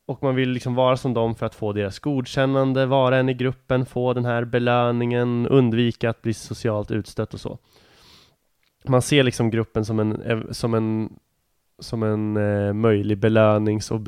och 0.08 0.22
man 0.22 0.34
vill 0.34 0.50
liksom 0.50 0.74
vara 0.74 0.96
som 0.96 1.14
dem 1.14 1.34
för 1.34 1.46
att 1.46 1.54
få 1.54 1.72
deras 1.72 1.98
godkännande, 1.98 2.86
vara 2.86 3.16
en 3.16 3.28
i 3.28 3.34
gruppen, 3.34 3.86
få 3.86 4.12
den 4.12 4.24
här 4.24 4.44
belöningen, 4.44 5.46
undvika 5.46 6.10
att 6.10 6.22
bli 6.22 6.34
socialt 6.34 6.90
utstött 6.90 7.34
och 7.34 7.40
så. 7.40 7.58
Man 8.84 9.02
ser 9.02 9.22
liksom 9.22 9.50
gruppen 9.50 9.84
som 9.84 10.00
en, 10.00 10.48
som 10.54 10.74
en, 10.74 11.18
som 11.78 12.02
en 12.02 12.36
eh, 12.36 12.72
möjlig 12.72 13.18
belönings 13.18 13.90
och 13.90 14.00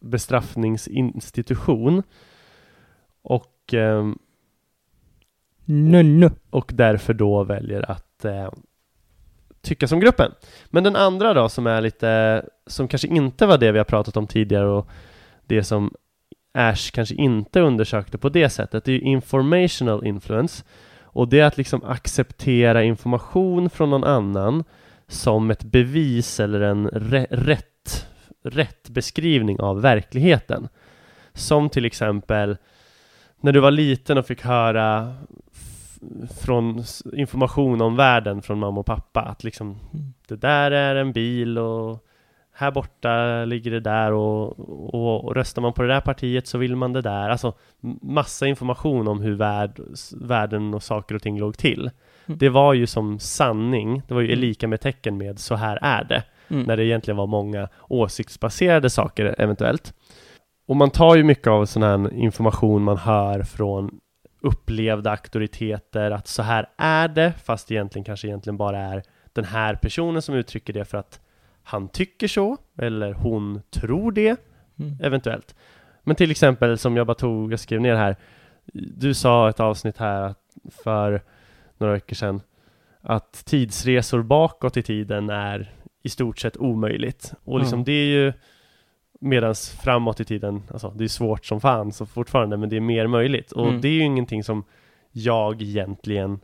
bestraffningsinstitution. 0.00 2.02
Och, 3.22 3.74
eh, 3.74 4.08
Nunnu. 5.64 6.30
och 6.50 6.70
därför 6.74 7.14
då 7.14 7.44
väljer 7.44 7.90
att 7.90 8.24
eh, 8.24 8.50
tycka 9.60 9.88
som 9.88 10.00
gruppen. 10.00 10.32
Men 10.66 10.84
den 10.84 10.96
andra 10.96 11.34
då 11.34 11.48
som 11.48 11.66
är 11.66 11.80
lite, 11.80 12.42
som 12.66 12.88
kanske 12.88 13.08
inte 13.08 13.46
var 13.46 13.58
det 13.58 13.72
vi 13.72 13.78
har 13.78 13.84
pratat 13.84 14.16
om 14.16 14.26
tidigare 14.26 14.66
och 14.66 14.88
det 15.46 15.64
som 15.64 15.94
Ash 16.52 16.90
kanske 16.92 17.14
inte 17.14 17.60
undersökte 17.60 18.18
på 18.18 18.28
det 18.28 18.50
sättet, 18.50 18.84
det 18.84 18.92
är 18.92 18.94
ju 18.94 19.00
informational 19.00 20.06
influence. 20.06 20.64
Och 21.02 21.28
det 21.28 21.40
är 21.40 21.44
att 21.44 21.56
liksom 21.56 21.84
acceptera 21.84 22.82
information 22.82 23.70
från 23.70 23.90
någon 23.90 24.04
annan 24.04 24.64
som 25.08 25.50
ett 25.50 25.64
bevis 25.64 26.40
eller 26.40 26.60
en 26.60 26.88
rätt, 27.30 28.06
rätt 28.42 28.88
beskrivning 28.88 29.60
av 29.60 29.80
verkligheten. 29.80 30.68
Som 31.32 31.68
till 31.68 31.84
exempel 31.84 32.56
när 33.40 33.52
du 33.52 33.60
var 33.60 33.70
liten 33.70 34.18
och 34.18 34.26
fick 34.26 34.42
höra 34.42 35.14
från 36.40 36.84
information 37.12 37.80
om 37.80 37.96
världen 37.96 38.42
från 38.42 38.58
mamma 38.58 38.80
och 38.80 38.86
pappa 38.86 39.20
att 39.20 39.44
liksom 39.44 39.78
det 40.28 40.36
där 40.36 40.70
är 40.70 40.96
en 40.96 41.12
bil 41.12 41.58
och 41.58 42.04
här 42.52 42.70
borta 42.70 43.44
ligger 43.44 43.70
det 43.70 43.80
där 43.80 44.12
och, 44.12 44.58
och, 44.94 45.24
och, 45.24 45.36
röstar 45.36 45.62
man 45.62 45.72
på 45.72 45.82
det 45.82 45.88
där 45.88 46.00
partiet 46.00 46.46
så 46.46 46.58
vill 46.58 46.76
man 46.76 46.92
det 46.92 47.02
där. 47.02 47.30
Alltså 47.30 47.52
massa 48.02 48.46
information 48.46 49.08
om 49.08 49.20
hur 49.20 49.34
värld, 49.34 49.80
världen 50.20 50.74
och 50.74 50.82
saker 50.82 51.14
och 51.14 51.22
ting 51.22 51.38
låg 51.38 51.56
till. 51.58 51.90
Det 52.36 52.48
var 52.48 52.74
ju 52.74 52.86
som 52.86 53.18
sanning, 53.18 54.02
det 54.08 54.14
var 54.14 54.20
ju 54.20 54.28
mm. 54.28 54.40
lika 54.40 54.68
med 54.68 54.80
tecken 54.80 55.18
med 55.18 55.38
så 55.38 55.54
här 55.54 55.78
är 55.82 56.04
det. 56.04 56.22
Mm. 56.48 56.62
När 56.62 56.76
det 56.76 56.84
egentligen 56.84 57.16
var 57.16 57.26
många 57.26 57.68
åsiktsbaserade 57.88 58.90
saker 58.90 59.34
eventuellt. 59.38 59.94
Och 60.66 60.76
man 60.76 60.90
tar 60.90 61.16
ju 61.16 61.24
mycket 61.24 61.46
av 61.46 61.66
sån 61.66 61.82
här 61.82 62.12
information 62.14 62.82
man 62.82 62.96
hör 62.96 63.42
från 63.42 64.00
upplevda 64.40 65.10
auktoriteter 65.10 66.10
att 66.10 66.26
så 66.26 66.42
här 66.42 66.68
är 66.76 67.08
det, 67.08 67.32
fast 67.44 67.70
egentligen 67.70 68.04
kanske 68.04 68.28
egentligen 68.28 68.56
bara 68.56 68.78
är 68.78 69.02
den 69.32 69.44
här 69.44 69.74
personen 69.74 70.22
som 70.22 70.34
uttrycker 70.34 70.72
det 70.72 70.84
för 70.84 70.98
att 70.98 71.20
han 71.62 71.88
tycker 71.88 72.28
så, 72.28 72.56
eller 72.78 73.12
hon 73.12 73.62
tror 73.70 74.12
det, 74.12 74.36
mm. 74.78 74.96
eventuellt. 75.02 75.54
Men 76.04 76.16
till 76.16 76.30
exempel 76.30 76.78
som 76.78 76.96
jag 76.96 77.06
bara 77.06 77.14
tog, 77.14 77.52
jag 77.52 77.60
skrev 77.60 77.80
ner 77.80 77.94
här, 77.94 78.16
du 78.72 79.14
sa 79.14 79.48
ett 79.48 79.60
avsnitt 79.60 79.98
här 79.98 80.34
för 80.84 81.22
några 81.80 81.92
veckor 81.92 82.14
sedan 82.14 82.40
att 83.00 83.32
tidsresor 83.46 84.22
bakåt 84.22 84.76
i 84.76 84.82
tiden 84.82 85.30
är 85.30 85.72
i 86.02 86.08
stort 86.08 86.38
sett 86.38 86.56
omöjligt. 86.56 87.34
Och 87.44 87.58
liksom 87.58 87.76
mm. 87.76 87.84
det 87.84 87.92
är 87.92 88.06
ju 88.06 88.32
medans 89.20 89.70
framåt 89.70 90.20
i 90.20 90.24
tiden, 90.24 90.62
alltså 90.70 90.90
det 90.90 91.04
är 91.04 91.08
svårt 91.08 91.44
som 91.44 91.60
fan 91.60 91.92
så 91.92 92.06
fortfarande, 92.06 92.56
men 92.56 92.68
det 92.68 92.76
är 92.76 92.80
mer 92.80 93.06
möjligt. 93.06 93.52
Och 93.52 93.68
mm. 93.68 93.80
det 93.80 93.88
är 93.88 93.92
ju 93.92 94.02
ingenting 94.02 94.44
som 94.44 94.64
jag 95.12 95.62
egentligen 95.62 96.40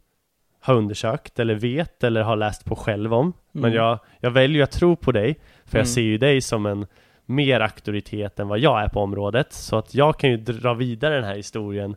har 0.61 0.75
undersökt 0.75 1.39
eller 1.39 1.55
vet 1.55 2.05
eller 2.05 2.23
har 2.23 2.37
läst 2.37 2.65
på 2.65 2.77
själv 2.77 3.15
om. 3.15 3.25
Mm. 3.25 3.35
Men 3.53 3.73
jag, 3.73 3.99
jag 4.21 4.31
väljer 4.31 4.63
att 4.63 4.71
tro 4.71 4.97
på 4.97 5.13
dig, 5.13 5.41
för 5.65 5.79
jag 5.79 5.85
mm. 5.85 5.95
ser 5.95 6.03
ju 6.03 6.19
dig 6.19 6.41
som 6.41 6.67
en 6.67 6.87
mer 7.27 7.61
auktoritet 7.61 8.41
än 8.41 8.49
vad 8.49 8.59
jag 8.59 8.83
är 8.83 8.89
på 8.89 9.01
området. 9.01 9.53
Så 9.53 9.77
att 9.77 9.95
jag 9.95 10.19
kan 10.19 10.31
ju 10.31 10.37
dra 10.37 10.75
vidare 10.75 11.15
den 11.15 11.25
här 11.25 11.37
historien 11.37 11.97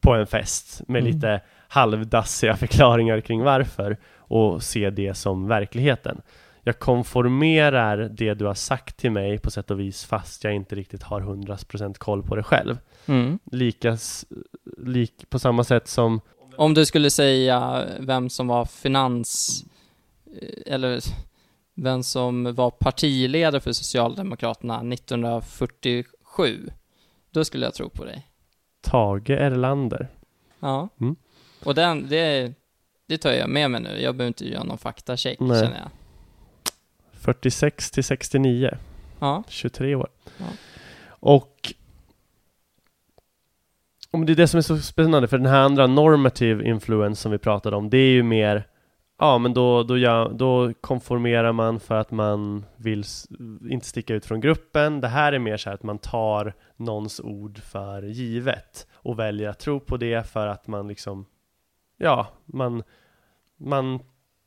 på 0.00 0.14
en 0.14 0.26
fest 0.26 0.82
med 0.88 1.00
mm. 1.00 1.12
lite 1.12 1.40
halvdassiga 1.72 2.56
förklaringar 2.56 3.20
kring 3.20 3.42
varför 3.42 3.96
och 4.16 4.62
se 4.62 4.90
det 4.90 5.14
som 5.14 5.48
verkligheten. 5.48 6.22
Jag 6.62 6.78
konformerar 6.78 7.96
det 7.96 8.34
du 8.34 8.44
har 8.44 8.54
sagt 8.54 8.96
till 8.96 9.10
mig 9.10 9.38
på 9.38 9.50
sätt 9.50 9.70
och 9.70 9.80
vis 9.80 10.04
fast 10.04 10.44
jag 10.44 10.54
inte 10.54 10.74
riktigt 10.74 11.02
har 11.02 11.20
100% 11.20 11.98
koll 11.98 12.22
på 12.22 12.36
det 12.36 12.42
själv. 12.42 12.78
Mm. 13.06 13.38
Lika, 13.44 13.98
lik, 14.78 15.30
på 15.30 15.38
samma 15.38 15.64
sätt 15.64 15.88
som 15.88 16.20
om 16.56 16.74
du 16.74 16.86
skulle 16.86 17.10
säga 17.10 17.84
vem 18.00 18.30
som 18.30 18.48
var 18.48 18.64
finans, 18.64 19.64
eller 20.66 21.00
vem 21.74 22.02
som 22.02 22.54
var 22.54 22.70
partiledare 22.70 23.60
för 23.60 23.72
Socialdemokraterna 23.72 24.92
1947, 24.94 26.70
då 27.30 27.44
skulle 27.44 27.66
jag 27.66 27.74
tro 27.74 27.88
på 27.88 28.04
dig. 28.04 28.28
Tage 28.82 29.30
Erlander. 29.30 30.08
Ja. 30.60 30.88
Mm. 31.00 31.16
Och 31.64 31.74
den, 31.74 32.08
det, 32.08 32.52
det 33.06 33.18
tar 33.18 33.32
jag 33.32 33.48
med 33.48 33.70
mig 33.70 33.80
nu. 33.80 34.00
Jag 34.00 34.16
behöver 34.16 34.28
inte 34.28 34.48
göra 34.48 34.64
någon 34.64 34.78
faktacheck, 34.78 35.38
känner 35.38 35.78
jag. 35.78 35.90
46 37.12 37.90
till 37.90 38.04
69. 38.04 38.70
Ja. 39.18 39.42
23 39.48 39.94
år. 39.94 40.08
Ja. 40.38 40.44
Och 41.08 41.72
om 44.10 44.26
det 44.26 44.32
är 44.32 44.36
det 44.36 44.48
som 44.48 44.58
är 44.58 44.62
så 44.62 44.78
spännande, 44.78 45.28
för 45.28 45.38
den 45.38 45.46
här 45.46 45.60
andra 45.60 45.86
normative 45.86 46.68
influence 46.68 47.22
som 47.22 47.32
vi 47.32 47.38
pratade 47.38 47.76
om, 47.76 47.90
det 47.90 47.98
är 47.98 48.12
ju 48.12 48.22
mer 48.22 48.66
Ja, 49.22 49.38
men 49.38 49.54
då, 49.54 49.82
då, 49.82 49.98
ja, 49.98 50.30
då 50.34 50.72
konformerar 50.80 51.52
man 51.52 51.80
för 51.80 51.94
att 51.94 52.10
man 52.10 52.64
vill 52.76 53.04
inte 53.70 53.86
sticka 53.86 54.14
ut 54.14 54.26
från 54.26 54.40
gruppen. 54.40 55.00
Det 55.00 55.08
här 55.08 55.32
är 55.32 55.38
mer 55.38 55.56
så 55.56 55.70
att 55.70 55.82
man 55.82 55.98
tar 55.98 56.54
någons 56.76 57.20
ord 57.20 57.58
för 57.58 58.02
givet 58.02 58.86
och 58.92 59.18
väljer 59.18 59.48
att 59.48 59.58
tro 59.58 59.80
på 59.80 59.96
det 59.96 60.26
för 60.26 60.46
att 60.46 60.66
man 60.66 60.88
liksom, 60.88 61.26
ja, 62.02 62.26
man, 62.46 62.82
man, 63.56 64.00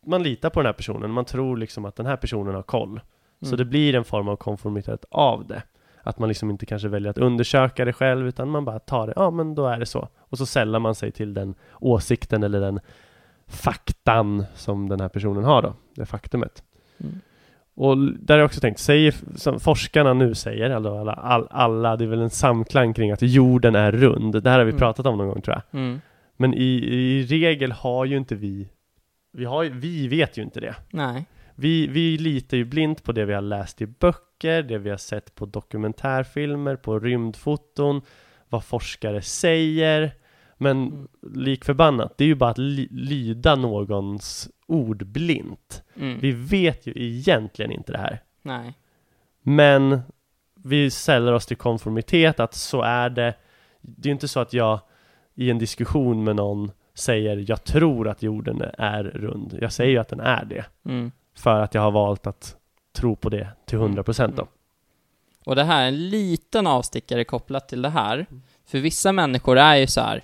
man 0.06 0.24
litar 0.24 0.49
på 0.49 0.60
den 0.60 0.66
här 0.66 0.74
personen. 0.74 1.12
Man 1.12 1.26
tror 1.26 1.58
liksom 1.58 1.86
att 1.86 1.95
den 1.95 2.06
här 2.06 2.18
personen 2.18 2.56
har 2.56 2.64
koll. 2.64 2.89
Mm. 2.89 3.49
Så 3.49 3.56
det 3.56 3.66
blir 3.66 3.95
en 3.95 4.03
form 4.03 4.28
av 4.28 4.36
konformitet 4.36 5.06
av 5.10 5.47
det. 5.47 5.64
Att 6.03 6.20
man 6.20 6.30
liksom 6.30 6.49
inte 6.49 6.66
kanske 6.66 6.88
väljer 6.88 7.10
att 7.10 7.18
undersöka 7.18 7.86
det 7.86 7.93
själv 7.93 8.28
utan 8.28 8.49
man 8.49 8.66
bara 8.66 8.80
tar 8.80 9.08
det, 9.08 9.14
ja 9.16 9.32
men 9.32 9.56
då 9.56 9.68
är 9.68 9.80
det 9.80 9.86
så. 9.86 10.08
Och 10.18 10.38
så 10.38 10.45
sällar 10.45 10.80
man 10.80 10.95
sig 10.95 11.12
till 11.12 11.34
den 11.34 11.56
åsikten 11.80 12.43
eller 12.43 12.62
den 12.62 12.80
faktan 13.47 14.45
som 14.56 14.89
den 14.89 14.99
här 14.99 15.10
personen 15.10 15.43
har 15.43 15.62
då, 15.62 15.74
det 15.95 16.06
faktumet. 16.06 16.64
Mm. 16.97 17.22
Och 17.76 17.97
där 17.97 18.34
har 18.34 18.39
jag 18.39 18.45
också 18.45 18.62
tänkt, 18.62 18.80
säger, 18.80 19.16
som 19.36 19.60
forskarna 19.60 20.14
nu 20.14 20.36
säger, 20.36 20.70
alltså 20.70 20.97
alla, 20.99 21.14
alla, 21.14 21.47
alla, 21.49 21.95
det 21.95 22.03
är 22.03 22.08
väl 22.08 22.22
en 22.22 22.30
samklang 22.30 22.93
kring 22.93 23.12
att 23.12 23.22
jorden 23.22 23.76
är 23.76 23.91
rund. 23.91 24.43
Det 24.43 24.49
här 24.49 24.58
har 24.58 24.66
vi 24.66 24.72
mm. 24.72 24.80
pratat 24.80 25.06
om 25.06 25.18
någon 25.18 25.28
gång 25.28 25.41
tror 25.41 25.56
jag. 25.56 25.80
Mm. 25.80 26.01
Men 26.38 26.54
i, 26.54 26.84
i 26.96 27.26
regel 27.26 27.72
har 27.72 28.06
ju 28.06 28.18
inte 28.18 28.36
vi, 28.36 28.70
vi, 29.32 29.46
har, 29.46 29.66
vi 29.66 30.08
vet 30.08 30.38
ju 30.38 30.42
inte 30.42 30.60
det. 30.60 30.76
Nej. 30.90 31.26
Vi, 31.56 31.88
vi 31.88 32.18
litar 32.18 32.58
ju 32.58 32.66
blint 32.66 33.04
på 33.04 33.12
det 33.12 33.26
vi 33.26 33.34
har 33.34 33.42
läst 33.42 33.82
i 33.82 33.86
böcker, 33.86 34.64
det 34.64 34.78
vi 34.78 34.90
har 34.90 34.98
sett 34.98 35.36
på 35.36 35.46
dokumentärfilmer, 35.46 36.76
på 36.76 37.00
rymdfoton, 37.00 38.02
vad 38.50 38.64
forskare 38.64 39.22
säger. 39.22 40.12
Men 40.58 40.78
mm. 40.88 41.08
lik 41.34 41.66
förbannat, 41.66 42.18
det 42.18 42.24
är 42.24 42.28
ju 42.28 42.36
bara 42.36 42.50
att 42.50 42.58
ly 42.58 42.88
lyda 42.92 43.56
någons 43.56 44.50
ord 44.68 45.06
blint. 45.06 45.84
Mm. 45.96 46.20
Vi 46.20 46.32
vet 46.32 46.88
ju 46.88 46.94
egentligen 46.96 47.72
inte 47.72 47.92
det 47.92 47.98
här. 47.98 48.22
Nej. 48.42 48.74
Men 49.42 50.02
vi 50.64 50.92
säljer 50.92 51.34
oss 51.34 51.46
till 51.46 51.58
konformitet, 51.58 52.40
att 52.40 52.54
så 52.54 52.82
är 52.82 53.10
det. 53.10 53.34
Det 53.82 54.08
är 54.08 54.10
ju 54.10 54.12
inte 54.12 54.28
så 54.28 54.40
att 54.40 54.54
jag 54.54 54.80
i 55.36 55.50
en 55.50 55.58
diskussion 55.58 56.24
med 56.24 56.36
någon 56.36 56.72
säger 56.94 57.46
jag 57.48 57.64
tror 57.64 58.08
att 58.08 58.24
jorden 58.24 58.62
är 58.78 59.04
rund. 59.04 59.58
Jag 59.62 59.74
säger 59.74 59.92
ju 59.92 59.98
att 59.98 60.10
den 60.10 60.20
är 60.20 60.46
det. 60.46 60.66
Mm. 60.86 61.12
För 61.38 61.62
att 61.62 61.74
jag 61.74 61.82
har 61.82 61.92
valt 61.92 62.28
att 62.28 62.56
tro 62.96 63.16
på 63.16 63.30
det 63.30 63.48
till 63.66 63.78
100% 63.78 64.24
mm. 64.24 64.36
då. 64.36 64.42
Mm. 64.42 64.54
Och 65.46 65.56
det 65.56 65.64
här 65.64 65.84
är 65.84 65.88
en 65.88 66.10
liten 66.10 66.68
avstickare 66.68 67.24
kopplat 67.24 67.70
till 67.70 67.82
det 67.82 67.90
här. 67.90 68.26
För 68.66 68.80
vissa 68.80 69.12
människor 69.12 69.58
är 69.58 69.76
ju 69.76 69.88
så 69.88 70.02
här, 70.02 70.24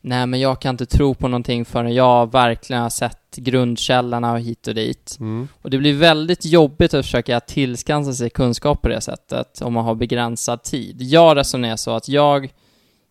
nej 0.00 0.26
men 0.26 0.40
jag 0.40 0.60
kan 0.60 0.70
inte 0.70 0.86
tro 0.86 1.14
på 1.14 1.28
någonting 1.28 1.64
förrän 1.64 1.94
jag 1.94 2.32
verkligen 2.32 2.82
har 2.82 2.90
sett 2.90 3.36
grundkällorna 3.36 4.32
och 4.32 4.40
hit 4.40 4.68
och 4.68 4.74
dit. 4.74 5.16
Mm. 5.20 5.48
Och 5.62 5.70
det 5.70 5.78
blir 5.78 5.94
väldigt 5.94 6.44
jobbigt 6.44 6.94
att 6.94 7.04
försöka 7.04 7.40
tillskansa 7.40 8.12
sig 8.12 8.30
kunskap 8.30 8.82
på 8.82 8.88
det 8.88 9.00
sättet 9.00 9.60
om 9.62 9.72
man 9.72 9.84
har 9.84 9.94
begränsad 9.94 10.62
tid. 10.62 11.02
Jag 11.02 11.36
resonerar 11.36 11.76
så 11.76 11.90
att 11.90 12.08
jag 12.08 12.52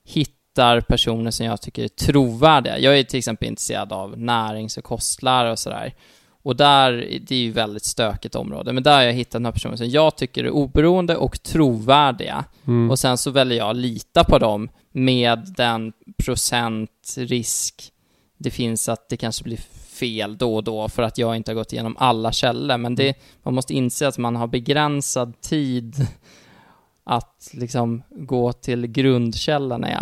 hittar 0.06 0.39
hittar 0.50 0.82
personer 0.82 1.32
som 1.32 1.46
jag 1.46 1.62
tycker 1.62 1.84
är 1.84 1.88
trovärdiga. 1.88 2.80
Jag 2.80 3.00
är 3.00 3.04
till 3.04 3.18
exempel 3.18 3.48
intresserad 3.48 3.94
av 3.94 4.20
närings 4.20 4.78
och 4.78 4.84
kostlära 4.84 5.52
och 5.52 5.60
sådär. 5.60 5.94
Och 6.44 6.56
där, 6.56 6.92
det 7.28 7.36
är 7.36 7.40
ju 7.40 7.52
väldigt 7.52 7.86
stökigt 7.86 8.36
område, 8.36 8.74
men 8.74 8.84
där 8.84 8.96
har 8.96 9.02
jag 9.02 9.14
hittat 9.14 9.42
några 9.42 9.52
personer 9.52 9.76
som 9.76 9.90
jag 9.90 10.16
tycker 10.16 10.44
är 10.44 10.50
oberoende 10.50 11.16
och 11.16 11.44
trovärdiga. 11.44 12.46
Mm. 12.68 12.92
Och 12.92 13.00
sen 13.00 13.18
så 13.18 13.32
väljer 13.32 13.58
jag 13.58 13.70
att 13.70 13.76
lita 13.76 14.24
på 14.24 14.40
dem 14.40 14.70
med 14.92 15.54
den 15.58 15.94
procent 16.18 17.16
risk 17.18 17.92
det 18.38 18.52
finns 18.52 18.90
att 18.90 19.10
det 19.10 19.18
kanske 19.18 19.44
blir 19.44 19.58
fel 20.00 20.38
då 20.38 20.56
och 20.56 20.64
då 20.64 20.90
för 20.90 21.04
att 21.04 21.18
jag 21.18 21.36
inte 21.36 21.52
har 21.52 21.56
gått 21.56 21.74
igenom 21.74 21.96
alla 22.00 22.32
källor. 22.32 22.78
Men 22.78 22.96
det, 22.96 23.16
man 23.44 23.54
måste 23.54 23.74
inse 23.74 24.08
att 24.08 24.18
man 24.18 24.36
har 24.36 24.48
begränsad 24.48 25.42
tid 25.42 26.08
att 27.04 27.50
liksom 27.54 28.04
gå 28.10 28.54
till 28.54 28.88
grundkällan 28.88 29.86
i 29.86 29.94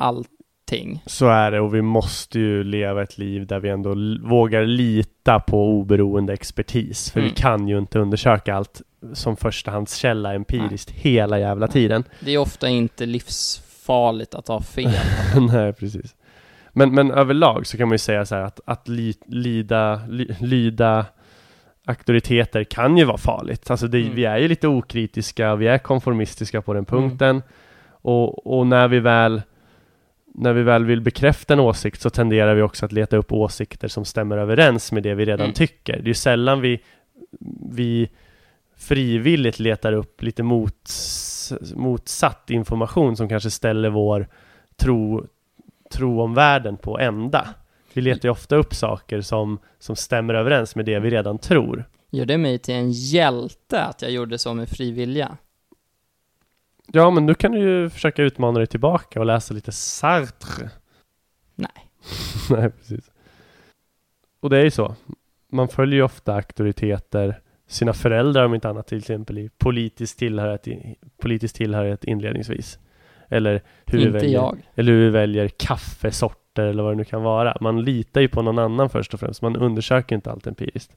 allting. 0.72 1.04
Så 1.06 1.28
är 1.28 1.52
det 1.52 1.60
och 1.60 1.76
vi 1.76 1.82
måste 1.82 2.40
ju 2.40 2.64
leva 2.64 3.04
ett 3.04 3.18
liv 3.18 3.48
där 3.48 3.60
vi 3.60 3.70
ändå 3.70 3.96
vågar 4.30 4.66
lita 4.66 5.40
på 5.40 5.70
oberoende 5.70 6.34
expertis. 6.34 7.12
För 7.12 7.20
Mm. 7.20 7.30
vi 7.30 7.42
kan 7.42 7.68
ju 7.68 7.78
inte 7.78 8.00
undersöka 8.00 8.56
allt 8.56 8.82
som 9.14 9.38
förstahandskälla 9.38 10.34
empiriskt 10.34 10.90
hela 10.92 11.40
jävla 11.40 11.68
tiden. 11.68 12.04
Det 12.20 12.32
är 12.32 12.38
ofta 12.38 12.70
inte 12.70 13.06
livsfarligt 13.06 14.36
att 14.36 14.48
ha 14.48 14.62
fel. 14.62 14.92
Nej, 15.54 15.74
precis. 15.74 16.16
Men, 16.74 16.96
men 16.96 17.12
överlag 17.12 17.68
så 17.68 17.78
kan 17.78 17.88
man 17.88 17.94
ju 17.94 17.98
säga 18.00 18.26
så 18.26 18.36
här 18.36 18.42
att, 18.44 18.60
att 18.66 18.88
li, 18.88 19.14
lida, 19.28 20.02
ly, 20.10 20.28
lyda 20.42 21.06
auktoriteter 21.86 22.64
kan 22.64 22.98
ju 22.98 23.04
vara 23.06 23.18
farligt. 23.18 23.72
Alltså 23.72 23.88
det, 23.88 24.02
Mm. 24.02 24.16
vi 24.16 24.26
är 24.26 24.38
ju 24.38 24.48
lite 24.48 24.68
okritiska, 24.68 25.56
vi 25.56 25.68
är 25.68 25.78
konformistiska 25.78 26.62
på 26.62 26.74
den 26.74 26.86
punkten. 26.86 27.42
Och, 28.02 28.58
och 28.60 28.68
när 28.68 28.88
vi 28.88 29.00
väl 29.00 29.42
när 30.40 30.54
vi 30.54 30.64
väl 30.64 30.86
vill 30.86 31.02
bekräfta 31.02 31.54
en 31.54 31.60
åsikt 31.60 32.02
så 32.02 32.10
tenderar 32.10 32.56
vi 32.56 32.62
också 32.62 32.86
att 32.86 32.92
leta 32.92 33.18
upp 33.18 33.32
åsikter 33.32 33.88
som 33.88 34.06
stämmer 34.06 34.38
överens 34.38 34.92
med 34.92 35.04
det 35.04 35.14
vi 35.14 35.26
redan 35.26 35.46
Mm. 35.46 35.54
tycker. 35.54 35.94
Det 35.94 36.00
är 36.04 36.08
ju 36.08 36.14
sällan 36.14 36.62
vi, 36.62 36.80
vi 37.72 38.10
frivilligt 38.78 39.60
letar 39.60 39.94
upp 39.94 40.24
lite 40.24 40.44
mots, 40.44 41.54
motsatt 41.76 42.50
information 42.50 43.18
som 43.18 43.30
kanske 43.30 43.52
ställer 43.52 43.90
vår 43.90 44.28
tro, 44.76 45.26
tro 45.92 46.22
om 46.22 46.34
världen 46.34 46.78
på 46.78 47.00
ända. 47.00 47.48
Vi 47.94 48.02
letar 48.02 48.28
ju 48.28 48.32
ofta 48.32 48.56
upp 48.56 48.74
saker 48.74 49.22
som, 49.22 49.60
som 49.80 49.96
stämmer 49.96 50.34
överens 50.34 50.76
med 50.76 50.86
det 50.86 51.00
vi 51.00 51.10
redan 51.10 51.38
tror. 51.38 51.86
Gör 52.12 52.26
det 52.26 52.38
mig 52.38 52.60
till 52.60 52.74
en 52.76 52.92
hjälte 52.92 53.84
att 53.84 54.02
jag 54.02 54.12
gjorde 54.12 54.38
så 54.38 54.54
med 54.54 54.70
fri 54.70 54.92
vilja? 54.92 55.38
Ja, 56.92 57.10
men 57.10 57.26
nu 57.26 57.34
kan 57.34 57.52
du 57.52 57.60
ju 57.60 57.90
försöka 57.90 58.24
utmana 58.24 58.58
dig 58.60 58.68
tillbaka 58.68 59.20
och 59.20 59.26
läsa 59.26 59.54
lite 59.54 59.72
Sartre. 59.72 60.70
Nej. 61.56 61.90
Nej, 62.50 62.70
precis. 62.70 63.12
Och 64.40 64.50
det 64.50 64.58
är 64.58 64.64
ju 64.64 64.72
så. 64.72 64.96
Man 65.52 65.68
följer 65.68 65.96
ju 65.96 66.04
ofta 66.04 66.36
auktoriteter, 66.36 67.42
sina 67.68 67.94
föräldrar 67.94 68.46
om 68.46 68.56
inte 68.56 68.70
annat, 68.70 68.88
till 68.88 68.98
exempel 68.98 69.38
i 69.38 69.50
politisk 69.58 70.18
tillhörighet, 70.18 70.68
i- 70.68 70.96
politisk 71.22 71.56
tillhörighet 71.56 72.04
inledningsvis. 72.04 72.80
Eller 73.30 73.62
hur, 73.86 73.98
vi 73.98 74.04
inte 74.06 74.18
väljer, 74.18 74.34
jag. 74.34 74.58
eller 74.76 74.92
hur 74.92 75.00
vi 75.06 75.10
väljer 75.10 75.48
kaffesorter 75.48 76.66
eller 76.66 76.84
vad 76.84 76.92
det 76.92 76.96
nu 76.98 77.04
kan 77.06 77.22
vara. 77.24 77.58
Man 77.62 77.82
litar 77.84 78.22
ju 78.22 78.28
på 78.28 78.42
någon 78.42 78.60
annan 78.60 78.90
först 78.90 79.14
och 79.14 79.20
främst. 79.20 79.42
Man 79.42 79.56
undersöker 79.56 80.16
inte 80.16 80.32
allt 80.32 80.48
empiriskt. 80.48 80.96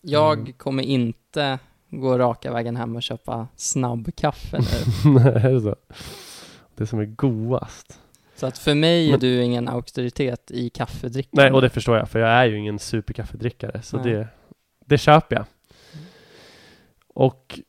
Jag 0.00 0.38
Mm. 0.38 0.52
kommer 0.52 0.82
inte 0.82 1.58
gå 1.92 2.18
raka 2.18 2.52
vägen 2.52 2.76
hem 2.76 2.96
och 2.96 3.02
köpa 3.02 3.48
snabbkaffe 3.56 4.58
nu. 4.58 5.10
Nej, 5.10 5.26
är 5.44 5.52
det 5.52 5.60
så? 5.60 5.76
Det 6.74 6.86
som 6.86 6.98
är 7.00 7.04
godast. 7.04 7.98
Så 8.36 8.46
att 8.46 8.58
för 8.58 8.74
mig 8.74 9.06
är 9.06 9.10
Men- 9.10 9.20
du 9.20 9.42
ingen 9.42 9.68
auktoritet 9.68 10.50
i 10.50 10.70
kaffedrickande. 10.70 11.42
Nej, 11.42 11.52
och 11.52 11.60
det 11.62 11.68
förstår 11.70 11.96
jag, 11.96 12.08
för 12.08 12.18
jag 12.18 12.28
är 12.30 12.44
ju 12.44 12.56
ingen 12.58 12.78
superkaffedrickare, 12.78 13.82
så 13.82 13.96
Nej. 13.96 14.12
det, 14.12 14.26
det 14.86 14.98
köper 14.98 15.36
jag. 15.36 15.44
Och 17.14 17.60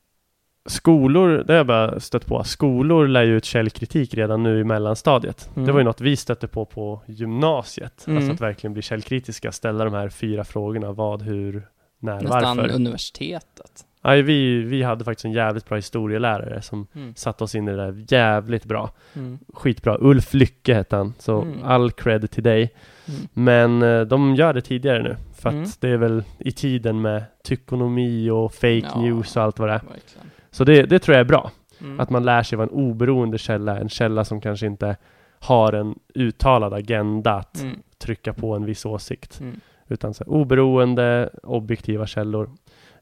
skolor, 0.65 1.43
det 1.47 1.53
har 1.53 1.57
jag 1.57 1.67
bara 1.67 1.99
stött 1.99 2.25
på, 2.25 2.43
skolor 2.43 3.07
lär 3.07 3.23
ju 3.23 3.37
ut 3.37 3.45
källkritik 3.45 4.13
redan 4.13 4.43
nu 4.43 4.59
i 4.59 4.63
mellanstadiet. 4.63 5.49
Mm. 5.55 5.65
Det 5.65 5.71
var 5.71 5.79
ju 5.79 5.85
något 5.85 6.01
vi 6.01 6.15
stötte 6.15 6.47
på 6.47 6.65
på 6.65 7.01
gymnasiet, 7.05 8.07
Mm. 8.07 8.17
alltså 8.17 8.33
att 8.33 8.41
verkligen 8.41 8.73
bli 8.73 8.81
källkritiska, 8.81 9.51
ställa 9.51 9.83
de 9.85 9.93
här 9.93 10.09
fyra 10.09 10.43
frågorna, 10.43 10.91
vad, 10.91 11.21
hur, 11.21 11.67
när, 11.99 12.21
Nästan 12.21 12.57
varför. 12.57 12.75
universitetet. 12.75 13.85
Nej, 14.03 14.21
vi, 14.21 14.61
vi 14.63 14.83
hade 14.83 15.03
faktiskt 15.05 15.25
en 15.25 15.31
jävligt 15.31 15.65
bra 15.65 15.75
historielärare 15.75 16.61
som 16.61 16.87
Mm. 16.95 17.15
satte 17.15 17.43
oss 17.43 17.55
in 17.55 17.67
i 17.67 17.71
det 17.71 17.77
där 17.77 18.05
jävligt 18.07 18.65
bra. 18.65 18.91
Mm. 19.13 19.39
Skitbra. 19.53 19.97
Ulf 19.99 20.33
Lycke 20.33 20.73
hette 20.73 20.95
han, 20.95 21.13
så 21.19 21.41
Mm. 21.41 21.63
all 21.63 21.91
cred 21.91 22.31
till 22.31 22.43
dig. 22.43 22.73
Mm. 23.07 23.27
Men 23.33 23.81
eh, 23.81 24.01
de 24.01 24.35
gör 24.35 24.53
det 24.53 24.61
tidigare 24.61 25.03
nu, 25.03 25.15
för 25.35 25.49
att 25.49 25.55
Mm. 25.55 25.69
det 25.79 25.89
är 25.89 25.97
väl 25.97 26.23
i 26.39 26.51
tiden 26.51 27.01
med 27.01 27.23
tykonomi 27.43 28.29
och 28.29 28.53
fake 28.53 28.77
Ja. 28.93 29.01
news 29.01 29.37
och 29.37 29.43
allt 29.43 29.59
vad 29.59 29.69
det 29.69 29.73
är. 29.73 29.79
Verkligen. 29.79 30.27
Så 30.51 30.63
det, 30.63 30.83
det 30.83 30.99
tror 30.99 31.13
jag 31.15 31.19
är 31.21 31.27
bra, 31.29 31.51
Mm. 31.81 31.99
att 31.99 32.09
man 32.09 32.25
lär 32.25 32.43
sig 32.43 32.57
vad 32.57 32.67
en 32.69 32.73
oberoende 32.75 33.37
källa 33.37 33.79
en 33.79 33.89
källa 33.89 34.25
som 34.25 34.41
kanske 34.41 34.65
inte 34.65 34.95
har 35.39 35.73
en 35.73 35.95
uttalad 36.15 36.73
agenda 36.73 37.33
att 37.33 37.65
trycka 37.97 38.33
på 38.33 38.55
en 38.55 38.65
viss 38.65 38.85
åsikt, 38.85 39.41
utan 39.87 40.13
så 40.13 40.23
oberoende, 40.23 41.29
objektiva 41.43 42.07
källor. 42.07 42.49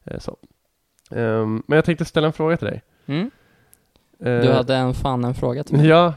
Eh, 0.04 0.18
så. 0.18 0.36
Ehm, 1.16 1.62
men 1.66 1.76
jag 1.76 1.84
tänkte 1.84 2.04
ställa 2.04 2.26
en 2.26 2.32
fråga 2.32 2.56
till 2.56 2.66
dig. 2.66 2.82
Mm. 3.06 3.30
Du 4.18 4.30
Eh, 4.48 4.54
hade 4.54 4.76
en 4.76 4.94
fan 4.94 5.24
en 5.24 5.34
fråga 5.34 5.64
till 5.64 5.76
mig. 5.76 5.86
Ja, 5.86 6.14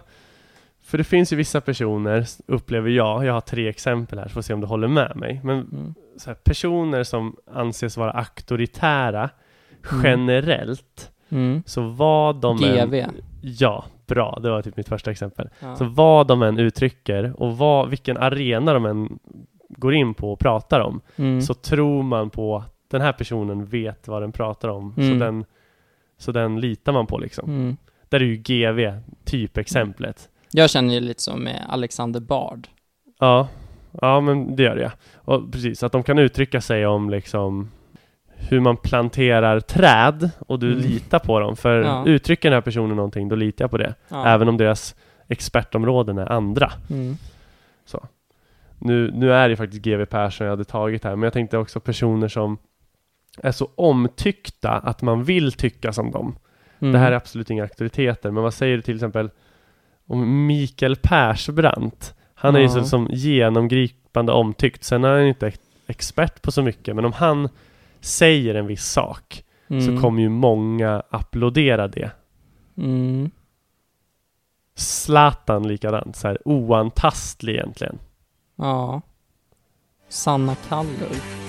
för 0.83 0.97
det 0.97 1.03
finns 1.03 1.33
ju 1.33 1.37
vissa 1.37 1.61
personer, 1.61 2.25
upplever 2.47 2.89
jag, 2.89 3.25
jag 3.25 3.33
har 3.33 3.41
tre 3.41 3.67
exempel 3.67 4.19
här, 4.19 4.27
så 4.27 4.33
får 4.33 4.41
se 4.41 4.53
om 4.53 4.61
du 4.61 4.67
håller 4.67 4.87
med 4.87 5.15
mig. 5.15 5.41
Men 5.43 5.57
Mm. 5.59 5.93
här, 6.25 6.33
personer 6.33 7.03
som 7.03 7.35
anses 7.53 7.97
vara 7.97 8.11
auktoritära 8.11 9.29
Mm. 9.91 10.03
generellt, 10.05 11.11
Mm. 11.29 11.63
så 11.65 11.81
vad 11.81 12.35
de 12.35 12.57
GV. 12.57 12.93
än... 12.99 13.11
Ja, 13.41 13.85
bra. 14.07 14.39
Det 14.43 14.49
var 14.49 14.61
typ 14.61 14.77
mitt 14.77 14.87
första 14.89 15.11
exempel. 15.11 15.49
Ja. 15.59 15.75
Så 15.75 15.85
vad 15.85 16.27
de 16.27 16.41
än 16.41 16.59
uttrycker 16.59 17.33
och 17.41 17.57
vad, 17.57 17.89
vilken 17.89 18.17
arena 18.17 18.73
de 18.73 18.85
än 18.85 19.19
går 19.69 19.93
in 19.93 20.13
på 20.13 20.31
och 20.33 20.39
pratar 20.39 20.79
om, 20.79 21.01
Mm. 21.15 21.41
så 21.41 21.53
tror 21.53 22.03
man 22.03 22.29
på 22.29 22.63
den 22.87 23.01
här 23.01 23.11
personen 23.11 23.65
vet 23.65 24.07
vad 24.07 24.21
den 24.21 24.31
pratar 24.31 24.69
om. 24.69 24.93
Så, 24.95 25.01
Mm. 25.01 25.19
den, 25.19 25.45
så 26.17 26.31
den 26.31 26.59
litar 26.59 26.93
man 26.93 27.07
på 27.07 27.17
liksom. 27.17 27.49
Mm. 27.49 27.77
Där 28.09 28.19
är 28.19 28.25
ju 28.25 28.35
GV 28.35 28.99
typexemplet. 29.25 30.29
Jag 30.51 30.69
känner 30.69 30.93
ju 30.93 30.99
lite 30.99 31.21
som 31.21 31.43
med 31.43 31.65
Alexander 31.69 32.19
Bard. 32.19 32.67
Ja, 33.19 33.47
ja 34.01 34.19
men 34.21 34.55
det 34.55 34.63
gör 34.63 34.75
det. 34.75 34.91
Och 35.15 35.51
precis, 35.51 35.83
att 35.83 35.91
de 35.91 36.03
kan 36.03 36.19
uttrycka 36.19 36.61
sig 36.61 36.85
om 36.85 37.09
liksom 37.09 37.71
hur 38.37 38.59
man 38.59 38.77
planterar 38.77 39.59
träd 39.59 40.29
och 40.47 40.59
du 40.59 40.71
Mm. 40.71 40.83
litar 40.83 41.19
på 41.19 41.39
dem. 41.39 41.55
För 41.55 41.81
Ja. 41.81 42.03
uttrycker 42.05 42.49
den 42.49 42.55
här 42.57 42.61
personen 42.61 42.95
någonting, 42.95 43.29
då 43.29 43.35
litar 43.35 43.63
jag 43.63 43.71
på 43.71 43.77
det. 43.77 43.93
Ja. 44.09 44.27
Även 44.27 44.49
om 44.49 44.57
deras 44.57 44.95
expertområden 45.27 46.17
är 46.17 46.31
andra. 46.31 46.71
Mm. 46.89 47.17
Nu, 48.79 49.11
nu 49.11 49.33
är 49.33 49.49
det 49.49 49.55
faktiskt 49.55 49.81
GW 49.83 50.05
Persson 50.05 50.45
jag 50.45 50.51
hade 50.51 50.63
tagit 50.63 51.03
här, 51.03 51.15
men 51.15 51.23
jag 51.23 51.33
tänkte 51.33 51.57
också 51.57 51.79
personer 51.79 52.27
som 52.27 52.57
är 53.43 53.51
så 53.51 53.69
omtyckta 53.75 54.71
att 54.71 55.01
man 55.01 55.23
vill 55.23 55.51
tycka 55.51 55.93
som 55.93 56.11
dem. 56.11 56.35
Mm. 56.79 56.93
Det 56.93 56.99
här 56.99 57.11
är 57.11 57.15
absolut 57.15 57.49
inga 57.49 57.63
auktoriteter, 57.63 58.31
men 58.31 58.43
vad 58.43 58.53
säger 58.53 58.75
du 58.75 58.81
till 58.81 58.95
exempel 58.95 59.29
om 60.07 60.45
Mikael 60.47 60.95
Persbrandt? 60.95 62.15
Han 62.35 62.55
är 62.55 62.59
ju 62.59 62.65
Ja. 62.65 62.71
så, 62.71 62.83
som 62.83 63.07
genomgripande 63.11 64.31
omtyckt. 64.31 64.83
Sen 64.83 65.03
är 65.03 65.09
han 65.11 65.21
ju 65.23 65.29
inte 65.29 65.47
ex- 65.47 65.59
expert 65.87 66.41
på 66.41 66.51
så 66.51 66.61
mycket, 66.61 66.95
men 66.95 67.05
om 67.05 67.13
han 67.13 67.49
säger 67.99 68.55
en 68.55 68.67
viss 68.67 68.85
sak 68.85 69.43
mm. 69.67 69.81
så 69.81 70.01
kommer 70.01 70.21
ju 70.21 70.29
många 70.29 71.03
applådera 71.09 71.87
det. 71.87 72.11
Mm. 72.77 73.31
Zlatan 74.75 75.67
likadant, 75.67 76.15
så 76.15 76.27
här 76.27 76.37
oantastlig 76.45 77.53
egentligen. 77.53 77.99
Ja. 78.55 79.01
Sanna 80.09 80.55
Kallur. 80.69 81.44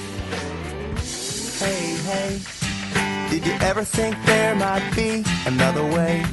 Hey, 2.27 2.41
did 3.31 3.47
you 3.47 3.53
ever 3.61 3.85
think 3.85 4.17
there 4.27 4.57
might 4.57 4.83
be 4.97 5.23
another 5.47 5.85
way? 5.85 6.25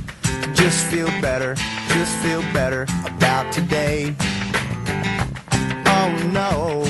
Just 0.56 0.88
feel 0.88 1.06
better, 1.22 1.54
just 1.90 2.16
feel 2.18 2.42
better 2.52 2.88
about 3.06 3.54
today. 3.54 4.16
Oh 5.86 6.30
no, 6.34 6.84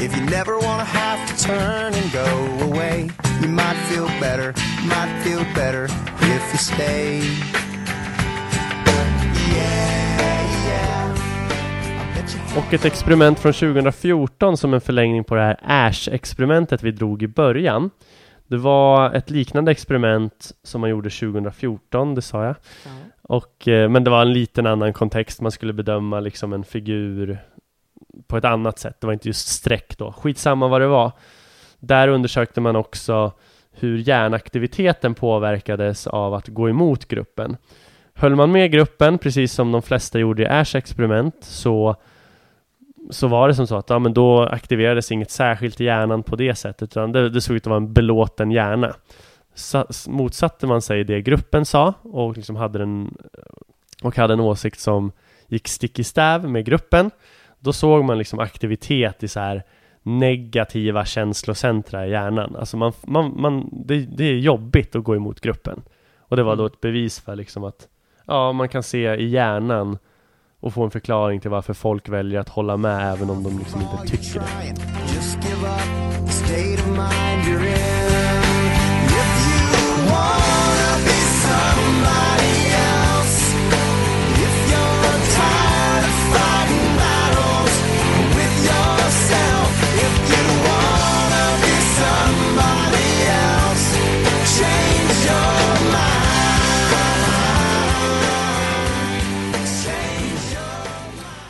if 0.00 0.16
you 0.16 0.22
never 0.26 0.56
wanna 0.56 0.84
have 0.84 1.20
to 1.28 1.44
turn 1.44 1.94
and 1.94 2.12
go 2.12 2.30
away, 2.68 3.10
you 3.40 3.48
might 3.48 3.78
feel 3.88 4.06
better, 4.20 4.54
might 4.86 5.20
feel 5.24 5.42
better 5.54 5.86
if 6.20 6.52
you 6.52 6.58
stay. 6.58 7.22
Och 12.56 12.74
ett 12.74 12.84
experiment 12.84 13.38
från 13.38 13.52
2014 13.52 14.56
som 14.56 14.74
en 14.74 14.80
förlängning 14.80 15.24
på 15.24 15.34
det 15.34 15.40
här 15.40 15.56
Ash-experimentet 15.62 16.82
vi 16.82 16.90
drog 16.90 17.22
i 17.22 17.28
början. 17.28 17.90
Det 18.48 18.56
var 18.56 19.12
ett 19.12 19.30
liknande 19.30 19.70
experiment 19.70 20.52
som 20.62 20.80
man 20.80 20.90
gjorde 20.90 21.10
2014, 21.10 22.14
det 22.14 22.22
sa 22.22 22.44
jag. 22.44 22.54
Och, 23.22 23.68
eh, 23.68 23.88
men 23.88 24.04
det 24.04 24.10
var 24.10 24.22
en 24.22 24.32
liten 24.32 24.66
annan 24.66 24.92
kontext, 24.92 25.40
man 25.40 25.52
skulle 25.52 25.72
bedöma 25.72 26.20
liksom 26.20 26.52
en 26.52 26.64
figur 26.64 27.38
på 28.26 28.36
ett 28.36 28.44
annat 28.44 28.78
sätt. 28.78 29.00
Det 29.00 29.06
var 29.06 29.14
inte 29.14 29.28
just 29.28 29.48
streck 29.48 29.98
då. 29.98 30.12
Skitsamma 30.12 30.68
vad 30.68 30.80
det 30.80 30.86
var. 30.86 31.12
Där 31.78 32.08
undersökte 32.08 32.60
man 32.60 32.76
också 32.76 33.32
hur 33.70 33.98
hjärnaktiviteten 33.98 35.14
påverkades 35.14 36.06
av 36.06 36.34
att 36.34 36.48
gå 36.48 36.68
emot 36.68 37.08
gruppen. 37.08 37.56
Höll 38.14 38.36
man 38.36 38.52
med 38.52 38.72
gruppen, 38.72 39.18
precis 39.18 39.52
som 39.52 39.72
de 39.72 39.82
flesta 39.82 40.18
gjorde 40.18 40.42
i 40.42 40.46
Ash 40.46 40.76
experiment, 40.76 41.36
så, 41.40 41.96
så 43.10 43.28
var 43.28 43.48
det 43.48 43.54
som 43.54 43.66
så 43.66 43.76
att 43.76 43.90
ja, 43.90 43.98
men 43.98 44.14
då 44.14 44.42
aktiverades 44.42 45.12
inget 45.12 45.30
särskilt 45.30 45.80
i 45.80 45.84
hjärnan 45.84 46.22
på 46.22 46.36
det 46.36 46.54
sättet, 46.54 46.82
utan 46.82 47.12
det, 47.12 47.30
det 47.30 47.40
såg 47.40 47.56
ut 47.56 47.62
att 47.62 47.70
vara 47.70 47.76
en 47.76 47.92
belåten 47.92 48.50
hjärna. 48.50 48.94
Sa, 49.54 49.86
motsatte 50.08 50.66
man 50.66 50.82
sig 50.82 51.04
det 51.04 51.22
gruppen 51.22 51.64
sa 51.64 51.94
och 52.02 52.36
liksom 52.36 52.56
hade 52.56 52.82
en, 52.82 53.16
och 54.02 54.16
hade 54.16 54.32
en 54.32 54.40
åsikt 54.40 54.80
som 54.80 55.12
gick 55.46 55.68
stick 55.68 55.98
i 55.98 56.04
stäv 56.04 56.48
med 56.48 56.64
gruppen, 56.64 57.10
då 57.58 57.72
såg 57.72 58.04
man 58.04 58.18
liksom 58.18 58.38
aktivitet 58.38 59.22
i 59.22 59.28
så 59.28 59.40
här 59.40 59.62
negativa 60.02 61.04
känslocentra 61.04 62.06
i 62.06 62.10
hjärnan. 62.10 62.56
Alltså 62.56 62.76
man, 62.76 62.92
man, 63.06 63.40
man, 63.40 63.68
det, 63.72 64.00
det 64.00 64.24
är 64.24 64.38
jobbigt 64.38 64.96
att 64.96 65.04
gå 65.04 65.16
emot 65.16 65.40
gruppen. 65.40 65.82
Och 66.18 66.36
det 66.36 66.42
var 66.42 66.56
då 66.56 66.66
ett 66.66 66.80
bevis 66.80 67.20
för 67.20 67.36
liksom 67.36 67.64
att 67.64 67.88
ja, 68.26 68.52
man 68.52 68.68
kan 68.68 68.82
se 68.82 69.14
i 69.14 69.28
hjärnan 69.28 69.98
och 70.60 70.74
få 70.74 70.84
en 70.84 70.90
förklaring 70.90 71.40
till 71.40 71.50
varför 71.50 71.74
folk 71.74 72.08
väljer 72.08 72.40
att 72.40 72.48
hålla 72.48 72.76
med 72.76 73.12
även 73.12 73.30
om 73.30 73.42
de 73.42 73.58
liksom 73.58 73.80
inte 73.80 74.16
tycker 74.16 74.40
det. 74.40 74.46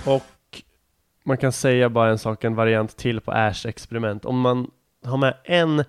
Och 0.08 0.62
man 1.24 1.36
kan 1.36 1.52
säga 1.52 1.88
bara 1.88 2.10
en 2.10 2.18
sak, 2.18 2.44
en 2.44 2.54
variant 2.54 2.96
till 2.96 3.20
på 3.20 3.32
Ash 3.32 3.66
experiment. 3.66 4.24
Om 4.24 4.40
man 4.40 4.70
har 5.04 5.16
med 5.16 5.34
en 5.44 5.84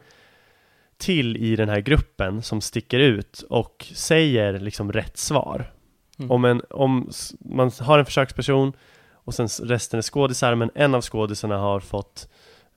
till 0.98 1.38
i 1.38 1.56
den 1.56 1.70
här 1.70 1.80
gruppen 1.80 2.42
som 2.42 2.62
sticker 2.62 3.00
ut 3.00 3.42
och 3.50 3.86
säger 3.94 4.60
liksom 4.60 4.92
rätt 4.92 5.18
svar. 5.18 5.74
Mm. 6.20 6.32
Om, 6.32 6.46
en, 6.46 6.62
om 6.70 7.10
man 7.40 7.72
har 7.80 8.00
en 8.00 8.06
försöksperson 8.06 8.74
och 9.14 9.34
sen 9.34 9.48
resten 9.48 9.98
är 9.98 10.02
skådisar, 10.02 10.56
men 10.56 10.72
en 10.76 10.96
av 10.96 11.02
skådisarna 11.02 11.58
har 11.58 11.80
fått 11.80 12.30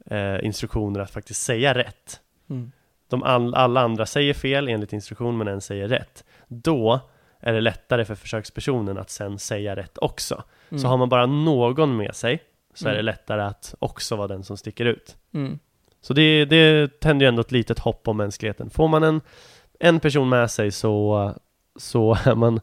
eh, 0.06 0.44
instruktioner 0.44 1.00
att 1.00 1.10
faktiskt 1.10 1.42
säga 1.42 1.74
rätt. 1.74 2.20
Mm. 2.50 2.72
De 3.08 3.22
all, 3.22 3.54
alla 3.54 3.80
andra 3.80 4.06
säger 4.06 4.34
fel 4.34 4.68
enligt 4.68 4.92
instruktion, 4.92 5.38
men 5.38 5.48
en 5.48 5.60
säger 5.60 5.88
rätt. 5.88 6.24
Då 6.48 7.00
är 7.40 7.52
det 7.52 7.60
lättare 7.60 8.04
för 8.04 8.14
försökspersonen 8.14 8.98
att 8.98 9.10
sen 9.10 9.38
säga 9.38 9.76
rätt 9.76 9.98
också. 9.98 10.44
Mm. 10.72 10.78
Så 10.82 10.88
har 10.88 10.96
man 10.96 11.08
bara 11.08 11.26
någon 11.26 11.96
med 11.96 12.14
sig 12.14 12.42
så 12.74 12.84
är 12.88 12.92
Mm. 12.92 12.96
det 12.96 13.02
lättare 13.12 13.42
att 13.42 13.74
också 13.78 14.16
vara 14.16 14.28
den 14.28 14.44
som 14.44 14.56
sticker 14.56 14.84
ut. 14.84 15.16
Mm. 15.34 15.58
Så 16.00 16.14
det, 16.14 16.44
det 16.44 17.00
tänder 17.00 17.26
ju 17.26 17.28
ändå 17.28 17.40
ett 17.40 17.52
litet 17.52 17.78
hopp 17.78 18.08
om 18.08 18.16
mänskligheten. 18.16 18.70
Får 18.70 18.88
man 18.88 19.02
en, 19.02 19.20
en 19.80 20.00
person 20.00 20.28
med 20.28 20.50
sig 20.50 20.70
så, 20.70 21.32
så 21.76 22.16
är 22.24 22.34
man 22.34 22.60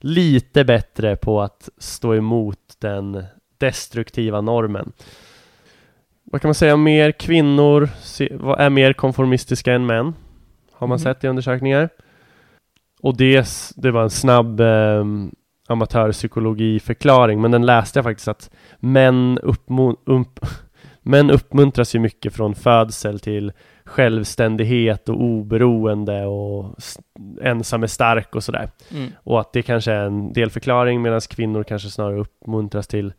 lite 0.00 0.64
bättre 0.64 1.16
på 1.16 1.40
att 1.42 1.68
stå 1.78 2.14
emot 2.14 2.58
den 2.78 3.24
destruktiva 3.58 4.40
normen. 4.40 4.92
Vad 6.24 6.40
kan 6.42 6.48
man 6.48 6.54
säga 6.54 6.76
mer? 6.76 7.12
Kvinnor 7.12 7.88
är 8.58 8.70
mer 8.70 8.92
konformistiska 8.92 9.72
än 9.72 9.86
män. 9.86 10.14
Har 10.72 10.86
man 10.86 10.96
Mhm. 10.96 11.02
sett 11.02 11.24
i 11.24 11.28
undersökningar. 11.28 11.88
Och 13.02 13.16
det, 13.16 13.48
det 13.76 13.90
var 13.90 14.02
en 14.02 14.10
snabb 14.10 14.60
eh, 14.60 15.04
amatörpsykologiförklaring, 15.68 17.40
men 17.40 17.50
den 17.50 17.66
läste 17.66 17.98
jag 17.98 18.04
faktiskt 18.04 18.28
att 18.28 18.50
män, 18.78 19.38
ump- 20.06 20.46
män 21.02 21.30
uppmuntras 21.30 21.94
ju 21.94 21.98
mycket 21.98 22.34
från 22.34 22.54
födsel 22.54 23.20
till 23.20 23.52
självständighet 23.84 25.08
och 25.08 25.22
oberoende 25.22 26.26
och 26.26 26.74
ensam 27.42 27.82
är 27.82 27.86
stark 27.86 28.34
och 28.34 28.44
sådär. 28.44 28.70
Mm. 28.90 29.10
Och 29.22 29.40
att 29.40 29.52
det 29.52 29.62
kanske 29.62 29.92
är 29.92 30.04
en 30.04 30.32
delförklaring 30.32 31.02
medan 31.02 31.20
kvinnor 31.20 31.62
kanske 31.64 31.90
snarare 31.90 32.18
uppmuntras 32.20 32.86
till 32.86 33.12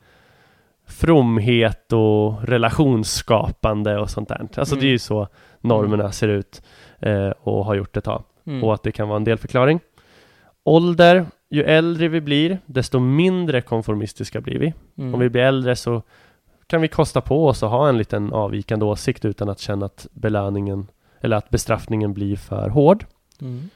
fromhet 0.87 1.93
och 1.93 2.43
relationsskapande 2.43 3.97
och 3.97 4.09
sånt 4.09 4.29
där. 4.29 4.47
Alltså 4.55 4.75
Mm. 4.75 4.81
det 4.81 4.87
är 4.87 4.91
ju 4.91 4.99
så 4.99 5.27
normerna 5.61 6.11
ser 6.11 6.27
ut 6.27 6.61
eh, 6.99 7.29
och 7.29 7.65
har 7.65 7.75
gjort 7.75 7.97
ett 7.97 8.03
tag. 8.03 8.23
Mm. 8.47 8.63
Och 8.63 8.73
att 8.73 8.83
det 8.83 8.91
kan 8.91 9.07
vara 9.07 9.17
en 9.17 9.23
delförklaring. 9.23 9.79
Ålder, 10.63 11.25
ju 11.49 11.63
äldre 11.63 12.07
vi 12.07 12.21
blir, 12.21 12.59
desto 12.65 12.99
mindre 12.99 13.61
konformistiska 13.61 14.41
blir 14.41 14.59
vi. 14.59 14.73
Mm. 14.97 15.13
Om 15.13 15.19
vi 15.19 15.29
blir 15.29 15.41
äldre 15.41 15.75
så 15.75 16.01
kan 16.67 16.81
vi 16.81 16.87
kosta 16.87 17.21
på 17.21 17.47
oss 17.47 17.63
att 17.63 17.69
ha 17.69 17.89
en 17.89 17.97
liten 17.97 18.33
avvikande 18.33 18.85
åsikt 18.85 19.25
utan 19.25 19.49
att 19.49 19.59
känna 19.59 19.85
att 19.85 20.07
belöningen 20.11 20.87
eller 21.21 21.37
att 21.37 21.49
bestraffningen 21.49 22.13
blir 22.13 22.35
för 22.35 22.69
hård. 22.69 23.05
Mm. 23.41 23.69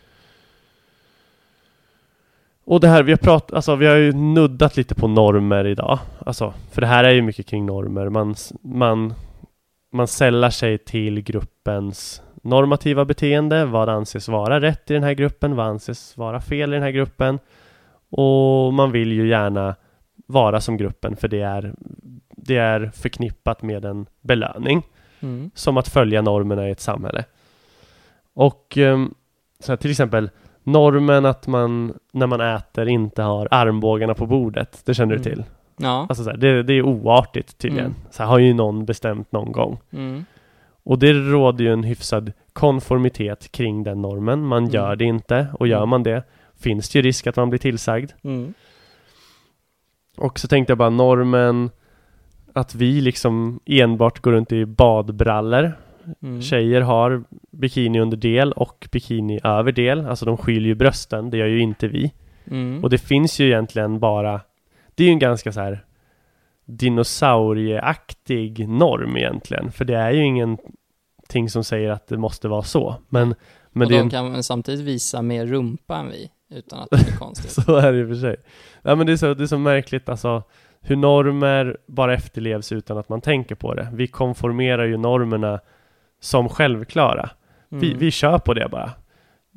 Och 2.66 2.80
det 2.80 2.88
här, 2.88 3.04
vi 3.04 3.12
har 3.12 3.18
pratat, 3.18 3.54
alltså 3.54 3.76
vi 3.76 3.86
har 3.86 3.96
ju 3.96 4.14
nuddat 4.14 4.78
lite 4.78 4.96
på 4.96 5.08
normer 5.08 5.66
idag. 5.66 6.00
Alltså, 6.26 6.54
för 6.72 6.82
det 6.82 6.88
här 6.88 7.04
är 7.04 7.12
ju 7.12 7.22
mycket 7.22 7.46
kring 7.46 7.66
normer. 7.66 8.10
Man, 8.10 8.36
man, 8.62 9.14
man 9.92 10.08
sällar 10.08 10.50
sig 10.50 10.78
till 10.78 11.22
gruppens 11.22 12.22
normativa 12.42 13.06
beteende. 13.06 13.66
Vad 13.66 13.90
anses 13.90 14.28
vara 14.28 14.62
rätt 14.62 14.92
i 14.92 14.94
den 14.94 15.04
här 15.04 15.14
gruppen? 15.14 15.56
Vad 15.56 15.66
anses 15.66 16.18
vara 16.18 16.42
fel 16.42 16.70
i 16.70 16.74
den 16.74 16.84
här 16.84 16.92
gruppen? 16.92 17.40
Och 18.18 18.74
man 18.74 18.92
vill 18.92 19.12
ju 19.12 19.28
gärna 19.28 19.76
vara 20.28 20.62
som 20.62 20.78
gruppen 20.78 21.16
för 21.16 21.28
det 21.28 21.42
är, 21.42 21.74
det 22.38 22.58
är 22.58 22.92
förknippat 22.94 23.62
med 23.62 23.86
en 23.86 24.06
belöning. 24.22 24.84
Mm. 25.20 25.52
Som 25.56 25.78
att 25.78 25.88
följa 25.88 26.22
normerna 26.22 26.68
i 26.68 26.72
ett 26.72 26.80
samhälle. 26.80 27.24
Och 28.34 28.78
ehm, 28.78 29.14
så 29.60 29.72
här, 29.72 29.78
till 29.78 29.92
exempel 29.92 30.30
normen 30.64 31.26
att 31.26 31.48
man 31.48 31.94
när 32.14 32.28
man 32.28 32.42
äter 32.42 32.88
inte 32.88 33.22
har 33.22 33.48
armbågarna 33.52 34.14
på 34.14 34.26
bordet. 34.26 34.82
Det 34.86 34.94
känner 34.94 35.14
Mm. 35.16 35.24
du 35.24 35.30
till? 35.30 35.44
Ja. 35.78 36.06
Alltså 36.10 36.24
så 36.24 36.30
här, 36.30 36.38
det, 36.38 36.64
det 36.64 36.74
är 36.74 36.82
oartigt 36.82 37.58
tydligen. 37.58 37.86
Mm. 37.86 37.98
Så 38.12 38.24
här, 38.24 38.30
har 38.30 38.40
ju 38.40 38.54
någon 38.54 38.86
bestämt 38.86 39.32
någon 39.32 39.52
gång. 39.52 39.80
Mm. 39.92 40.26
Och 40.84 41.00
det 41.00 41.14
råder 41.14 41.64
ju 41.66 41.74
en 41.74 41.84
hyfsad 41.84 42.32
konformitet 42.54 43.52
kring 43.52 43.84
den 43.84 44.02
normen. 44.02 44.42
Man 44.46 44.58
Mm. 44.64 44.72
gör 44.72 44.96
det 44.96 45.06
inte 45.06 45.48
och 45.60 45.68
gör 45.68 45.78
Mm. 45.78 45.90
man 45.90 46.04
det 46.04 46.24
finns 46.64 46.90
det 46.90 47.00
ju 47.00 47.04
risk 47.04 47.28
att 47.28 47.36
man 47.36 47.50
blir 47.50 47.60
tillsagd. 47.60 48.12
Mm. 48.24 48.54
Och 50.18 50.40
så 50.40 50.48
tänkte 50.48 50.72
jag 50.72 50.78
bara 50.78 50.90
normen 50.90 51.70
att 52.54 52.76
vi 52.76 53.02
liksom 53.02 53.60
enbart 53.66 54.20
går 54.20 54.32
runt 54.32 54.52
i 54.52 54.66
badbrallor 54.66 55.74
Mm. 56.22 56.42
Tjejer 56.42 56.82
har 56.82 57.24
bikini 57.52 58.00
under 58.00 58.18
del 58.18 58.52
och 58.52 58.88
bikini 58.92 59.40
över 59.44 59.72
del. 59.72 60.08
Alltså 60.08 60.26
de 60.26 60.38
skyller 60.38 60.68
ju 60.68 60.76
brösten, 60.76 61.30
det 61.30 61.38
gör 61.38 61.48
ju 61.48 61.60
inte 61.60 61.88
vi. 61.88 62.14
Mm. 62.52 62.84
Och 62.84 62.90
det 62.90 62.98
finns 62.98 63.40
ju 63.40 63.48
egentligen 63.48 64.00
bara 64.00 64.42
Det 64.96 65.04
är 65.04 65.08
ju 65.08 65.14
en 65.14 65.20
ganska 65.20 65.52
så 65.52 65.60
här 65.60 65.86
dinosaurieaktig 66.66 68.70
norm 68.70 69.18
egentligen. 69.18 69.72
För 69.72 69.86
det 69.86 69.96
är 69.96 70.12
ju 70.12 70.26
ingenting 70.26 71.50
som 71.50 71.64
säger 71.64 71.90
att 71.90 72.08
det 72.08 72.18
måste 72.18 72.48
vara 72.48 72.64
så. 72.64 72.96
Men, 73.10 73.36
men 73.72 73.86
och 73.86 73.92
de 73.92 73.98
en, 73.98 74.10
kan 74.10 74.44
samtidigt 74.44 74.86
visa 74.86 75.22
mer 75.22 75.46
rumpa 75.46 75.98
än 75.98 76.10
vi, 76.10 76.30
utan 76.54 76.80
att 76.80 76.90
det 76.92 77.04
blir 77.06 77.18
konstigt. 77.18 77.52
så 77.66 77.76
är 77.76 77.92
det 77.94 78.00
i 78.00 78.04
och 78.04 78.08
för 78.08 78.16
sig. 78.16 78.36
Ja 78.82 78.96
men 78.96 79.06
det 79.08 79.14
är 79.14 79.18
så, 79.18 79.34
det 79.34 79.44
är 79.44 79.48
så 79.48 79.58
märkligt 79.58 80.10
alltså 80.10 80.44
hur 80.82 80.96
normer 80.96 81.78
bara 81.88 82.14
efterlevs 82.14 82.72
utan 82.72 82.98
att 82.98 83.10
man 83.10 83.22
tänker 83.22 83.56
på 83.56 83.74
det. 83.74 83.88
Vi 83.94 84.08
konformerar 84.08 84.86
ju 84.86 84.98
normerna 84.98 85.60
som 86.22 86.50
självklara. 86.50 87.30
Vi, 87.70 87.88
Mm. 87.88 88.00
vi 88.00 88.12
kör 88.12 88.40
på 88.40 88.54
det 88.54 88.68
bara. 88.72 88.92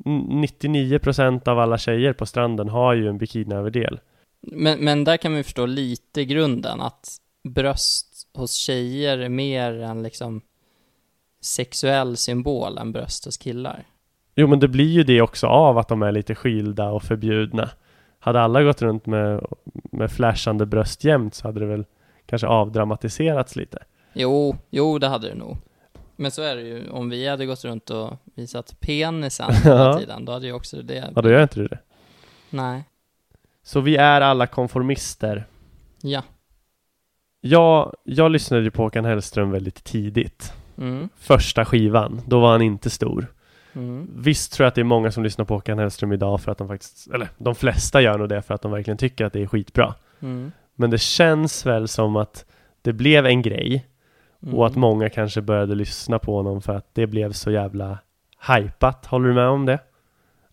N- 0.05 0.45
99% 0.45 1.47
av 1.47 1.59
alla 1.59 1.77
tjejer 1.77 2.13
på 2.13 2.25
stranden 2.25 2.69
har 2.69 2.93
ju 2.93 3.07
en 3.09 3.17
bikiniöverdel. 3.17 3.99
Men, 4.41 4.79
men 4.79 5.03
där 5.03 5.17
kan 5.17 5.35
vi 5.35 5.43
förstå 5.43 5.65
lite 5.65 6.25
grunden, 6.25 6.81
att 6.81 7.17
bröst 7.49 8.27
hos 8.33 8.53
tjejer 8.53 9.17
är 9.17 9.29
mer 9.29 9.73
en 9.73 10.03
liksom 10.03 10.41
sexuell 11.41 12.17
symbol 12.17 12.77
än 12.77 12.91
bröst 12.91 13.25
hos 13.25 13.37
killar. 13.37 13.83
Jo 14.39 14.47
men 14.47 14.59
det 14.59 14.67
blir 14.67 14.89
ju 14.89 15.03
det 15.03 15.21
också 15.21 15.47
av 15.47 15.77
att 15.77 15.87
de 15.87 16.01
är 16.01 16.11
lite 16.11 16.35
skilda 16.35 16.89
och 16.89 17.03
förbjudna. 17.03 17.69
Hade 18.19 18.41
alla 18.41 18.63
gått 18.63 18.81
runt 18.81 19.05
med, 19.05 19.45
med 19.91 20.11
flashande 20.11 20.65
bröst 20.65 21.03
jämt 21.03 21.35
så 21.35 21.47
hade 21.47 21.59
det 21.59 21.65
väl 21.65 21.85
kanske 22.25 22.47
avdramatiserats 22.47 23.55
lite. 23.55 23.83
Jo, 24.13 24.55
jo 24.69 24.99
det 24.99 25.07
hade 25.07 25.29
det 25.29 25.35
nog. 25.35 25.57
Men 26.15 26.31
så 26.31 26.41
är 26.41 26.55
det 26.55 26.61
ju, 26.61 26.89
om 26.89 27.09
vi 27.09 27.27
hade 27.27 27.45
gått 27.45 27.65
runt 27.65 27.89
och 27.89 28.13
visat 28.35 28.79
penisen 28.79 29.53
hela 29.63 29.99
tiden, 29.99 30.25
då 30.25 30.31
hade 30.31 30.47
ju 30.47 30.53
också 30.53 30.81
det... 30.81 31.11
Ja 31.15 31.21
då 31.21 31.29
gör 31.29 31.43
inte 31.43 31.59
du 31.59 31.67
det. 31.67 31.79
Nej. 32.49 32.83
Så 33.63 33.79
vi 33.79 33.95
är 33.95 34.21
alla 34.21 34.47
konformister. 34.47 35.45
Ja. 36.01 36.23
Jag, 37.41 37.95
jag 38.03 38.31
lyssnade 38.31 38.63
ju 38.63 38.71
på 38.71 38.83
Håkan 38.83 39.05
Hellström 39.05 39.51
väldigt 39.51 39.83
tidigt. 39.83 40.53
Mm. 40.77 41.09
Första 41.17 41.65
skivan, 41.65 42.21
då 42.25 42.39
var 42.39 42.51
han 42.51 42.61
inte 42.61 42.89
stor. 42.89 43.27
Mm. 43.77 44.07
Visst 44.15 44.53
tror 44.53 44.65
jag 44.65 44.67
att 44.67 44.75
det 44.75 44.81
är 44.81 44.85
många 44.85 45.11
som 45.11 45.23
lyssnar 45.23 45.45
på 45.45 45.53
Håkan 45.53 45.79
Hellström 45.79 46.11
idag 46.11 46.41
för 46.41 46.51
att 46.51 46.57
de 46.57 46.67
faktiskt, 46.67 47.07
eller 47.13 47.29
de 47.37 47.55
flesta 47.55 48.01
gör 48.01 48.17
nog 48.17 48.29
det 48.29 48.41
för 48.41 48.53
att 48.53 48.61
de 48.61 48.71
verkligen 48.71 48.97
tycker 48.97 49.25
att 49.25 49.33
det 49.33 49.41
är 49.41 49.47
skitbra. 49.47 49.95
Mm. 50.19 50.51
Men 50.75 50.89
det 50.89 50.97
känns 50.97 51.65
väl 51.65 51.87
som 51.87 52.15
att 52.15 52.45
det 52.81 52.93
blev 52.93 53.25
en 53.25 53.41
grej 53.41 53.87
och 54.51 54.65
att 54.65 54.71
Mm. 54.71 54.81
många 54.81 55.09
kanske 55.09 55.41
började 55.41 55.75
lyssna 55.75 56.19
på 56.19 56.35
honom 56.35 56.61
för 56.61 56.75
att 56.75 56.89
det 56.93 57.07
blev 57.07 57.31
så 57.31 57.51
jävla 57.51 57.99
hypat. 58.47 59.05
Håller 59.05 59.27
du 59.27 59.33
med 59.33 59.47
om 59.47 59.65
det? 59.65 59.79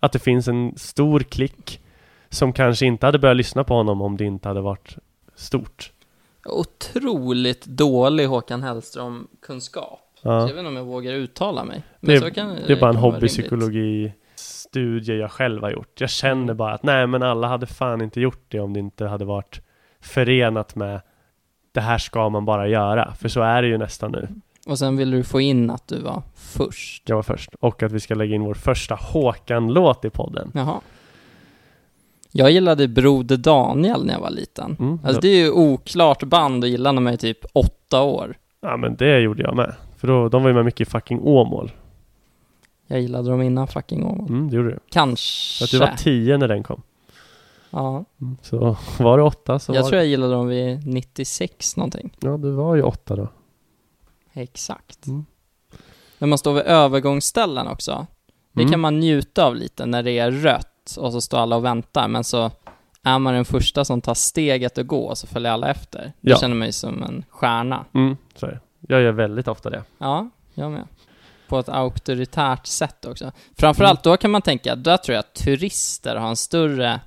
Att 0.00 0.12
det 0.12 0.18
finns 0.18 0.48
en 0.48 0.72
stor 0.76 1.20
klick 1.20 1.80
som 2.28 2.52
kanske 2.52 2.86
inte 2.86 3.06
hade 3.06 3.18
börjat 3.18 3.36
lyssna 3.36 3.64
på 3.64 3.74
honom 3.74 4.02
om 4.02 4.16
det 4.16 4.24
inte 4.24 4.48
hade 4.48 4.60
varit 4.60 4.96
stort. 5.34 5.92
Otroligt 6.44 7.66
dålig 7.66 8.26
Håkan 8.26 8.62
Hellström-kunskap. 8.62 10.03
Så 10.24 10.30
Ja. 10.30 10.38
jag 10.40 10.46
vet 10.46 10.56
inte 10.56 10.68
om 10.68 10.76
jag 10.76 10.84
vågar 10.84 11.12
uttala 11.12 11.64
mig. 11.64 11.82
Men 12.00 12.14
Det, 12.14 12.20
så 12.20 12.30
kan, 12.30 12.48
det 12.66 12.72
är 12.72 12.80
bara 12.80 12.90
en 12.90 12.94
kan 12.94 13.02
vara 13.02 13.12
hobbypsykologi-studie 13.12 15.12
jag 15.18 15.30
själv 15.30 15.62
har 15.62 15.70
gjort. 15.70 16.00
Jag 16.00 16.10
känner 16.10 16.42
Mm. 16.42 16.56
bara 16.56 16.74
att 16.74 16.82
nej, 16.82 17.06
men 17.06 17.22
alla 17.22 17.48
hade 17.48 17.66
fan 17.66 18.00
inte 18.00 18.20
gjort 18.20 18.44
det 18.48 18.60
om 18.60 18.72
det 18.72 18.80
inte 18.80 19.06
hade 19.06 19.24
varit 19.24 19.60
förenat 20.00 20.74
med 20.76 21.00
det 21.72 21.80
här 21.80 21.98
ska 21.98 22.28
man 22.28 22.44
bara 22.44 22.68
göra. 22.68 23.14
För 23.14 23.28
så 23.28 23.40
är 23.42 23.62
det 23.62 23.68
ju 23.68 23.78
nästan 23.78 24.10
nu. 24.12 24.18
rimligt. 24.18 24.44
Och 24.66 24.78
sen 24.78 24.96
ville 24.96 25.16
du 25.16 25.24
få 25.24 25.40
in 25.40 25.70
att 25.70 25.88
du 25.88 26.00
var 26.02 26.22
först. 26.34 27.08
Jag 27.08 27.16
var 27.16 27.22
först. 27.22 27.50
Och 27.60 27.82
att 27.82 27.92
vi 27.92 28.00
ska 28.00 28.14
lägga 28.14 28.34
in 28.34 28.42
vår 28.44 28.54
första 28.54 28.94
Håkan-låt 28.94 30.04
i 30.04 30.10
podden. 30.10 30.50
Jaha. 30.54 30.80
Jag 32.32 32.50
gillade 32.50 32.88
Broder 32.88 33.36
Daniel 33.36 34.04
när 34.06 34.14
jag 34.14 34.20
var 34.20 34.30
liten. 34.30 34.76
Mm. 34.80 34.98
Alltså 35.04 35.20
det 35.20 35.28
är 35.28 35.36
ju 35.44 35.50
oklart 35.50 36.22
band 36.22 36.64
och 36.64 36.70
gillade 36.70 36.92
när 36.94 37.02
man 37.02 37.12
är 37.12 37.16
typ 37.16 37.38
åtta 37.52 38.02
år. 38.02 38.34
Ja 38.60 38.76
men 38.76 38.96
det 38.96 39.18
gjorde 39.20 39.42
jag 39.42 39.56
med. 39.56 39.74
För 40.04 40.08
då, 40.08 40.28
de 40.28 40.42
var 40.42 40.50
ju 40.50 40.54
med 40.54 40.64
mycket 40.64 40.80
i 40.88 40.90
fucking 40.90 41.20
Åmål. 41.22 41.72
Jag 42.86 43.00
gillade 43.00 43.30
dem 43.30 43.42
innan 43.42 43.66
fucking 43.68 44.04
Åmål. 44.04 44.28
Mm, 44.28 44.50
det 44.50 44.56
gjorde 44.56 44.68
du. 44.68 44.74
För 44.74 44.82
Kanske. 44.90 45.64
att 45.64 45.70
du 45.70 45.78
var 45.78 45.94
tio 45.98 46.38
när 46.38 46.48
den 46.48 46.62
kom. 46.62 46.82
ja. 47.70 48.04
Mm. 48.20 48.36
Så 48.42 48.76
var 48.98 49.18
det 49.18 49.24
åtta 49.24 49.58
så 49.58 49.74
Jag 49.74 49.82
var 49.82 49.88
tror 49.88 49.98
jag 50.00 50.08
gillade 50.08 50.32
dem 50.32 50.48
vid 50.48 50.86
96 50.86 51.76
någonting. 51.76 52.10
Ja, 52.20 52.36
du 52.36 52.50
var 52.50 52.74
ju 52.74 52.82
åtta 52.82 53.16
då. 53.16 53.28
Exakt. 54.32 55.06
Mm. 55.06 55.24
När 56.18 56.28
man 56.28 56.38
står 56.38 56.54
vid 56.54 56.62
övergångsställen 56.62 57.66
också. 57.66 58.06
Det 58.52 58.60
Mm. 58.62 58.70
kan 58.72 58.80
man 58.80 59.00
njuta 59.00 59.46
av 59.46 59.56
lite 59.56 59.86
när 59.86 60.02
det 60.02 60.18
är 60.18 60.30
rött 60.30 60.96
och 60.98 61.12
så 61.12 61.20
står 61.20 61.38
alla 61.38 61.56
och 61.56 61.64
väntar. 61.64 62.08
Men 62.08 62.24
så 62.24 62.50
är 63.02 63.18
man 63.18 63.34
den 63.34 63.44
första 63.44 63.84
som 63.84 64.00
tar 64.00 64.14
steget 64.14 64.78
och 64.78 64.86
går 64.86 65.08
och 65.10 65.18
så 65.18 65.26
följer 65.26 65.52
alla 65.52 65.70
efter. 65.70 66.12
Då 66.20 66.30
Ja. 66.30 66.36
känner 66.36 66.54
man 66.56 66.68
ju 66.68 66.72
som 66.72 67.02
en 67.02 67.24
stjärna. 67.28 67.84
Mm, 67.94 68.16
så 68.34 68.46
är 68.46 68.50
det. 68.50 68.60
Jag 68.88 69.02
gör 69.02 69.12
väldigt 69.12 69.48
ofta 69.48 69.70
det. 69.70 69.82
Ja, 69.98 70.28
jag 70.54 70.72
med. 70.72 70.84
På 71.48 71.58
ett 71.58 71.68
auktoritärt 71.68 72.66
sätt 72.66 73.04
också. 73.04 73.32
Framförallt 73.56 74.02
då 74.02 74.16
kan 74.16 74.30
man 74.30 74.42
tänka, 74.42 74.76
där 74.76 74.96
tror 74.96 75.14
jag 75.14 75.20
att 75.20 75.34
turister 75.34 76.16
har 76.16 76.28
en 76.28 76.36
större 76.36 77.00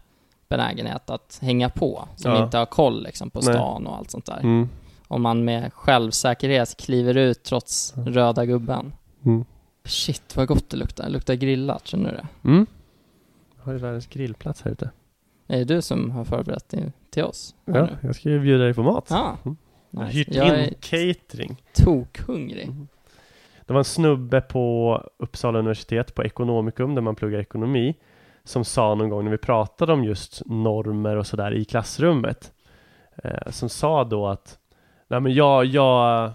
benägenhet 0.50 1.10
att 1.10 1.40
hänga 1.42 1.70
på, 1.70 2.08
som 2.16 2.32
Ja. 2.32 2.44
inte 2.44 2.58
har 2.58 2.66
koll 2.66 3.04
liksom 3.04 3.30
på 3.30 3.40
Nej. 3.40 3.54
stan 3.54 3.88
och 3.88 3.98
allt 3.98 4.12
sånt 4.12 4.26
där. 4.26 4.40
Mm. 4.40 4.70
Om 5.08 5.22
man 5.22 5.46
med 5.46 5.74
självsäkerhet 5.74 6.78
kliver 6.78 7.18
ut 7.18 7.44
trots 7.44 7.94
röda 7.98 8.46
gubben. 8.46 8.94
Mm. 9.26 9.46
Shit 9.86 10.36
vad 10.36 10.48
gott 10.48 10.70
det 10.70 10.78
luktar, 10.78 11.04
det 11.04 11.10
luktar 11.10 11.34
grillat, 11.34 11.88
känner 11.88 12.10
du 12.12 12.16
det? 12.18 12.28
Mm. 12.50 12.66
Jag 13.58 13.64
har 13.66 13.72
ju 13.74 13.80
världens 13.80 14.08
grillplats 14.08 14.62
här 14.62 14.72
ute. 14.72 14.90
Är 15.48 15.58
det 15.58 15.64
du 15.66 15.82
som 15.82 16.12
har 16.12 16.26
förberett 16.26 16.70
det 16.70 16.92
till 17.10 17.24
oss? 17.24 17.56
Ja, 17.66 17.74
nu? 17.74 17.98
jag 18.02 18.16
ska 18.16 18.30
ju 18.30 18.40
bjuda 18.40 18.64
dig 18.64 18.74
på 18.74 18.84
mat. 18.84 19.06
Ja. 19.10 19.38
Mm. 19.46 19.58
Nice. 19.98 20.18
hyrt 20.18 20.36
Jag 20.36 20.64
in 20.64 20.74
catering. 20.80 21.62
tokhungrig. 21.74 22.72
Det 23.66 23.74
var 23.74 23.80
en 23.80 23.86
snubbe 23.86 24.42
på 24.42 25.04
Uppsala 25.18 25.60
universitet 25.60 26.16
på 26.16 26.24
Ekonomikum 26.24 26.96
där 26.96 27.02
man 27.02 27.16
pluggar 27.16 27.40
ekonomi 27.40 27.96
som 28.44 28.66
sa 28.66 28.96
någon 28.96 29.10
gång 29.10 29.24
när 29.24 29.32
vi 29.32 29.38
pratade 29.38 29.94
om 29.94 30.04
just 30.04 30.42
normer 30.46 31.16
och 31.16 31.28
sådär 31.28 31.54
i 31.54 31.66
klassrummet 31.66 32.52
eh, 33.24 33.52
som 33.52 33.70
sa 33.70 34.04
då 34.04 34.28
att 34.28 34.60
Nej 35.08 35.20
men 35.20 35.34
jag, 35.34 35.66
jag, 35.66 36.32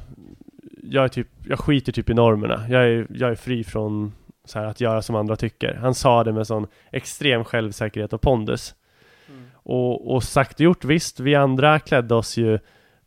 jag 0.82 1.04
är 1.04 1.08
typ, 1.08 1.28
jag 1.48 1.58
skiter 1.58 1.92
typ 1.92 2.10
i 2.10 2.14
normerna. 2.14 2.66
Jag 2.68 2.84
är, 2.84 3.06
jag 3.10 3.30
är 3.30 3.34
fri 3.34 3.64
från 3.64 4.12
så 4.44 4.58
här, 4.58 4.66
att 4.66 4.80
göra 4.80 5.02
som 5.02 5.16
andra 5.16 5.36
tycker. 5.36 5.74
Han 5.74 5.94
sa 5.94 6.24
det 6.24 6.32
med 6.32 6.46
sån 6.46 6.66
extrem 6.90 7.44
självsäkerhet 7.44 8.12
och 8.12 8.20
pondus. 8.20 8.74
Och, 9.52 10.14
och 10.14 10.22
sagt 10.22 10.54
och 10.54 10.60
gjort, 10.60 10.84
visst, 10.84 11.20
vi 11.20 11.34
andra 11.34 11.78
klädde 11.78 12.14
oss 12.14 12.36
ju 12.36 12.58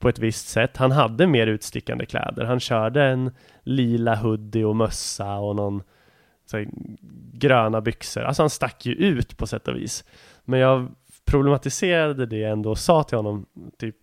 på 0.05 0.09
ett 0.09 0.19
visst 0.19 0.47
sätt. 0.47 0.77
Han 0.77 0.91
hade 0.91 1.27
mer 1.27 1.47
utstickande 1.47 2.05
kläder. 2.05 2.45
Han 2.45 2.59
körde 2.59 3.03
en 3.03 3.31
lila 3.63 4.15
hoodie 4.15 4.63
och 4.63 4.75
mössa 4.75 5.35
och 5.35 5.55
någon 5.55 5.83
så 6.45 6.57
här, 6.57 6.67
gröna 7.33 7.81
byxor. 7.81 8.21
Alltså 8.21 8.43
han 8.43 8.49
stack 8.49 8.85
ju 8.85 8.93
ut 8.93 9.37
på 9.37 9.47
sätt 9.47 9.67
och 9.67 9.75
vis. 9.75 10.03
Men 10.43 10.59
jag 10.59 10.87
problematiserade 11.25 12.25
det 12.25 12.43
ändå 12.43 12.69
och 12.69 12.77
sa 12.77 13.03
till 13.03 13.17
honom 13.17 13.45
typ 13.79 13.95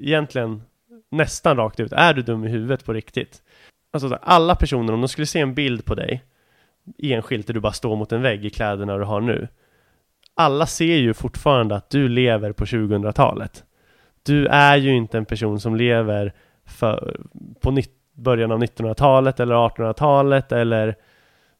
egentligen 0.00 0.62
nästan 1.10 1.56
rakt 1.56 1.80
ut. 1.80 1.92
Är 1.92 2.14
du 2.14 2.22
dum 2.22 2.44
i 2.44 2.48
huvudet 2.48 2.84
på 2.84 2.92
riktigt? 2.92 3.42
Alltså 3.92 4.08
här, 4.08 4.18
alla 4.22 4.54
personer, 4.54 4.92
om 4.92 5.00
de 5.00 5.08
skulle 5.08 5.26
se 5.26 5.40
en 5.40 5.54
bild 5.54 5.84
på 5.84 5.94
dig 5.94 6.24
enskilt 6.98 7.46
där 7.46 7.54
du 7.54 7.60
bara 7.60 7.72
står 7.72 7.96
mot 7.96 8.12
en 8.12 8.22
vägg 8.22 8.44
i 8.44 8.50
kläderna 8.50 8.98
du 8.98 9.04
har 9.04 9.20
nu. 9.20 9.48
Alla 10.34 10.66
ser 10.66 10.96
ju 10.96 11.14
fortfarande 11.14 11.76
att 11.76 11.90
du 11.90 12.08
lever 12.08 12.52
på 12.52 12.64
2000-talet. 12.64 13.64
Du 14.26 14.46
är 14.46 14.76
ju 14.76 14.94
inte 14.96 15.18
en 15.18 15.24
person 15.24 15.60
som 15.60 15.76
lever 15.76 16.32
för, 16.66 17.20
på 17.60 17.78
början 18.14 18.52
av 18.52 18.62
1900-talet 18.62 19.40
eller 19.40 19.54
1800-talet 19.54 20.52
eller 20.52 20.94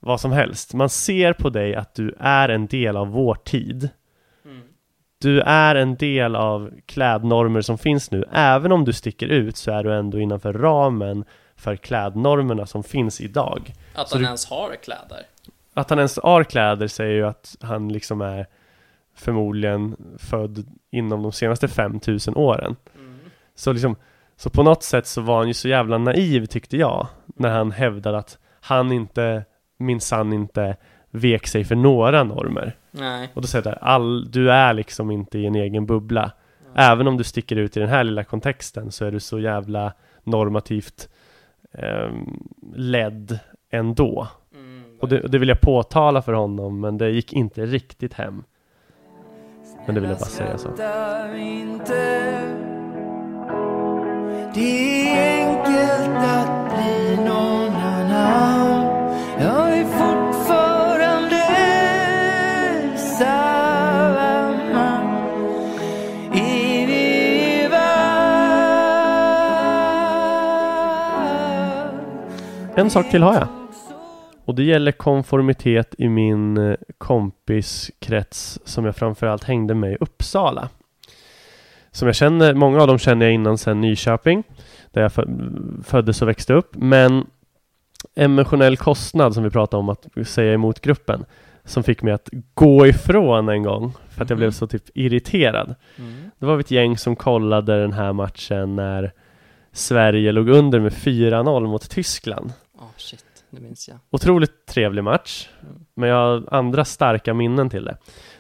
vad 0.01 0.21
som 0.21 0.33
helst. 0.33 0.75
Man 0.75 0.89
ser 0.89 1.33
på 1.33 1.51
dig 1.51 1.75
att 1.75 1.95
du 1.95 2.15
är 2.21 2.49
en 2.49 2.67
del 2.67 2.97
av 2.97 3.09
vår 3.09 3.35
tid. 3.35 3.89
Du 5.19 5.41
är 5.41 5.75
en 5.75 5.97
del 5.97 6.37
av 6.37 6.71
klädnormer 6.87 7.61
som 7.61 7.79
finns 7.79 8.11
nu. 8.11 8.25
Även 8.33 8.73
om 8.73 8.85
du 8.85 8.93
sticker 8.93 9.27
ut 9.27 9.57
så 9.57 9.71
är 9.71 9.85
du 9.85 9.95
ändå 9.95 10.19
innanför 10.21 10.53
ramen 10.53 11.25
för 11.57 11.77
klädnormerna 11.77 12.67
som 12.67 12.83
finns 12.85 13.21
idag. 13.21 13.73
Att 13.95 14.09
Så 14.09 14.15
han 14.15 14.23
du- 14.23 14.27
ens 14.27 14.47
har 14.51 14.75
kläder. 14.83 15.23
Att 15.75 15.91
han 15.91 15.99
ens 15.99 16.19
har 16.23 16.45
kläder 16.45 16.87
säger 16.89 17.13
ju 17.15 17.27
att 17.27 17.57
han 17.61 17.89
liksom 17.93 18.21
är 18.21 18.47
förmodligen 19.15 19.97
född 20.19 20.67
inom 20.97 21.23
de 21.23 21.33
senaste 21.33 21.69
5000 21.69 22.37
åren. 22.37 22.77
Så 23.55 23.73
liksom, 23.73 23.97
så 24.37 24.51
på 24.51 24.63
något 24.63 24.83
sätt 24.83 25.07
så 25.07 25.21
var 25.21 25.39
han 25.39 25.49
ju 25.49 25.55
så 25.55 25.69
jävla 25.69 25.99
naiv 25.99 26.47
tyckte 26.47 26.77
jag, 26.77 27.07
när 27.27 27.51
han 27.51 27.71
hävdade 27.71 28.19
att 28.19 28.39
han 28.61 28.93
inte, 28.93 29.45
minsann 29.79 30.33
inte 30.33 30.77
vek 31.11 31.47
sig 31.47 31.65
för 31.65 31.75
några 31.75 32.25
normer. 32.25 32.77
Nej. 32.91 33.31
Och 33.35 33.43
då 33.43 33.49
säger 33.49 33.67
jag 33.67 33.75
där, 33.75 33.85
all, 33.85 34.31
du 34.31 34.51
är 34.51 34.75
liksom 34.75 35.11
inte 35.11 35.39
i 35.39 35.47
en 35.47 35.55
egen 35.55 35.87
bubbla. 35.87 36.33
Även 36.75 37.09
om 37.09 37.17
du 37.17 37.25
sticker 37.25 37.57
ut 37.57 37.77
i 37.77 37.81
den 37.81 37.89
här 37.89 38.05
lilla 38.05 38.25
kontexten 38.25 38.93
så 38.93 39.05
är 39.05 39.11
du 39.11 39.21
så 39.21 39.39
jävla 39.39 39.93
normativt 40.25 41.09
ehm, 41.73 42.49
ledd 42.75 43.39
ändå. 43.71 44.29
Och 45.01 45.09
det, 45.09 45.19
det 45.19 45.39
vill 45.39 45.49
jag 45.49 45.61
påtala 45.61 46.23
för 46.23 46.33
honom, 46.33 46.81
men 46.81 46.99
det 46.99 47.11
gick 47.11 47.33
inte 47.33 47.67
riktigt 47.67 48.13
hem. 48.13 48.45
Men 49.87 49.95
det 49.95 50.01
vill 50.01 50.11
jag 50.11 50.19
bara 50.19 50.29
säga 50.29 50.59
så. 50.59 50.69
Det 50.69 50.83
är 55.13 55.39
enkelt 55.39 56.17
att 56.17 56.75
bli 56.75 57.17
någon 57.25 57.75
annan 57.77 58.87
Jag 59.41 59.79
är 59.79 59.85
fortfarande 59.85 61.43
samma 63.19 63.39
eviga 66.33 67.81
En 72.75 72.91
sak 72.91 73.11
till 73.11 73.23
har 73.23 73.35
jag. 73.35 73.66
Och 74.47 74.55
det 74.55 74.63
gäller 74.65 74.93
konformitet 74.93 75.95
i 75.99 76.09
min 76.09 76.57
eh, 76.57 76.77
kompiskrets 76.99 78.59
som 78.65 78.85
jag 78.85 78.97
framförallt 78.97 79.45
hängde 79.45 79.75
med 79.75 79.93
i 79.93 79.97
Uppsala. 80.01 80.69
Som 81.91 82.07
jag 82.09 82.15
känner, 82.17 82.55
många 82.55 82.81
av 82.81 82.87
dem 82.87 82.99
känner 82.99 83.27
jag 83.27 83.35
innan 83.35 83.59
sen 83.59 83.81
Nyköping, 83.81 84.43
där 84.93 85.03
jag 85.03 85.13
fö- 85.13 85.83
föddes 85.85 86.23
och 86.23 86.29
växte 86.29 86.55
upp. 86.55 86.71
Men 86.77 87.27
emotionell 88.15 88.77
kostnad 88.77 89.35
som 89.35 89.43
vi 89.45 89.51
pratade 89.51 89.79
om 89.81 89.89
att 89.89 90.07
säga 90.29 90.53
emot 90.55 90.81
gruppen, 90.81 91.25
som 91.65 91.83
fick 91.83 92.03
mig 92.03 92.13
att 92.13 92.29
gå 92.55 92.87
ifrån 92.87 93.49
en 93.49 93.63
gång 93.63 93.93
för 94.11 94.23
att 94.25 94.31
jag 94.31 94.37
blev 94.37 94.47
Mhm. 94.49 94.53
så 94.53 94.67
typ 94.67 94.83
irriterad. 94.95 95.75
Mm. 95.99 96.31
Det 96.39 96.47
var 96.47 96.61
ett 96.61 96.71
gäng 96.71 96.99
som 96.99 97.17
kollade 97.17 97.81
den 97.81 97.93
här 97.93 98.13
matchen 98.13 98.77
när 98.77 99.13
Sverige 99.73 100.33
låg 100.33 100.49
under 100.49 100.81
med 100.81 100.93
4-0 100.93 101.67
mot 101.67 101.91
Tyskland. 101.91 102.53
Shit, 102.97 103.25
det 103.51 103.61
minns 103.61 103.89
jag. 103.89 103.99
Otroligt 104.11 104.67
trevlig 104.67 105.05
match, 105.05 105.49
Mm. 105.63 105.75
men 105.95 106.09
jag 106.09 106.17
har 106.17 106.45
andra 106.55 106.85
starka 106.85 107.35
minnen 107.35 107.71
till 107.71 107.85
det. 107.85 107.97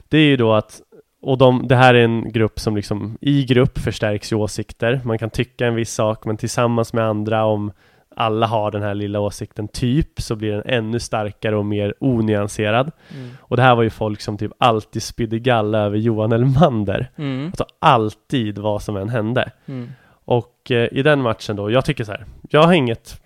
Det 0.09 0.19
är 0.19 0.27
ju 0.27 0.37
då 0.37 0.53
att 0.55 0.81
och 1.23 1.39
de, 1.39 1.69
det 1.69 1.77
här 1.77 1.95
är 1.95 2.05
en 2.05 2.33
grupp 2.33 2.61
som 2.61 2.77
liksom, 2.77 3.19
i 3.21 3.45
grupp 3.45 3.79
förstärks 3.79 4.33
ju 4.33 4.37
åsikter. 4.37 5.01
Man 5.05 5.19
kan 5.19 5.31
tycka 5.31 5.67
en 5.67 5.75
viss 5.75 5.93
sak, 5.95 6.25
men 6.25 6.37
tillsammans 6.37 6.93
med 6.93 7.05
andra 7.05 7.45
om 7.45 7.73
alla 8.17 8.47
har 8.47 8.71
den 8.71 8.83
här 8.83 8.95
lilla 8.95 9.21
åsikten 9.21 9.69
typ, 9.69 10.21
så 10.21 10.37
blir 10.37 10.53
den 10.53 10.63
ännu 10.67 11.01
starkare 11.01 11.57
och 11.57 11.67
mer 11.67 11.95
onyanserad. 12.01 12.91
Mm. 13.15 13.31
Och 13.41 13.57
det 13.57 13.63
här 13.63 13.75
var 13.75 13.83
ju 13.83 13.91
folk 13.91 14.21
som 14.21 14.39
typ 14.39 14.53
alltid 14.59 15.03
spydde 15.03 15.39
galla 15.39 15.79
över 15.79 15.97
Johan 15.99 16.33
Elmander. 16.33 17.11
Mm. 17.17 17.47
Alltså 17.47 17.67
alltid 17.79 18.59
vad 18.59 18.83
som 18.83 18.97
än 18.97 19.09
hände. 19.09 19.51
Mm. 19.67 19.89
Och 20.25 20.71
eh, 20.71 20.89
i 20.93 21.03
den 21.03 21.23
matchen 21.23 21.57
då, 21.57 21.71
jag 21.71 21.85
tycker 21.85 22.05
så 22.05 22.13
här, 22.13 22.25
jag 22.51 22.63
har 22.63 22.73
inget 22.73 23.21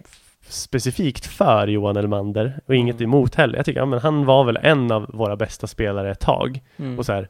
specifikt 0.51 1.27
för 1.27 1.67
Johan 1.67 1.97
Elmander 1.97 2.61
och 2.67 2.75
inget 2.75 2.97
Mm. 3.01 3.11
emot 3.11 3.35
heller. 3.35 3.57
Jag 3.57 3.67
tycker, 3.67 3.81
ja, 3.81 3.87
men 3.87 3.99
han 3.99 4.25
var 4.25 4.45
väl 4.45 4.59
en 4.63 4.93
av 4.93 5.07
våra 5.15 5.37
bästa 5.37 5.67
spelare 5.67 6.11
ett 6.11 6.21
tag 6.21 6.61
Mm. 6.79 6.99
och 6.99 7.07
så 7.07 7.13
här 7.13 7.29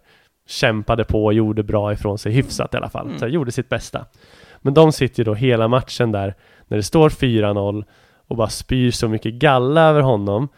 kämpade 0.49 1.05
på 1.05 1.25
och 1.25 1.35
gjorde 1.35 1.63
bra 1.63 1.93
ifrån 1.93 2.19
sig 2.19 2.33
hyfsat 2.33 2.75
i 2.75 2.77
alla 2.77 2.89
fall. 2.89 3.07
Mm. 3.07 3.19
Så 3.19 3.25
här, 3.25 3.33
gjorde 3.33 3.53
sitt 3.53 3.69
bästa. 3.69 4.05
Men 4.59 4.75
de 4.75 4.93
sitter 4.93 5.21
ju 5.21 5.25
då 5.25 5.35
hela 5.35 5.69
matchen 5.69 6.13
där 6.13 6.35
när 6.69 6.77
det 6.77 6.83
står 6.83 7.11
4-0 7.11 7.85
och 8.29 8.37
bara 8.37 8.49
spyr 8.49 8.91
så 8.91 9.09
mycket 9.09 9.35
galla 9.35 9.81
över 9.83 10.01
honom. 10.01 10.49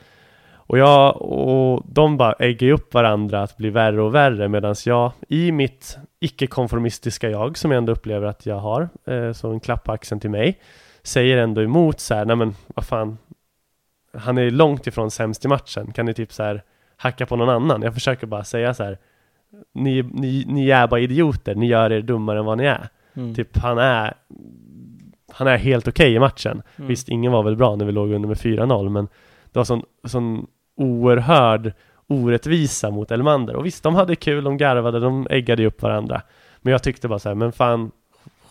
Och 0.54 0.78
jag 0.78 1.22
och 1.22 1.82
de 1.86 2.16
bara 2.16 2.32
äggar 2.32 2.66
ju 2.66 2.72
upp 2.72 2.94
varandra 2.94 3.42
att 3.42 3.56
bli 3.56 3.70
värre 3.70 4.02
och 4.02 4.14
värre 4.14 4.48
medan 4.48 4.74
jag 4.86 5.12
i 5.28 5.52
mitt 5.52 5.98
icke-konformistiska 6.20 7.30
jag 7.30 7.58
som 7.58 7.70
jag 7.70 7.78
ändå 7.78 7.92
upplever 7.92 8.26
att 8.26 8.46
jag 8.46 8.56
har, 8.58 8.88
eh, 9.06 9.32
så 9.32 9.50
en 9.50 9.60
klapp 9.60 9.84
på 9.84 9.92
axeln 9.92 10.20
till 10.20 10.30
mig, 10.30 10.58
säger 11.02 11.36
ändå 11.36 11.62
emot 11.62 12.00
så 12.00 12.14
här, 12.14 12.24
nej 12.24 12.36
men 12.36 12.54
vad 12.66 12.84
fan, 12.86 13.18
han 14.14 14.38
är 14.38 14.50
långt 14.50 14.86
ifrån 14.86 15.10
sämst 15.10 15.44
i 15.44 15.48
matchen, 15.48 15.92
kan 15.92 16.06
ni 16.06 16.14
typ 16.14 16.32
så 16.32 16.42
här 16.42 16.62
hacka 16.96 17.26
på 17.26 17.36
någon 17.36 17.48
annan? 17.48 17.82
Jag 17.82 17.94
försöker 17.94 18.26
bara 18.26 18.44
säga 18.44 18.74
så 18.74 18.84
här, 18.84 18.98
ni, 19.74 20.02
ni, 20.02 20.44
ni 20.48 20.70
är 20.70 20.86
bara 20.86 21.00
idioter, 21.00 21.54
ni 21.54 21.66
gör 21.66 21.92
er 21.92 22.00
dummare 22.02 22.38
än 22.38 22.44
vad 22.44 22.58
ni 22.58 22.64
är. 22.64 22.88
Mm. 23.14 23.34
Typ 23.34 23.58
han 23.58 23.78
är 23.78 24.14
Han 25.32 25.46
är 25.46 25.56
helt 25.56 25.88
okej 25.88 26.14
i 26.14 26.18
matchen. 26.18 26.62
Mm. 26.76 26.88
Visst, 26.88 27.08
ingen 27.08 27.32
var 27.32 27.42
väl 27.42 27.56
bra 27.56 27.76
när 27.76 27.84
vi 27.84 27.92
låg 27.92 28.10
under 28.12 28.28
med 28.28 28.36
4-0 28.36 28.88
men 28.88 29.08
Det 29.52 29.58
var 29.58 29.64
sån, 29.64 29.82
sån 30.04 30.46
oerhörd 30.76 31.72
orättvisa 32.06 32.90
mot 32.90 33.10
Elmander. 33.10 33.56
Och 33.56 33.66
visst, 33.66 33.82
de 33.82 33.94
hade 33.94 34.16
kul, 34.16 34.44
de 34.44 34.56
garvade, 34.56 35.00
de 35.00 35.26
äggade 35.30 35.66
upp 35.66 35.82
varandra. 35.82 36.22
Men 36.60 36.72
jag 36.72 36.82
tyckte 36.82 37.08
bara 37.08 37.18
så 37.18 37.28
här, 37.28 37.34
men 37.36 37.52
fan 37.52 37.90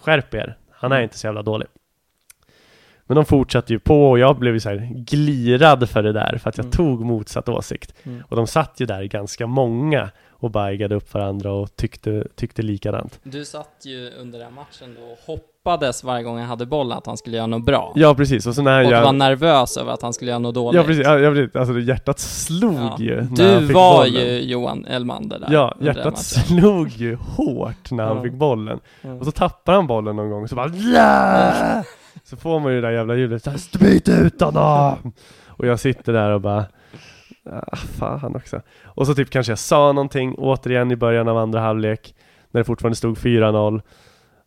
skärp 0.01 0.33
er. 0.33 0.57
Han 0.71 0.91
är 0.91 0.95
Mm. 0.95 1.03
inte 1.03 1.17
så 1.17 1.27
jävla 1.27 1.41
dålig. 1.41 1.67
Men 3.11 3.15
de 3.15 3.25
fortsatte 3.25 3.73
ju 3.73 3.79
på 3.79 4.09
och 4.09 4.19
jag 4.19 4.35
blev 4.39 4.53
ju 4.53 4.59
så 4.59 4.69
här 4.69 4.89
glirad 4.95 5.89
för 5.89 6.03
det 6.03 6.13
där 6.13 6.37
för 6.43 6.49
att 6.49 6.57
jag 6.57 6.63
Mm. 6.65 6.71
tog 6.71 7.05
motsatt 7.05 7.49
åsikt. 7.49 7.93
Mm. 8.03 8.23
Och 8.29 8.35
de 8.35 8.47
satt 8.47 8.73
ju 8.77 8.85
där 8.85 9.03
ganska 9.03 9.47
många 9.47 10.09
och 10.31 10.51
bara 10.51 10.71
eggade 10.71 10.95
upp 10.95 11.13
varandra 11.13 11.51
och 11.53 11.75
tyckte, 11.75 12.27
tyckte 12.35 12.61
likadant. 12.61 13.19
Du 13.23 13.45
satt 13.45 13.81
ju 13.85 14.11
under 14.21 14.39
den 14.39 14.53
matchen 14.53 14.97
då 14.99 15.01
och 15.11 15.17
hoppades 15.37 16.03
varje 16.03 16.23
gång 16.23 16.37
han 16.39 16.47
hade 16.47 16.65
bollen 16.65 16.97
att 16.97 17.05
han 17.05 17.17
skulle 17.17 17.37
göra 17.37 17.47
något 17.47 17.65
bra. 17.65 17.93
Ja 17.95 18.15
precis, 18.15 18.47
och 18.47 18.55
så 18.55 18.61
när 18.61 18.85
och 18.85 18.91
jag... 18.91 19.01
var 19.03 19.13
nervös 19.13 19.77
över 19.77 19.91
att 19.93 20.01
han 20.01 20.13
skulle 20.13 20.31
göra 20.31 20.39
något 20.39 20.55
dåligt. 20.55 20.75
Ja 20.81 20.83
precis, 20.83 21.05
ja, 21.05 21.19
ja, 21.19 21.31
precis. 21.31 21.55
alltså 21.55 21.79
hjärtat 21.79 22.19
slog 22.19 22.73
Ja. 22.73 22.95
ju 22.99 23.15
när 23.15 23.53
han 23.53 23.61
Du 23.61 23.67
fick 23.67 23.75
var 23.75 23.97
bollen. 23.97 24.13
ju 24.13 24.41
Johan 24.41 24.85
Elmander 24.85 25.39
där. 25.39 25.47
Ja, 25.51 25.75
hjärtat 25.81 26.17
slog 26.17 26.89
ju 26.89 27.15
hårt 27.15 27.91
när 27.91 28.03
han 28.03 28.17
Ja. 28.17 28.23
fick 28.23 28.33
bollen. 28.33 28.79
Och 29.19 29.25
så 29.25 29.31
tappar 29.31 29.73
han 29.73 29.87
bollen 29.87 30.15
någon 30.15 30.29
gång 30.29 30.43
och 30.43 30.49
så 30.49 30.55
bara 30.55 30.67
ja! 30.69 31.83
Så 32.31 32.37
får 32.37 32.59
man 32.59 32.73
ju 32.73 32.81
det 32.81 32.87
där 32.87 32.93
jävla 32.93 33.15
ljudet 33.15 33.43
såhär, 33.43 33.79
byt 33.79 34.09
ut 34.09 34.41
honom! 34.41 35.13
Och 35.47 35.67
jag 35.67 35.79
sitter 35.79 36.13
där 36.13 36.31
och 36.31 36.41
bara 36.41 36.65
ah, 37.45 37.75
fan 37.75 38.35
också. 38.35 38.61
Och 38.83 39.07
så 39.07 39.15
typ 39.15 39.29
kanske 39.29 39.51
jag 39.51 39.59
sa 39.59 39.91
någonting 39.91 40.35
återigen 40.35 40.91
i 40.91 40.95
början 40.95 41.27
av 41.27 41.37
andra 41.37 41.59
halvlek 41.59 42.15
när 42.51 42.59
det 42.59 42.65
fortfarande 42.65 42.95
stod 42.95 43.17
4-0 43.17 43.81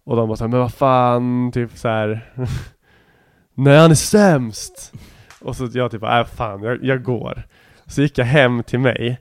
och 0.05 0.17
de 0.17 0.29
bara 0.29 0.37
såhär, 0.37 0.49
men 0.49 0.61
vad 0.61 0.75
fan, 0.75 1.53
typ 1.53 1.77
så 1.77 1.89
här. 1.89 2.33
Nej 3.55 3.79
han 3.79 3.91
är 3.91 3.95
sämst! 3.95 4.93
Och 5.41 5.57
så 5.57 5.69
jag 5.73 5.91
typ 5.91 6.01
bara, 6.01 6.21
äh 6.21 6.27
fan, 6.27 6.63
jag, 6.63 6.85
jag 6.85 7.03
går. 7.03 7.43
Så 7.87 8.03
gick 8.03 8.19
jag 8.19 8.25
hem 8.25 8.63
till 8.63 8.81
mig 8.81 9.21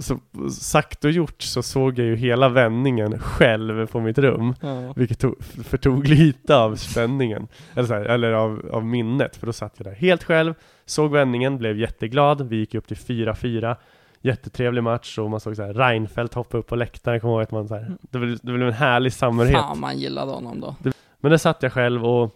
så 0.00 0.18
sagt 0.50 1.04
och 1.04 1.10
gjort 1.10 1.42
så 1.42 1.62
såg 1.62 1.98
jag 1.98 2.06
ju 2.06 2.16
hela 2.16 2.48
vändningen 2.48 3.18
själv 3.18 3.86
på 3.86 4.00
mitt 4.00 4.18
rum. 4.18 4.54
Ja. 4.60 4.92
Vilket 4.96 5.18
tog, 5.18 5.44
förtog 5.44 6.08
lite 6.08 6.56
av 6.56 6.76
spänningen. 6.76 7.48
Eller, 7.74 7.88
så 7.88 7.94
här, 7.94 8.04
eller 8.04 8.32
av, 8.32 8.70
av 8.72 8.84
minnet. 8.84 9.36
För 9.36 9.46
då 9.46 9.52
satt 9.52 9.74
jag 9.76 9.86
där 9.86 9.94
helt 9.94 10.24
själv, 10.24 10.54
såg 10.86 11.12
vändningen, 11.12 11.58
blev 11.58 11.78
jätteglad. 11.78 12.48
Vi 12.48 12.56
gick 12.56 12.74
upp 12.74 12.86
till 12.86 12.96
4-4. 12.96 13.76
Jättetrevlig 14.20 14.82
match 14.82 15.18
och 15.18 15.30
man 15.30 15.40
såg 15.40 15.56
så 15.56 15.62
här 15.62 15.74
Reinfeldt 15.74 16.34
hoppa 16.34 16.58
upp 16.58 16.66
på 16.66 16.76
läktaren. 16.76 17.20
Kommer 17.20 17.34
ihåg 17.34 17.42
att 17.42 17.50
man 17.50 17.68
så 17.68 17.74
här, 17.74 17.96
det, 18.00 18.18
blev, 18.18 18.38
det 18.42 18.52
blev 18.52 18.68
en 18.68 18.74
härlig 18.74 19.12
samhörighet. 19.12 19.60
Fan 19.60 19.80
man 19.80 19.98
gillade 19.98 20.32
honom 20.32 20.60
då. 20.60 20.74
Men 21.20 21.30
där 21.30 21.38
satt 21.38 21.62
jag 21.62 21.72
själv 21.72 22.06
och 22.06 22.34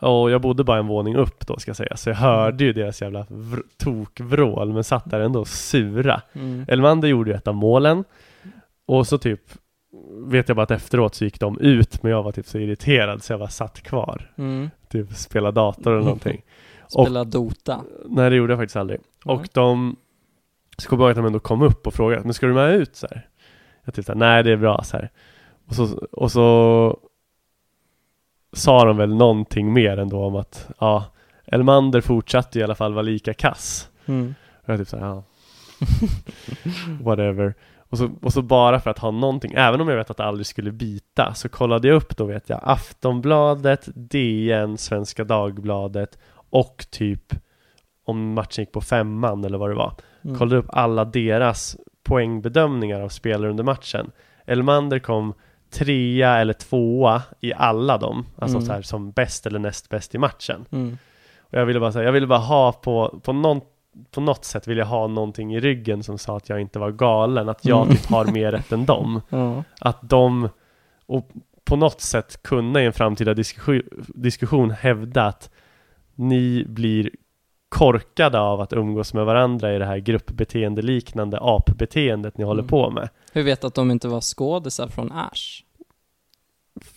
och 0.00 0.30
jag 0.30 0.40
bodde 0.40 0.64
bara 0.64 0.78
en 0.78 0.86
våning 0.86 1.16
upp 1.16 1.46
då 1.46 1.56
ska 1.58 1.68
jag 1.68 1.76
säga, 1.76 1.96
så 1.96 2.10
jag 2.10 2.16
hörde 2.16 2.64
ju 2.64 2.72
deras 2.72 3.02
jävla 3.02 3.22
vr- 3.22 3.62
tokvrål, 3.78 4.72
men 4.72 4.84
satt 4.84 5.10
där 5.10 5.20
ändå 5.20 5.44
sura. 5.44 6.22
Mm. 6.32 6.64
Elmander 6.68 7.08
gjorde 7.08 7.30
ju 7.30 7.36
ett 7.36 7.48
av 7.48 7.54
målen 7.54 8.04
Och 8.86 9.06
så 9.06 9.18
typ 9.18 9.40
Vet 10.26 10.48
jag 10.48 10.56
bara 10.56 10.62
att 10.62 10.70
efteråt 10.70 11.14
så 11.14 11.24
gick 11.24 11.40
de 11.40 11.58
ut 11.60 12.02
Men 12.02 12.12
jag 12.12 12.22
var 12.22 12.32
typ 12.32 12.46
så 12.46 12.58
irriterad 12.58 13.22
så 13.22 13.32
jag 13.32 13.40
bara 13.40 13.48
satt 13.48 13.80
kvar 13.82 14.30
Mm. 14.38 14.70
Typ 14.88 15.12
spela 15.12 15.50
dator 15.50 15.92
eller 15.92 16.02
någonting 16.04 16.42
Och- 16.94 17.06
Spela 17.06 17.24
Dota. 17.24 17.80
Nej 18.04 18.30
det 18.30 18.36
gjorde 18.36 18.52
jag 18.52 18.60
faktiskt 18.60 18.76
aldrig 18.76 19.00
Och 19.24 19.38
Nej. 19.40 19.48
de 19.52 19.96
Så 20.78 20.88
kommer 20.88 21.02
jag 21.04 21.08
ihåg 21.08 21.10
att 21.18 21.24
de 21.24 21.26
ändå 21.26 21.38
kom 21.38 21.62
upp 21.62 21.86
och 21.86 21.94
frågade 21.94 22.22
Men 22.24 22.34
ska 22.34 22.46
du 22.46 22.52
med 22.54 22.74
ut 22.74 22.96
så 22.96 23.06
här? 23.10 23.28
Jag 23.84 23.94
tyckte 23.94 24.14
nej 24.14 24.42
det 24.42 24.52
är 24.52 24.56
bra 24.56 24.82
så 24.84 24.96
här. 24.96 25.10
Och 25.68 25.74
så, 25.74 25.96
och 26.12 26.32
så 26.32 26.98
Sa 28.52 28.84
de 28.84 28.96
väl 28.96 29.14
någonting 29.14 29.72
mer 29.72 29.96
ändå 29.96 30.24
om 30.24 30.36
att 30.36 30.70
Ja 30.78 31.04
Elmander 31.52 32.00
fortsatte 32.00 32.58
i 32.58 32.62
alla 32.62 32.74
fall 32.74 32.92
vara 32.92 33.02
lika 33.02 33.34
kass. 33.34 33.88
Mm. 34.06 34.34
och 34.62 34.68
jag 34.68 34.78
typ 34.78 34.88
såhär, 34.88 35.06
ja. 35.06 35.22
Whatever. 37.02 37.54
Och 37.78 37.98
så, 37.98 38.10
och 38.22 38.32
så 38.32 38.42
bara 38.42 38.80
för 38.80 38.90
att 38.90 38.98
ha 38.98 39.10
någonting, 39.10 39.52
även 39.56 39.80
om 39.80 39.88
jag 39.88 39.96
vet 39.96 40.10
att 40.10 40.16
det 40.16 40.24
aldrig 40.24 40.46
skulle 40.46 40.72
bita 40.72 41.34
Så 41.34 41.48
kollade 41.48 41.88
jag 41.88 41.96
upp 41.96 42.16
då 42.16 42.24
vet 42.24 42.48
jag 42.48 42.60
Aftonbladet, 42.62 43.88
DN, 43.94 44.78
Svenska 44.78 45.24
Dagbladet 45.24 46.18
Och 46.50 46.86
typ 46.90 47.34
Om 48.04 48.32
matchen 48.32 48.62
gick 48.62 48.72
på 48.72 48.80
femman 48.80 49.44
eller 49.44 49.58
vad 49.58 49.70
det 49.70 49.76
var. 49.76 49.94
Mm. 50.24 50.38
Kollade 50.38 50.56
upp 50.56 50.68
alla 50.68 51.04
deras 51.04 51.76
poängbedömningar 52.02 53.00
av 53.00 53.08
spelare 53.08 53.50
under 53.50 53.64
matchen. 53.64 54.10
Elmander 54.46 54.98
kom 54.98 55.34
trea 55.70 56.36
eller 56.38 56.52
tvåa 56.52 57.22
i 57.40 57.52
alla 57.54 57.98
dem 57.98 58.26
Alltså 58.38 58.56
Mm. 58.56 58.66
så 58.66 58.72
här 58.72 58.82
som 58.82 59.10
bäst 59.10 59.46
eller 59.46 59.58
näst 59.58 59.88
bäst 59.88 60.14
i 60.14 60.18
matchen 60.18 60.64
Mm. 60.70 60.98
och 61.40 61.58
jag 61.58 61.66
ville 61.66 61.80
bara 61.80 61.92
säga, 61.92 62.04
jag 62.04 62.12
ville 62.12 62.26
bara 62.26 62.38
ha 62.38 62.72
på, 62.72 63.20
på 63.22 63.32
någon 63.32 63.60
på 64.10 64.20
något 64.20 64.44
sätt 64.44 64.68
vill 64.68 64.78
jag 64.78 64.86
ha 64.86 65.06
någonting 65.06 65.54
i 65.54 65.60
ryggen 65.60 66.02
som 66.02 66.18
sa 66.18 66.36
att 66.36 66.48
jag 66.48 66.60
inte 66.60 66.78
var 66.78 66.90
galen, 66.90 67.48
att 67.48 67.64
jag 67.64 67.82
Mm. 67.86 67.96
typ 67.96 68.06
har 68.06 68.24
mer 68.24 68.52
rätt 68.52 68.72
än 68.72 68.86
dem. 68.86 69.20
Ja. 69.28 69.64
Att 69.80 69.98
de, 70.10 70.48
och 71.06 71.28
på 71.64 71.76
något 71.76 72.00
sätt 72.00 72.42
kunna 72.42 72.82
i 72.82 72.86
en 72.86 72.92
framtida 72.92 73.34
diskussion, 73.34 73.82
diskussion 74.08 74.70
hävda 74.70 75.26
att 75.26 75.50
ni 76.14 76.64
blir 76.68 77.10
korkade 77.68 78.40
av 78.40 78.60
att 78.60 78.72
umgås 78.72 79.14
med 79.14 79.24
varandra 79.24 79.74
i 79.74 79.78
det 79.78 79.86
här 79.86 79.98
gruppbeteendeliknande 79.98 81.38
apbeteendet 81.40 82.38
ni 82.38 82.44
håller 82.44 82.62
Mm. 82.62 82.68
på 82.68 82.90
med. 82.90 83.08
Hur 83.32 83.42
vet 83.42 83.60
du 83.60 83.66
att 83.66 83.74
de 83.74 83.90
inte 83.90 84.08
var 84.08 84.20
skådisar 84.20 84.88
från 84.88 85.12
Ash? 85.12 85.62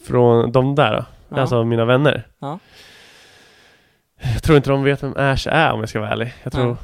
Från 0.03 0.51
de 0.51 0.75
där 0.75 0.95
då? 0.95 1.05
Ja. 1.29 1.41
Alltså 1.41 1.63
mina 1.63 1.85
vänner? 1.85 2.27
Ja. 2.39 2.59
Jag 4.33 4.43
tror 4.43 4.57
inte 4.57 4.69
de 4.69 4.83
vet 4.83 5.03
vem 5.03 5.13
Ash 5.17 5.47
är 5.47 5.71
om 5.71 5.79
jag 5.79 5.89
ska 5.89 5.99
vara 5.99 6.09
ärlig. 6.11 6.33
Jag 6.43 6.53
tror, 6.53 6.77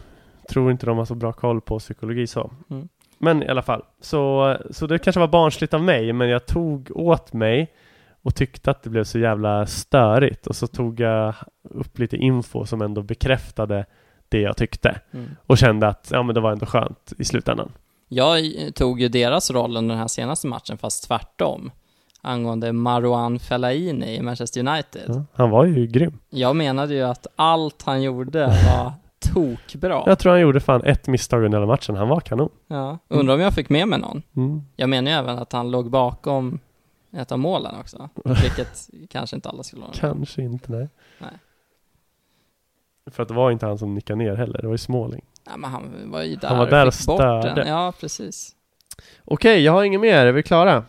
tror 0.50 0.72
inte 0.72 0.86
de 0.86 0.98
har 0.98 1.06
så 1.06 1.16
bra 1.16 1.34
koll 1.34 1.62
på 1.62 1.80
psykologi 1.80 2.28
så. 2.28 2.52
Mm. 2.70 2.90
Men 3.18 3.44
i 3.44 3.48
alla 3.48 3.62
fall, 3.62 3.84
så, 4.02 4.58
så 4.72 4.88
det 4.88 5.00
kanske 5.00 5.20
var 5.20 5.28
barnsligt 5.28 5.74
av 5.74 5.84
mig, 5.84 6.14
men 6.14 6.30
jag 6.30 6.46
tog 6.46 6.92
åt 6.96 7.34
mig 7.34 7.74
och 8.22 8.36
tyckte 8.36 8.72
att 8.72 8.84
det 8.84 8.90
blev 8.90 9.04
så 9.04 9.20
jävla 9.20 9.66
störigt 9.66 10.48
och 10.48 10.56
så 10.56 10.68
tog 10.68 11.00
jag 11.00 11.36
upp 11.64 12.00
lite 12.00 12.18
info 12.18 12.66
som 12.66 12.82
ändå 12.82 13.02
bekräftade 13.02 13.86
det 14.30 14.40
jag 14.40 14.58
tyckte 14.58 15.02
Mm. 15.12 15.30
och 15.46 15.58
kände 15.58 15.88
att 15.88 16.10
ja 16.12 16.24
men 16.24 16.36
det 16.36 16.42
var 16.42 16.52
ändå 16.52 16.66
skönt 16.66 17.14
i 17.18 17.26
slutändan. 17.26 17.72
Jag 18.12 18.42
tog 18.76 19.02
ju 19.02 19.10
deras 19.10 19.52
roll 19.52 19.78
under 19.78 19.96
den 19.96 20.02
här 20.02 20.08
senaste 20.08 20.48
matchen, 20.48 20.78
fast 20.78 21.08
tvärtom. 21.08 21.72
Angående 22.22 22.74
Marouane 22.74 23.40
Fellaini 23.40 24.16
i 24.16 24.22
Manchester 24.22 24.68
United. 24.68 25.04
Ja, 25.08 25.24
han 25.34 25.50
var 25.50 25.66
ju 25.66 25.88
grym. 25.88 26.20
Jag 26.30 26.56
menade 26.56 26.94
ju 26.94 27.02
att 27.02 27.28
allt 27.36 27.82
han 27.82 28.02
gjorde 28.02 28.46
var 28.48 28.94
tokbra. 29.34 30.04
Jag 30.06 30.20
tror 30.20 30.32
han 30.32 30.42
gjorde 30.42 30.60
fan 30.60 30.84
ett 30.84 31.08
misstag 31.08 31.44
under 31.44 31.58
hela 31.58 31.68
matchen, 31.68 31.96
han 31.96 32.08
var 32.08 32.20
kanon. 32.20 32.50
Ja. 32.68 32.98
Undrar 33.08 33.34
om 33.34 33.42
jag 33.42 33.54
fick 33.54 33.70
med 33.70 33.88
mig 33.88 34.00
någon. 34.00 34.22
Mm. 34.36 34.62
Jag 34.76 34.90
menar 34.90 35.12
ju 35.12 35.18
även 35.18 35.40
att 35.40 35.52
han 35.54 35.72
låg 35.72 35.90
bakom 35.90 36.60
ett 37.12 37.32
av 37.32 37.40
målen 37.40 37.76
också. 37.80 38.10
Vilket 38.26 38.90
kanske 39.10 39.36
inte 39.36 39.50
alla 39.50 39.64
skulle 39.64 39.86
ha. 39.86 39.92
Kanske 39.94 40.42
inte, 40.42 40.72
nej. 40.72 40.90
Nej. 41.20 41.32
För 43.12 43.24
att 43.24 43.30
det 43.30 43.36
var 43.36 43.52
inte 43.52 43.66
han 43.66 43.78
som 43.78 43.96
nickade 43.96 44.18
ner 44.18 44.36
heller, 44.36 44.62
det 44.62 44.68
var 44.68 44.74
ju 44.74 44.78
Småling. 44.78 45.26
Ja, 45.50 45.58
men 45.58 45.72
han 45.72 46.12
var 46.12 46.22
ju 46.24 46.36
där 46.36 46.48
Han 46.48 46.58
var 46.58 46.70
där 46.70 46.88
och 46.88 46.94
fick 46.94 47.06
bort 47.08 47.20
den. 47.20 47.68
Ja, 47.68 47.94
precis. 48.00 48.56
Okej, 49.26 49.62
jag 49.64 49.72
har 49.72 49.84
inget 49.84 50.02
mer. 50.02 50.26
Är 50.26 50.32
vi 50.32 50.44
klara? 50.44 50.84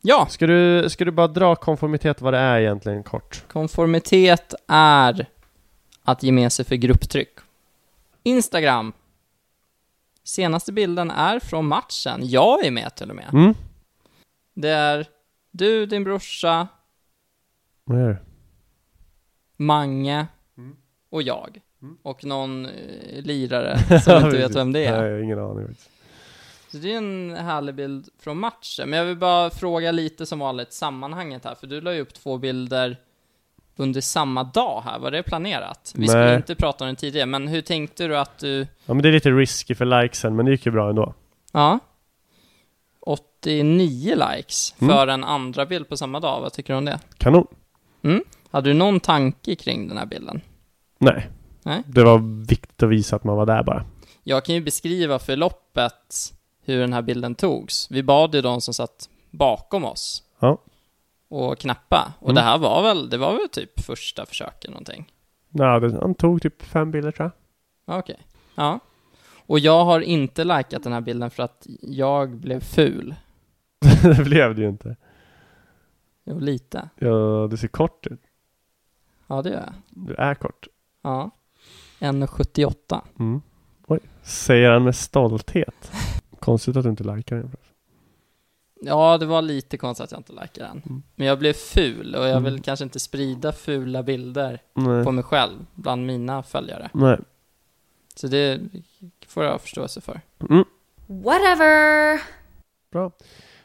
Ja, 0.00 0.26
Ska 0.30 0.46
du, 0.46 0.90
ska 0.90 1.04
du 1.04 1.10
bara 1.10 1.28
dra 1.28 1.56
konformitet 1.56 2.20
vad 2.20 2.32
det 2.34 2.38
är 2.38 2.60
egentligen 2.60 3.02
kort? 3.02 3.44
konformitet 3.48 4.54
är 4.68 5.26
att 6.02 6.22
ge 6.22 6.32
med 6.32 6.52
sig 6.52 6.64
för 6.64 6.76
grupptryck. 6.76 7.38
Instagram. 8.22 8.92
Senaste 10.24 10.72
bilden 10.72 11.10
är 11.10 11.38
från 11.40 11.66
matchen. 11.66 12.20
Jag 12.22 12.64
är 12.64 12.70
med 12.70 12.94
till 12.94 13.10
och 13.10 13.16
med. 13.16 13.28
Mm? 13.32 13.54
Det 14.54 14.68
är 14.70 15.06
du, 15.50 15.86
din 15.86 16.04
brorsa, 16.04 16.68
Vad 17.84 17.98
är 18.00 18.08
det? 18.08 18.18
Mange 19.56 20.26
Mm. 20.58 20.76
och 21.10 21.22
jag. 21.22 21.60
Och 22.02 22.24
någon 22.24 22.66
eh, 22.66 23.22
lirare 23.22 24.00
som 24.00 24.24
inte 24.24 24.36
vet 24.36 24.54
vem 24.54 24.72
det 24.72 24.84
är. 24.84 25.02
Nej, 25.10 25.22
ingen 25.24 25.38
aning. 25.38 25.66
faktiskt. 25.66 25.90
Så 26.68 26.76
det 26.76 26.92
är 26.92 26.96
en 26.98 27.36
härlig 27.38 27.74
bild 27.74 28.08
från 28.20 28.38
matchen. 28.38 28.90
Men 28.90 28.98
jag 28.98 29.06
vill 29.06 29.16
bara 29.16 29.50
fråga 29.50 29.92
lite 29.92 30.26
som 30.26 30.38
vanligt 30.38 30.72
sammanhanget 30.72 31.44
här, 31.44 31.54
för 31.54 31.66
du 31.66 31.80
la 31.80 31.94
ju 31.94 32.00
upp 32.00 32.14
två 32.14 32.38
bilder 32.38 32.96
under 33.76 34.00
samma 34.00 34.44
dag 34.44 34.82
här. 34.84 34.98
Var 34.98 35.10
det 35.10 35.22
planerat? 35.22 35.92
Vi 35.96 36.08
skulle 36.08 36.24
Nej. 36.24 36.36
inte 36.36 36.54
prata 36.54 36.84
om 36.84 36.90
det 36.90 36.96
tidigare, 36.96 37.26
men 37.26 37.48
hur 37.48 37.60
tänkte 37.60 38.06
du 38.08 38.18
att 38.18 38.38
du... 38.38 38.60
Ja, 38.86 38.94
men 38.94 39.02
det 39.02 39.08
är 39.08 39.12
lite 39.12 39.30
risky 39.30 39.74
för 39.74 40.02
likesen, 40.02 40.36
men 40.36 40.46
det 40.46 40.52
gick 40.52 40.66
ju 40.66 40.72
bra 40.72 40.88
ändå. 40.90 41.14
Ja. 41.52 41.78
89 43.00 44.14
likes 44.14 44.74
Mm. 44.80 44.94
för 44.94 45.06
en 45.06 45.24
andra 45.24 45.66
bild 45.66 45.88
på 45.88 45.96
samma 45.96 46.20
dag. 46.20 46.40
Vad 46.40 46.52
tycker 46.52 46.72
du 46.72 46.78
om 46.78 46.84
det? 46.84 46.98
Kanon. 47.18 47.46
Hade 48.50 48.70
du 48.70 48.74
någon 48.74 49.00
tanke 49.00 49.56
kring 49.56 49.88
den 49.88 49.98
här 49.98 50.06
bilden? 50.06 50.40
Nej. 50.98 51.28
Nej. 51.68 51.82
Det 51.86 52.04
var 52.04 52.44
viktigt 52.48 52.82
att 52.82 52.88
visa 52.88 53.16
att 53.16 53.24
man 53.24 53.36
var 53.36 53.46
där 53.46 53.62
bara. 53.62 53.84
Jag 54.22 54.44
kan 54.44 54.54
ju 54.54 54.60
beskriva 54.60 55.18
förloppet 55.18 56.34
hur 56.62 56.80
den 56.80 56.92
här 56.92 57.02
bilden 57.02 57.34
togs. 57.34 57.90
Vi 57.90 58.02
bad 58.02 58.34
ju 58.34 58.40
de 58.40 58.60
som 58.60 58.74
satt 58.74 59.08
bakom 59.30 59.84
oss 59.84 60.22
Ja. 60.40 60.58
och 61.28 61.58
knappa. 61.58 62.12
Och 62.20 62.30
Mm. 62.30 62.34
det 62.34 62.40
här 62.40 62.58
var 62.58 62.82
väl, 62.82 63.10
det 63.10 63.16
var 63.18 63.32
väl 63.32 63.48
typ 63.48 63.80
första 63.80 64.26
försöket 64.26 64.70
någonting? 64.70 65.12
Ja, 65.50 65.80
det, 65.80 66.00
han 66.00 66.14
tog 66.14 66.42
typ 66.42 66.62
fem 66.62 66.90
bilder 66.90 67.10
tror 67.10 67.24
jag. 67.86 67.94
Ja, 67.94 67.98
Okej. 68.00 68.18
Ja. 68.54 68.80
Och 69.46 69.58
jag 69.58 69.84
har 69.84 70.00
inte 70.00 70.44
likat 70.44 70.82
den 70.82 70.92
här 70.92 71.00
bilden 71.00 71.30
för 71.30 71.42
att 71.42 71.66
jag 71.82 72.36
blev 72.36 72.60
ful. 72.60 73.14
det 74.02 74.24
blev 74.24 74.54
det 74.54 74.60
ju 74.62 74.68
inte. 74.68 74.96
Jo, 76.24 76.38
lite. 76.38 76.88
Ja, 76.98 77.48
du 77.50 77.56
ser 77.56 77.68
kort 77.68 78.06
ut. 78.06 78.20
Ja, 79.26 79.42
det 79.42 79.50
gör 79.50 79.56
jag. 79.60 79.72
Du 80.06 80.14
är 80.14 80.34
kort. 80.34 80.66
Ja. 81.02 81.30
1,78. 81.98 83.00
Mm. 83.18 83.40
Oj. 83.86 83.98
Säger 84.22 84.70
han 84.70 84.84
med 84.84 84.96
stolthet. 84.96 85.92
Konstigt 86.40 86.76
att 86.76 86.82
du 86.84 86.90
inte 86.90 87.04
likar 87.16 87.36
den. 87.36 87.50
Ja, 88.80 89.18
det 89.18 89.26
var 89.26 89.42
lite 89.42 89.76
konstigt 89.76 90.04
att 90.04 90.10
jag 90.12 90.18
inte 90.20 90.32
likade 90.32 90.68
den. 90.72 90.82
Mm. 90.86 91.02
Men 91.14 91.26
jag 91.26 91.38
blev 91.38 91.52
ful 91.52 92.14
och 92.14 92.22
jag 92.24 92.30
Mm. 92.30 92.44
vill 92.44 92.62
kanske 92.62 92.84
inte 92.84 93.00
sprida 93.00 93.52
fula 93.52 94.02
bilder 94.02 94.62
Nej. 94.74 95.04
på 95.04 95.12
mig 95.12 95.24
själv 95.24 95.66
bland 95.74 96.06
mina 96.06 96.42
följare. 96.42 96.90
Nej. 96.94 97.18
Så 98.14 98.26
det 98.26 98.60
får 99.28 99.44
jag 99.44 99.60
förståelse 99.60 100.00
för. 100.00 100.20
Mm. 100.50 100.64
Whatever. 101.06 102.20
Bra. 102.92 103.10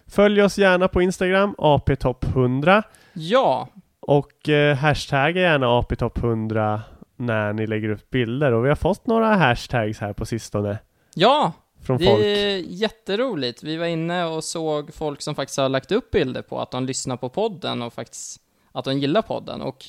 Följ 0.08 0.42
oss 0.42 0.58
gärna 0.58 0.88
på 0.88 1.02
Instagram, 1.02 1.56
aptop100. 1.58 2.84
Ja, 3.14 3.68
Och 4.00 4.50
eh, 4.50 4.76
hashtagga 4.78 5.42
gärna 5.42 5.68
aptop100 5.68 6.80
när 7.26 7.54
ni 7.54 7.68
lägger 7.68 7.90
upp 7.90 8.10
bilder. 8.10 8.52
Och 8.52 8.66
vi 8.66 8.70
har 8.70 8.76
fått 8.76 9.08
några 9.08 9.36
hashtags 9.36 10.00
här 10.00 10.14
på 10.14 10.26
sistone. 10.26 10.78
ja, 11.16 11.52
Från 11.82 11.98
det 11.98 12.06
folk. 12.06 12.22
är 12.24 12.58
jätteroligt. 12.58 13.64
Vi 13.64 13.78
var 13.78 13.86
inne 13.86 14.26
och 14.26 14.44
såg 14.44 14.94
folk 14.94 15.22
som 15.22 15.36
faktiskt 15.36 15.58
har 15.60 15.70
lagt 15.70 15.92
upp 15.92 16.12
bilder 16.12 16.42
på 16.42 16.62
att 16.62 16.72
de 16.72 16.86
lyssnar 16.86 17.18
på 17.18 17.30
podden 17.30 17.82
och 17.82 17.94
faktiskt 17.94 18.42
att 18.72 18.86
de 18.86 19.00
gillar 19.00 19.22
podden. 19.22 19.62
Och 19.62 19.86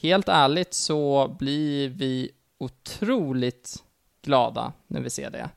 helt 0.00 0.28
ärligt 0.28 0.74
så 0.74 1.28
blir 1.38 1.88
vi 1.88 2.30
otroligt 2.58 3.76
glada 4.24 4.72
när 4.86 5.00
vi 5.00 5.10
ser 5.10 5.30
det. 5.30 5.50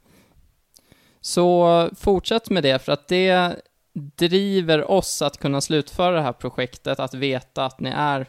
Så 1.21 1.89
fortsätt 1.95 2.49
med 2.49 2.63
det 2.63 2.79
för 2.79 2.91
att 2.91 3.07
det 3.07 3.55
driver 3.93 4.91
oss 4.91 5.21
att 5.21 5.37
kunna 5.37 5.61
slutföra 5.61 6.11
det 6.15 6.21
här 6.21 6.33
projektet, 6.33 6.99
att 6.99 7.13
veta 7.13 7.65
att 7.65 7.79
ni 7.79 7.89
är 7.95 8.25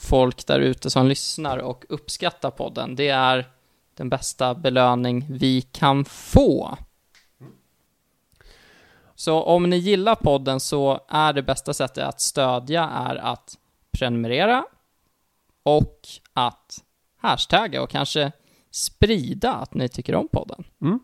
folk 0.00 0.46
där 0.46 0.60
ute 0.60 0.90
som 0.90 1.06
lyssnar 1.06 1.58
och 1.58 1.84
uppskattar 1.88 2.50
podden. 2.50 2.96
Det 2.96 3.08
är 3.08 3.48
den 3.94 4.08
bästa 4.08 4.54
belöning 4.54 5.26
vi 5.30 5.62
kan 5.62 6.04
få. 6.04 6.76
Så 9.14 9.42
om 9.42 9.70
ni 9.70 9.76
gillar 9.76 10.14
podden 10.14 10.60
så 10.60 11.00
är 11.08 11.32
det 11.32 11.42
bästa 11.42 11.74
sättet 11.74 12.04
att 12.04 12.20
stödja 12.20 12.84
är 12.84 13.16
att 13.16 13.58
prenumerera 13.90 14.64
och 15.62 16.08
att 16.32 16.84
hashtagga 17.16 17.82
och 17.82 17.90
kanske 17.90 18.32
sprida 18.70 19.54
att 19.54 19.74
ni 19.74 19.88
tycker 19.88 20.14
om 20.14 20.28
podden. 20.28 20.64
Mm. 20.82 21.00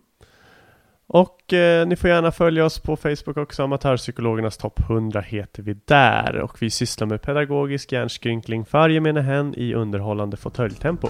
Och 1.08 1.52
eh, 1.52 1.86
ni 1.86 1.96
får 1.96 2.10
gärna 2.10 2.32
följa 2.32 2.64
oss 2.64 2.78
på 2.78 2.96
Facebook 2.96 3.36
också. 3.36 3.62
Amatörpsykologernas 3.62 4.56
topp 4.56 4.80
100 4.80 5.20
heter 5.20 5.62
vi 5.62 5.76
där. 5.84 6.40
Och 6.40 6.62
vi 6.62 6.70
sysslar 6.70 7.06
med 7.06 7.22
pedagogisk 7.22 7.92
hjärnskrynkling 7.92 8.64
för 8.64 8.88
gemene 8.88 9.20
hen 9.20 9.54
i 9.56 9.74
underhållande 9.74 10.36
fåtöljtempo. 10.36 11.08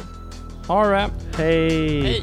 Ha 0.68 0.86
det! 0.86 1.08
Hej! 1.36 2.02
Hej! 2.02 2.22